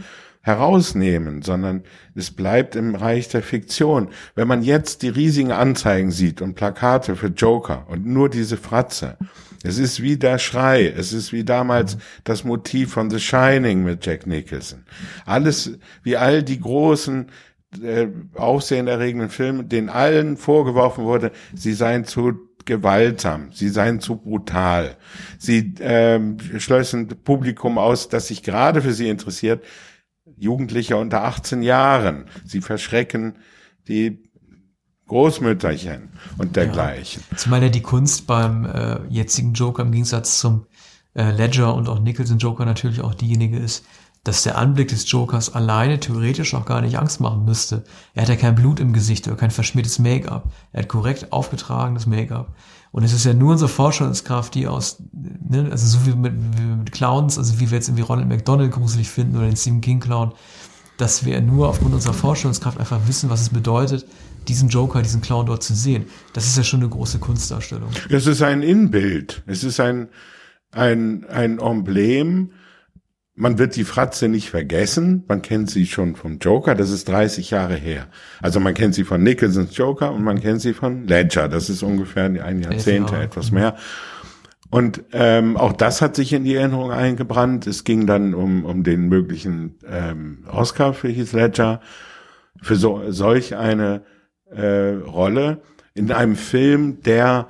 herausnehmen, 0.45 1.41
sondern 1.41 1.81
es 2.13 2.29
bleibt 2.29 2.75
im 2.75 2.93
Reich 2.93 3.29
der 3.29 3.41
Fiktion. 3.41 4.09
Wenn 4.35 4.47
man 4.47 4.61
jetzt 4.61 5.01
die 5.01 5.09
riesigen 5.09 5.51
Anzeigen 5.51 6.11
sieht 6.11 6.39
und 6.39 6.53
Plakate 6.53 7.15
für 7.15 7.29
Joker 7.29 7.87
und 7.89 8.05
nur 8.05 8.29
diese 8.29 8.55
Fratze, 8.55 9.17
es 9.63 9.79
ist 9.79 10.03
wie 10.03 10.17
der 10.17 10.37
Schrei, 10.37 10.85
es 10.85 11.13
ist 11.13 11.33
wie 11.33 11.43
damals 11.43 11.97
das 12.25 12.43
Motiv 12.43 12.93
von 12.93 13.09
The 13.09 13.19
Shining 13.19 13.83
mit 13.83 14.05
Jack 14.05 14.27
Nicholson. 14.27 14.83
Alles, 15.25 15.79
wie 16.03 16.15
all 16.15 16.43
die 16.43 16.59
großen 16.59 17.25
äh, 17.81 18.07
aufsehenerregenden 18.35 19.31
Filme, 19.31 19.63
denen 19.63 19.89
allen 19.89 20.37
vorgeworfen 20.37 21.05
wurde, 21.05 21.31
sie 21.55 21.73
seien 21.73 22.05
zu 22.05 22.33
gewaltsam, 22.65 23.49
sie 23.51 23.69
seien 23.69 23.99
zu 23.99 24.17
brutal, 24.17 24.95
sie 25.39 25.73
ähm, 25.79 26.37
schließen 26.59 27.07
Publikum 27.07 27.79
aus, 27.79 28.09
das 28.09 28.27
sich 28.27 28.43
gerade 28.43 28.83
für 28.83 28.93
sie 28.93 29.09
interessiert, 29.09 29.63
Jugendliche 30.37 30.97
unter 30.97 31.23
18 31.23 31.61
Jahren. 31.61 32.25
Sie 32.45 32.61
verschrecken 32.61 33.37
die 33.87 34.23
Großmütterchen 35.07 36.09
und 36.37 36.55
dergleichen. 36.55 37.23
Ja. 37.31 37.37
Zumal 37.37 37.61
ja 37.63 37.69
die 37.69 37.81
Kunst 37.81 38.25
beim 38.25 38.65
äh, 38.65 38.99
jetzigen 39.09 39.53
Joker 39.53 39.83
im 39.83 39.91
Gegensatz 39.91 40.39
zum 40.39 40.65
äh, 41.13 41.31
Ledger 41.31 41.75
und 41.75 41.87
auch 41.87 41.99
Nicholson 41.99 42.39
Joker 42.39 42.65
natürlich 42.65 43.01
auch 43.01 43.13
diejenige 43.13 43.57
ist, 43.57 43.85
dass 44.25 44.41
der 44.41 44.57
Anblick 44.57 44.87
des 44.87 45.09
Jokers 45.09 45.53
alleine 45.53 45.99
theoretisch 45.99 46.55
auch 46.55 46.65
gar 46.65 46.81
nicht 46.81 46.97
Angst 46.97 47.21
machen 47.21 47.45
müsste. 47.45 47.83
Er 48.15 48.23
hat 48.23 48.29
ja 48.29 48.35
kein 48.35 48.55
Blut 48.55 48.79
im 48.79 48.91
Gesicht 48.91 49.27
oder 49.27 49.37
kein 49.37 49.51
verschmiertes 49.51 49.99
Make-up. 49.99 50.51
Er 50.73 50.81
hat 50.81 50.89
korrekt 50.89 51.31
aufgetragenes 51.31 52.07
Make-up. 52.07 52.53
Und 52.91 53.03
es 53.03 53.13
ist 53.13 53.23
ja 53.23 53.35
nur 53.35 53.51
unsere 53.51 53.69
Vorstellungskraft, 53.69 54.55
die 54.55 54.67
aus, 54.67 55.03
ne, 55.11 55.67
also 55.69 55.85
so 55.85 56.05
wie 56.07 56.15
mit, 56.15 56.33
wie 56.57 56.61
mit 56.63 56.91
Clowns, 56.91 57.37
also 57.37 57.59
wie 57.59 57.69
wir 57.69 57.77
jetzt 57.77 57.87
irgendwie 57.87 58.01
Ronald 58.01 58.27
McDonald 58.27 58.71
gruselig 58.71 59.09
finden 59.09 59.37
oder 59.37 59.45
den 59.45 59.57
Stephen 59.57 59.81
King 59.81 59.99
Clown, 59.99 60.33
dass 60.97 61.23
wir 61.23 61.39
nur 61.41 61.69
aufgrund 61.69 61.93
unserer 61.93 62.13
Vorstellungskraft 62.13 62.79
einfach 62.79 63.01
wissen, 63.05 63.29
was 63.29 63.41
es 63.41 63.49
bedeutet, 63.49 64.07
diesen 64.47 64.69
Joker, 64.69 65.03
diesen 65.03 65.21
Clown 65.21 65.45
dort 65.45 65.61
zu 65.61 65.75
sehen. 65.75 66.05
Das 66.33 66.47
ist 66.47 66.57
ja 66.57 66.63
schon 66.63 66.79
eine 66.79 66.89
große 66.89 67.19
Kunstdarstellung. 67.19 67.89
Es 68.09 68.25
ist 68.25 68.41
ein 68.41 68.63
Inbild. 68.63 69.43
Es 69.45 69.63
ist 69.63 69.79
ein, 69.79 70.07
ein, 70.71 71.25
ein 71.25 71.59
Emblem, 71.59 72.51
man 73.35 73.57
wird 73.57 73.75
die 73.75 73.83
Fratze 73.83 74.29
nicht 74.29 74.49
vergessen. 74.49 75.25
Man 75.27 75.41
kennt 75.41 75.69
sie 75.69 75.85
schon 75.85 76.15
vom 76.15 76.39
Joker. 76.39 76.73
Das 76.73 76.89
ist 76.89 77.09
30 77.09 77.51
Jahre 77.51 77.75
her. 77.75 78.07
Also 78.41 78.61
man 78.61 78.73
kennt 78.73 78.95
sie 78.95 79.03
von 79.03 79.21
Nicholsons 79.21 79.75
Joker 79.75 80.13
und 80.13 80.23
man 80.23 80.39
kennt 80.39 80.61
sie 80.61 80.73
von 80.73 81.05
Ledger. 81.05 81.49
Das 81.49 81.69
ist 81.69 81.83
ungefähr 81.83 82.25
ein 82.25 82.61
Jahrzehnt, 82.61 83.11
etwas 83.11 83.51
mehr. 83.51 83.75
Und 84.69 85.03
ähm, 85.11 85.57
auch 85.57 85.73
das 85.73 86.01
hat 86.01 86.15
sich 86.15 86.33
in 86.33 86.45
die 86.45 86.55
Erinnerung 86.55 86.91
eingebrannt. 86.91 87.67
Es 87.67 87.83
ging 87.83 88.07
dann 88.07 88.33
um, 88.33 88.65
um 88.65 88.83
den 88.83 89.09
möglichen 89.09 89.75
ähm, 89.87 90.45
Oscar 90.49 90.93
für 90.93 91.09
Heath 91.09 91.33
Ledger 91.33 91.81
für 92.61 92.75
so, 92.75 93.11
solch 93.11 93.55
eine 93.55 94.03
äh, 94.49 94.93
Rolle 94.95 95.61
in 95.93 96.11
einem 96.11 96.35
Film, 96.35 97.01
der 97.01 97.47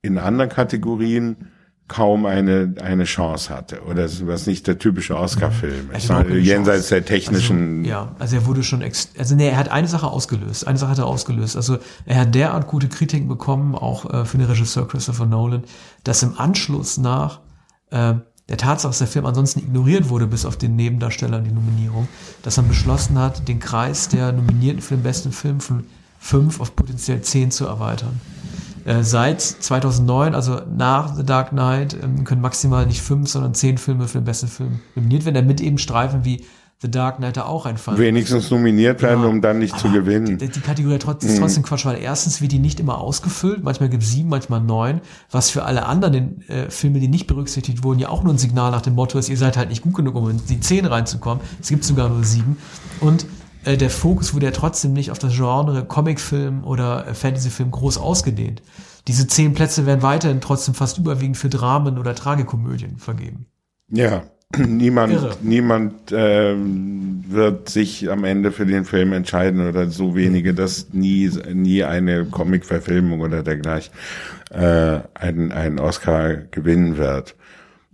in 0.00 0.18
anderen 0.18 0.50
Kategorien 0.50 1.51
kaum 1.92 2.24
eine, 2.24 2.74
eine 2.80 3.04
Chance 3.04 3.54
hatte. 3.54 3.82
Oder 3.82 4.08
was 4.22 4.46
nicht 4.46 4.66
der 4.66 4.78
typische 4.78 5.16
Oscar-Film 5.16 5.90
ist. 5.90 6.10
Jenseits 6.40 6.88
der 6.88 7.04
technischen. 7.04 7.80
Also, 7.80 7.90
ja, 7.90 8.16
also 8.18 8.36
er 8.36 8.46
wurde 8.46 8.62
schon, 8.62 8.80
ex 8.80 9.10
also 9.18 9.34
nee, 9.34 9.48
er 9.48 9.58
hat 9.58 9.68
eine 9.68 9.86
Sache 9.86 10.06
ausgelöst. 10.06 10.66
Eine 10.66 10.78
Sache 10.78 10.92
hat 10.92 10.98
er 10.98 11.06
ausgelöst. 11.06 11.54
Also 11.54 11.78
er 12.06 12.20
hat 12.20 12.34
derart 12.34 12.66
gute 12.66 12.88
Kritiken 12.88 13.28
bekommen, 13.28 13.74
auch 13.74 14.10
äh, 14.10 14.24
für 14.24 14.38
den 14.38 14.46
Regisseur 14.46 14.88
Christopher 14.88 15.26
Nolan, 15.26 15.64
dass 16.02 16.22
im 16.22 16.38
Anschluss 16.38 16.96
nach 16.96 17.40
äh, 17.90 18.14
der 18.48 18.56
Tatsache, 18.56 18.88
dass 18.88 18.98
der 18.98 19.06
Film 19.06 19.26
ansonsten 19.26 19.60
ignoriert 19.60 20.08
wurde, 20.08 20.26
bis 20.26 20.46
auf 20.46 20.56
den 20.56 20.74
Nebendarsteller 20.76 21.38
und 21.38 21.44
die 21.44 21.52
Nominierung, 21.52 22.08
dass 22.42 22.56
man 22.56 22.68
beschlossen 22.68 23.18
hat, 23.18 23.46
den 23.48 23.60
Kreis 23.60 24.08
der 24.08 24.32
Nominierten 24.32 24.80
für 24.80 24.94
den 24.94 25.02
besten 25.02 25.30
Film 25.30 25.60
von 25.60 25.84
fünf 26.18 26.58
auf 26.58 26.74
potenziell 26.74 27.20
zehn 27.20 27.50
zu 27.50 27.66
erweitern. 27.66 28.20
Äh, 28.84 29.02
seit 29.02 29.40
2009, 29.40 30.34
also 30.34 30.60
nach 30.76 31.14
The 31.14 31.24
Dark 31.24 31.50
Knight, 31.50 31.96
ähm, 32.02 32.24
können 32.24 32.40
maximal 32.40 32.86
nicht 32.86 33.02
fünf, 33.02 33.28
sondern 33.28 33.54
zehn 33.54 33.78
Filme 33.78 34.08
für 34.08 34.18
den 34.18 34.24
besten 34.24 34.48
Film 34.48 34.80
nominiert 34.94 35.24
werden, 35.24 35.36
damit 35.36 35.60
eben 35.60 35.78
Streifen 35.78 36.24
wie 36.24 36.44
The 36.82 36.90
Dark 36.90 37.18
Knight 37.18 37.36
da 37.36 37.44
auch 37.44 37.64
einfallen. 37.64 37.96
Wenigstens 37.98 38.50
nominiert 38.50 39.02
werden, 39.02 39.22
ja, 39.22 39.28
um 39.28 39.40
dann 39.40 39.60
nicht 39.60 39.78
zu 39.78 39.88
gewinnen. 39.88 40.38
Die, 40.38 40.48
die 40.48 40.60
Kategorie 40.60 40.98
trotz, 40.98 41.22
ist 41.24 41.36
mhm. 41.36 41.40
trotzdem 41.40 41.62
Quatsch, 41.62 41.86
weil 41.86 41.98
erstens 41.98 42.40
wird 42.40 42.50
die 42.50 42.58
nicht 42.58 42.80
immer 42.80 42.98
ausgefüllt, 42.98 43.62
manchmal 43.62 43.88
gibt 43.88 44.02
es 44.02 44.10
sieben, 44.10 44.28
manchmal 44.28 44.60
neun, 44.60 45.00
was 45.30 45.50
für 45.50 45.64
alle 45.64 45.86
anderen 45.86 46.42
äh, 46.48 46.68
Filme, 46.70 46.98
die 46.98 47.06
nicht 47.06 47.28
berücksichtigt 47.28 47.84
wurden, 47.84 48.00
ja 48.00 48.08
auch 48.08 48.24
nur 48.24 48.34
ein 48.34 48.38
Signal 48.38 48.72
nach 48.72 48.82
dem 48.82 48.96
Motto 48.96 49.16
ist, 49.16 49.28
ihr 49.28 49.36
seid 49.36 49.56
halt 49.56 49.68
nicht 49.68 49.82
gut 49.82 49.94
genug, 49.94 50.16
um 50.16 50.28
in 50.28 50.40
die 50.48 50.58
zehn 50.58 50.84
reinzukommen. 50.84 51.44
Es 51.60 51.68
gibt 51.68 51.84
sogar 51.84 52.08
nur 52.08 52.24
sieben. 52.24 52.56
Und 52.98 53.26
äh, 53.64 53.76
der 53.76 53.90
Fokus 53.90 54.34
wurde 54.34 54.46
ja 54.46 54.52
trotzdem 54.52 54.92
nicht 54.92 55.10
auf 55.10 55.18
das 55.18 55.34
Genre 55.34 55.84
Comicfilm 55.84 56.64
oder 56.64 57.06
äh, 57.06 57.14
Fantasyfilm 57.14 57.70
groß 57.70 57.98
ausgedehnt. 57.98 58.62
Diese 59.08 59.26
zehn 59.26 59.54
Plätze 59.54 59.86
werden 59.86 60.02
weiterhin 60.02 60.40
trotzdem 60.40 60.74
fast 60.74 60.98
überwiegend 60.98 61.36
für 61.36 61.48
Dramen 61.48 61.98
oder 61.98 62.14
Tragikomödien 62.14 62.98
vergeben. 62.98 63.46
Ja, 63.88 64.22
niemand, 64.58 65.12
Irre. 65.12 65.36
niemand 65.42 65.94
ähm, 66.12 67.24
wird 67.28 67.68
sich 67.68 68.10
am 68.10 68.24
Ende 68.24 68.52
für 68.52 68.66
den 68.66 68.84
Film 68.84 69.12
entscheiden 69.12 69.66
oder 69.66 69.88
so 69.90 70.14
wenige, 70.14 70.54
dass 70.54 70.92
nie, 70.92 71.30
nie 71.52 71.84
eine 71.84 72.26
Comic-Verfilmung 72.26 73.20
oder 73.20 73.42
dergleichen 73.42 73.92
äh, 74.50 75.00
einen, 75.14 75.52
einen 75.52 75.78
Oscar 75.78 76.34
gewinnen 76.34 76.96
wird. 76.96 77.34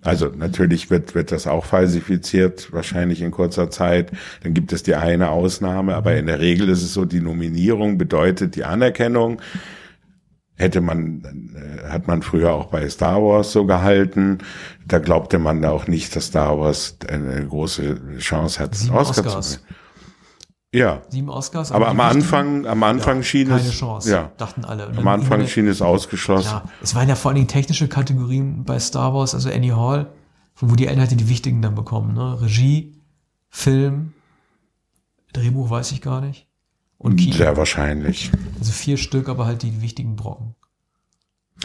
Also 0.03 0.29
natürlich 0.29 0.91
wird, 0.91 1.15
wird 1.15 1.33
das 1.33 1.47
auch 1.47 1.65
falsifiziert, 1.65 2.73
wahrscheinlich 2.73 3.21
in 3.21 3.33
kurzer 3.33 3.71
Zeit. 3.71 4.13
Dann 4.43 4.55
gibt 4.55 4.73
es 4.73 4.85
die 4.85 4.95
eine 4.95 5.31
Ausnahme, 5.31 5.97
aber 5.97 6.17
in 6.17 6.27
der 6.27 6.39
Regel 6.39 6.69
ist 6.69 6.83
es 6.83 6.95
so, 6.95 7.05
die 7.05 7.21
Nominierung 7.21 7.99
bedeutet 7.99 8.55
die 8.55 8.65
Anerkennung. 8.65 9.43
Hätte 10.55 10.81
man, 10.81 11.23
äh, 11.55 11.89
hat 11.89 12.07
man 12.09 12.23
früher 12.23 12.53
auch 12.53 12.67
bei 12.67 12.89
Star 12.89 13.23
Wars 13.23 13.53
so 13.53 13.65
gehalten. 13.65 14.39
Da 14.87 14.99
glaubte 14.99 15.39
man 15.39 15.65
auch 15.65 15.87
nicht, 15.87 16.15
dass 16.17 16.27
Star 16.27 16.59
Wars 16.59 16.97
eine 17.09 17.47
große 17.47 18.19
Chance 18.19 18.61
hat, 18.61 18.75
Sieben 18.75 18.95
Oscar 18.95 19.27
Oscars. 19.27 19.51
zu 19.51 19.59
gewinnen. 19.59 19.78
Ja. 20.75 21.03
Sieben 21.09 21.31
Oscars. 21.31 21.73
Aber, 21.73 21.89
am 21.89 22.01
Anfang, 22.01 22.67
am 22.67 22.83
Anfang 22.83 23.19
ja, 23.19 23.23
schien 23.23 23.49
keine 23.49 23.61
es. 23.61 23.67
Keine 23.67 23.77
Chance. 23.77 24.11
Ja. 24.11 24.33
Dachten 24.37 24.65
alle. 24.65 24.89
am 24.89 25.09
Anfang 25.09 25.47
schien 25.47 25.67
es 25.67 25.81
ausgeschlossen. 25.81 26.51
Ja. 26.51 26.65
Es 26.83 26.95
waren 26.95 27.09
ja 27.09 27.15
vor 27.15 27.31
allen 27.31 27.37
Dingen 27.37 27.49
technische 27.49 27.89
Kategorien 27.89 28.65
bei 28.65 28.79
Star 28.79 29.15
Wars, 29.15 29.35
also 29.35 29.51
Annie 29.51 29.75
Hall, 29.75 30.13
von 30.55 30.71
wo 30.71 30.75
die 30.75 30.85
Inhalte 30.85 31.17
die 31.17 31.29
wichtigen 31.29 31.63
dann 31.63 31.75
bekommen, 31.75 32.15
ne? 32.15 32.41
Regie, 32.43 33.01
Film, 33.49 34.13
Drehbuch 35.33 35.71
weiß 35.71 35.93
ich 35.93 36.03
gar 36.03 36.21
nicht. 36.21 36.47
Und 36.99 37.17
Kino. 37.17 37.37
Sehr 37.37 37.57
wahrscheinlich. 37.57 38.31
Also 38.59 38.73
vier 38.73 38.97
Stück, 38.97 39.29
aber 39.29 39.47
halt 39.47 39.63
die 39.63 39.81
wichtigen 39.81 40.17
Brocken. 40.17 40.55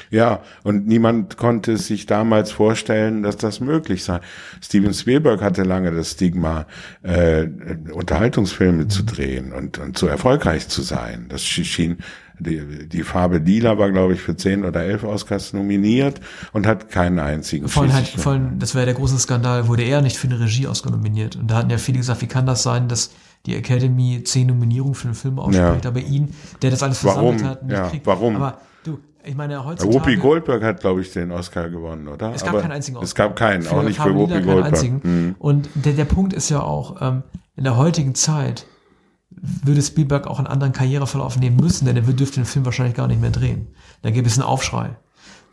Ja, 0.09 0.41
und 0.63 0.87
niemand 0.87 1.37
konnte 1.37 1.77
sich 1.77 2.05
damals 2.05 2.51
vorstellen, 2.51 3.23
dass 3.23 3.37
das 3.37 3.59
möglich 3.59 4.03
sei. 4.03 4.19
Steven 4.61 4.93
Spielberg 4.93 5.41
hatte 5.41 5.63
lange 5.63 5.91
das 5.91 6.11
Stigma, 6.11 6.65
äh, 7.03 7.47
Unterhaltungsfilme 7.91 8.87
zu 8.87 9.03
drehen 9.03 9.53
und, 9.53 9.77
und 9.77 9.97
zu 9.97 10.07
erfolgreich 10.07 10.67
zu 10.67 10.81
sein. 10.81 11.27
Das 11.29 11.43
schien, 11.43 11.97
die, 12.39 12.87
die 12.87 13.03
Farbe 13.03 13.37
Lila 13.37 13.77
war, 13.77 13.91
glaube 13.91 14.13
ich, 14.13 14.21
für 14.21 14.35
zehn 14.35 14.65
oder 14.65 14.83
elf 14.83 15.03
Oscars 15.03 15.53
nominiert 15.53 16.19
und 16.51 16.65
hat 16.65 16.89
keinen 16.89 17.19
einzigen. 17.19 17.67
Vor 17.67 17.83
allem, 17.83 17.93
halt, 17.93 18.07
vor 18.07 18.33
allem 18.33 18.59
das 18.59 18.75
wäre 18.75 18.85
der 18.85 18.95
große 18.95 19.19
Skandal, 19.19 19.67
wurde 19.67 19.83
er 19.83 20.01
nicht 20.01 20.17
für 20.17 20.27
eine 20.27 20.39
Regie-Oscar 20.39 20.91
nominiert. 20.91 21.35
Und 21.35 21.51
da 21.51 21.57
hatten 21.57 21.69
ja 21.69 21.77
viele 21.77 21.99
gesagt, 21.99 22.21
wie 22.21 22.27
kann 22.27 22.45
das 22.45 22.63
sein, 22.63 22.87
dass 22.87 23.11
die 23.45 23.55
Academy 23.55 24.23
zehn 24.23 24.47
Nominierungen 24.47 24.95
für 24.95 25.07
einen 25.09 25.15
Film 25.15 25.37
ausspricht, 25.37 25.83
ja. 25.83 25.89
aber 25.89 25.99
ihn, 25.99 26.33
der 26.61 26.71
das 26.71 26.81
alles 26.81 26.99
versammelt 26.99 27.41
warum? 27.41 27.49
hat, 27.49 27.63
nicht 27.63 27.73
ja, 27.73 27.89
kriegt. 27.89 28.05
Warum? 28.05 28.35
Aber 28.37 28.61
du, 28.83 28.99
ich 29.25 29.35
meine, 29.35 29.63
heutzutage. 29.63 29.95
Whoopi 29.95 30.15
Goldberg 30.17 30.63
hat, 30.63 30.81
glaube 30.81 31.01
ich, 31.01 31.11
den 31.11 31.31
Oscar 31.31 31.69
gewonnen, 31.69 32.07
oder? 32.07 32.33
Es 32.33 32.43
gab 32.43 32.51
Aber 32.51 32.61
keinen 32.61 32.71
einzigen 32.71 32.97
Oscar. 32.97 33.05
Es 33.05 33.15
gab 33.15 33.35
keinen, 33.35 33.67
auch 33.67 33.83
nicht 33.83 33.99
für 33.99 34.13
Whoopi 34.13 34.41
Goldberg. 34.41 35.03
Mhm. 35.03 35.35
Und 35.39 35.69
der, 35.75 35.93
der 35.93 36.05
Punkt 36.05 36.33
ist 36.33 36.49
ja 36.49 36.61
auch, 36.61 37.01
ähm, 37.01 37.23
in 37.55 37.63
der 37.63 37.77
heutigen 37.77 38.15
Zeit 38.15 38.65
würde 39.29 39.81
Spielberg 39.81 40.27
auch 40.27 40.37
einen 40.37 40.47
anderen 40.47 40.73
Karriereverlauf 40.73 41.37
nehmen 41.39 41.57
müssen, 41.57 41.85
denn 41.85 41.95
er 41.95 42.03
dürfte 42.03 42.35
den 42.35 42.45
Film 42.45 42.65
wahrscheinlich 42.65 42.95
gar 42.95 43.07
nicht 43.07 43.21
mehr 43.21 43.31
drehen. 43.31 43.67
Da 44.01 44.11
gäbe 44.11 44.27
es 44.27 44.37
einen 44.37 44.47
Aufschrei. 44.47 44.97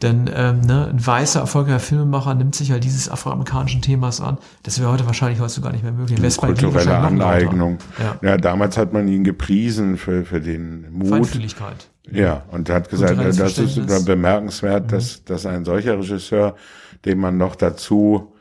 Denn 0.02 0.30
ähm, 0.34 0.62
ne, 0.62 0.88
ein 0.88 1.06
weißer, 1.06 1.40
erfolgreicher 1.40 1.80
Filmemacher 1.80 2.34
nimmt 2.34 2.54
sich 2.54 2.72
halt 2.72 2.84
dieses 2.84 3.10
afroamerikanischen 3.10 3.82
Themas 3.82 4.20
an. 4.22 4.38
Das 4.62 4.80
wäre 4.80 4.90
heute 4.90 5.04
wahrscheinlich 5.06 5.40
heute 5.40 5.60
gar 5.60 5.72
nicht 5.72 5.82
mehr 5.82 5.92
möglich. 5.92 6.36
Kulturelle 6.38 6.96
Aneignung. 6.96 7.78
Ja. 7.98 8.16
ja. 8.30 8.36
damals 8.38 8.78
hat 8.78 8.94
man 8.94 9.08
ihn 9.08 9.24
gepriesen 9.24 9.98
für, 9.98 10.24
für 10.24 10.40
den 10.40 10.90
Mut. 10.90 11.08
Feinfühligkeit. 11.08 11.90
Ja, 12.12 12.42
und 12.50 12.68
er 12.68 12.76
hat 12.76 12.88
gesagt, 12.88 13.18
das 13.18 13.58
ist 13.58 14.04
bemerkenswert, 14.04 14.84
mhm. 14.84 14.88
dass, 14.88 15.24
dass 15.24 15.46
ein 15.46 15.64
solcher 15.64 15.98
Regisseur, 15.98 16.56
den 17.04 17.18
man 17.18 17.36
noch 17.36 17.56
dazu 17.56 18.32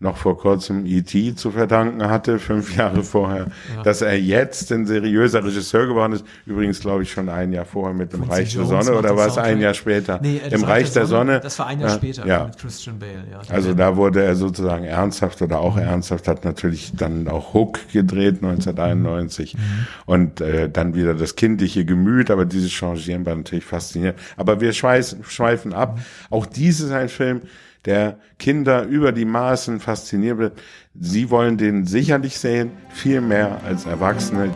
noch 0.00 0.16
vor 0.16 0.38
kurzem 0.38 0.86
E.T. 0.86 1.34
zu 1.34 1.50
verdanken 1.50 2.08
hatte, 2.08 2.38
fünf 2.38 2.74
Jahre 2.76 3.02
vorher, 3.02 3.48
ja. 3.76 3.82
dass 3.82 4.00
er 4.00 4.18
jetzt 4.18 4.72
ein 4.72 4.86
seriöser 4.86 5.44
Regisseur 5.44 5.86
geworden 5.86 6.14
ist. 6.14 6.24
Übrigens, 6.46 6.80
glaube 6.80 7.02
ich, 7.02 7.12
schon 7.12 7.28
ein 7.28 7.52
Jahr 7.52 7.66
vorher 7.66 7.94
mit 7.94 8.14
dem 8.14 8.22
Reich 8.22 8.54
der 8.54 8.64
Sonne 8.64 8.94
oder 8.94 9.14
war 9.14 9.26
es 9.26 9.36
ein 9.36 9.60
Jahr 9.60 9.74
später? 9.74 10.18
Nee, 10.22 10.40
Im 10.50 10.64
Reich 10.64 10.90
der 10.92 11.06
Sonne, 11.06 11.32
Sonne. 11.32 11.40
Das 11.40 11.58
war 11.58 11.66
ein 11.66 11.80
Jahr 11.80 11.90
später 11.90 12.26
ja. 12.26 12.44
mit 12.44 12.56
Christian 12.56 12.98
Bale. 12.98 13.24
Ja, 13.30 13.40
also 13.54 13.74
da 13.74 13.96
wurde 13.96 14.24
er 14.24 14.36
sozusagen 14.36 14.84
ernsthaft 14.84 15.42
oder 15.42 15.60
auch 15.60 15.76
ernsthaft, 15.76 16.28
hat 16.28 16.46
natürlich 16.46 16.92
dann 16.96 17.28
auch 17.28 17.52
Hook 17.52 17.78
gedreht 17.92 18.36
1991 18.36 19.54
mhm. 19.54 19.60
und 20.06 20.40
äh, 20.40 20.70
dann 20.70 20.94
wieder 20.94 21.12
das 21.14 21.36
kindliche 21.36 21.84
Gemüt, 21.84 22.30
aber 22.30 22.46
dieses 22.46 22.70
Changieren 22.70 23.26
war 23.26 23.34
natürlich 23.34 23.66
faszinierend. 23.66 24.18
Aber 24.38 24.62
wir 24.62 24.72
schweifen, 24.72 25.24
schweifen 25.24 25.74
ab. 25.74 25.98
Auch 26.30 26.46
dies 26.46 26.80
ist 26.80 26.90
ein 26.90 27.10
Film, 27.10 27.42
der 27.84 28.18
Kinder 28.38 28.84
über 28.84 29.12
die 29.12 29.24
Maßen 29.24 29.80
fasziniert 29.80 30.38
wird. 30.38 30.58
Sie 30.98 31.30
wollen 31.30 31.56
den 31.56 31.86
sicherlich 31.86 32.38
sehen, 32.38 32.72
viel 32.92 33.20
mehr 33.20 33.60
als 33.64 33.86
Erwachsene. 33.86 34.54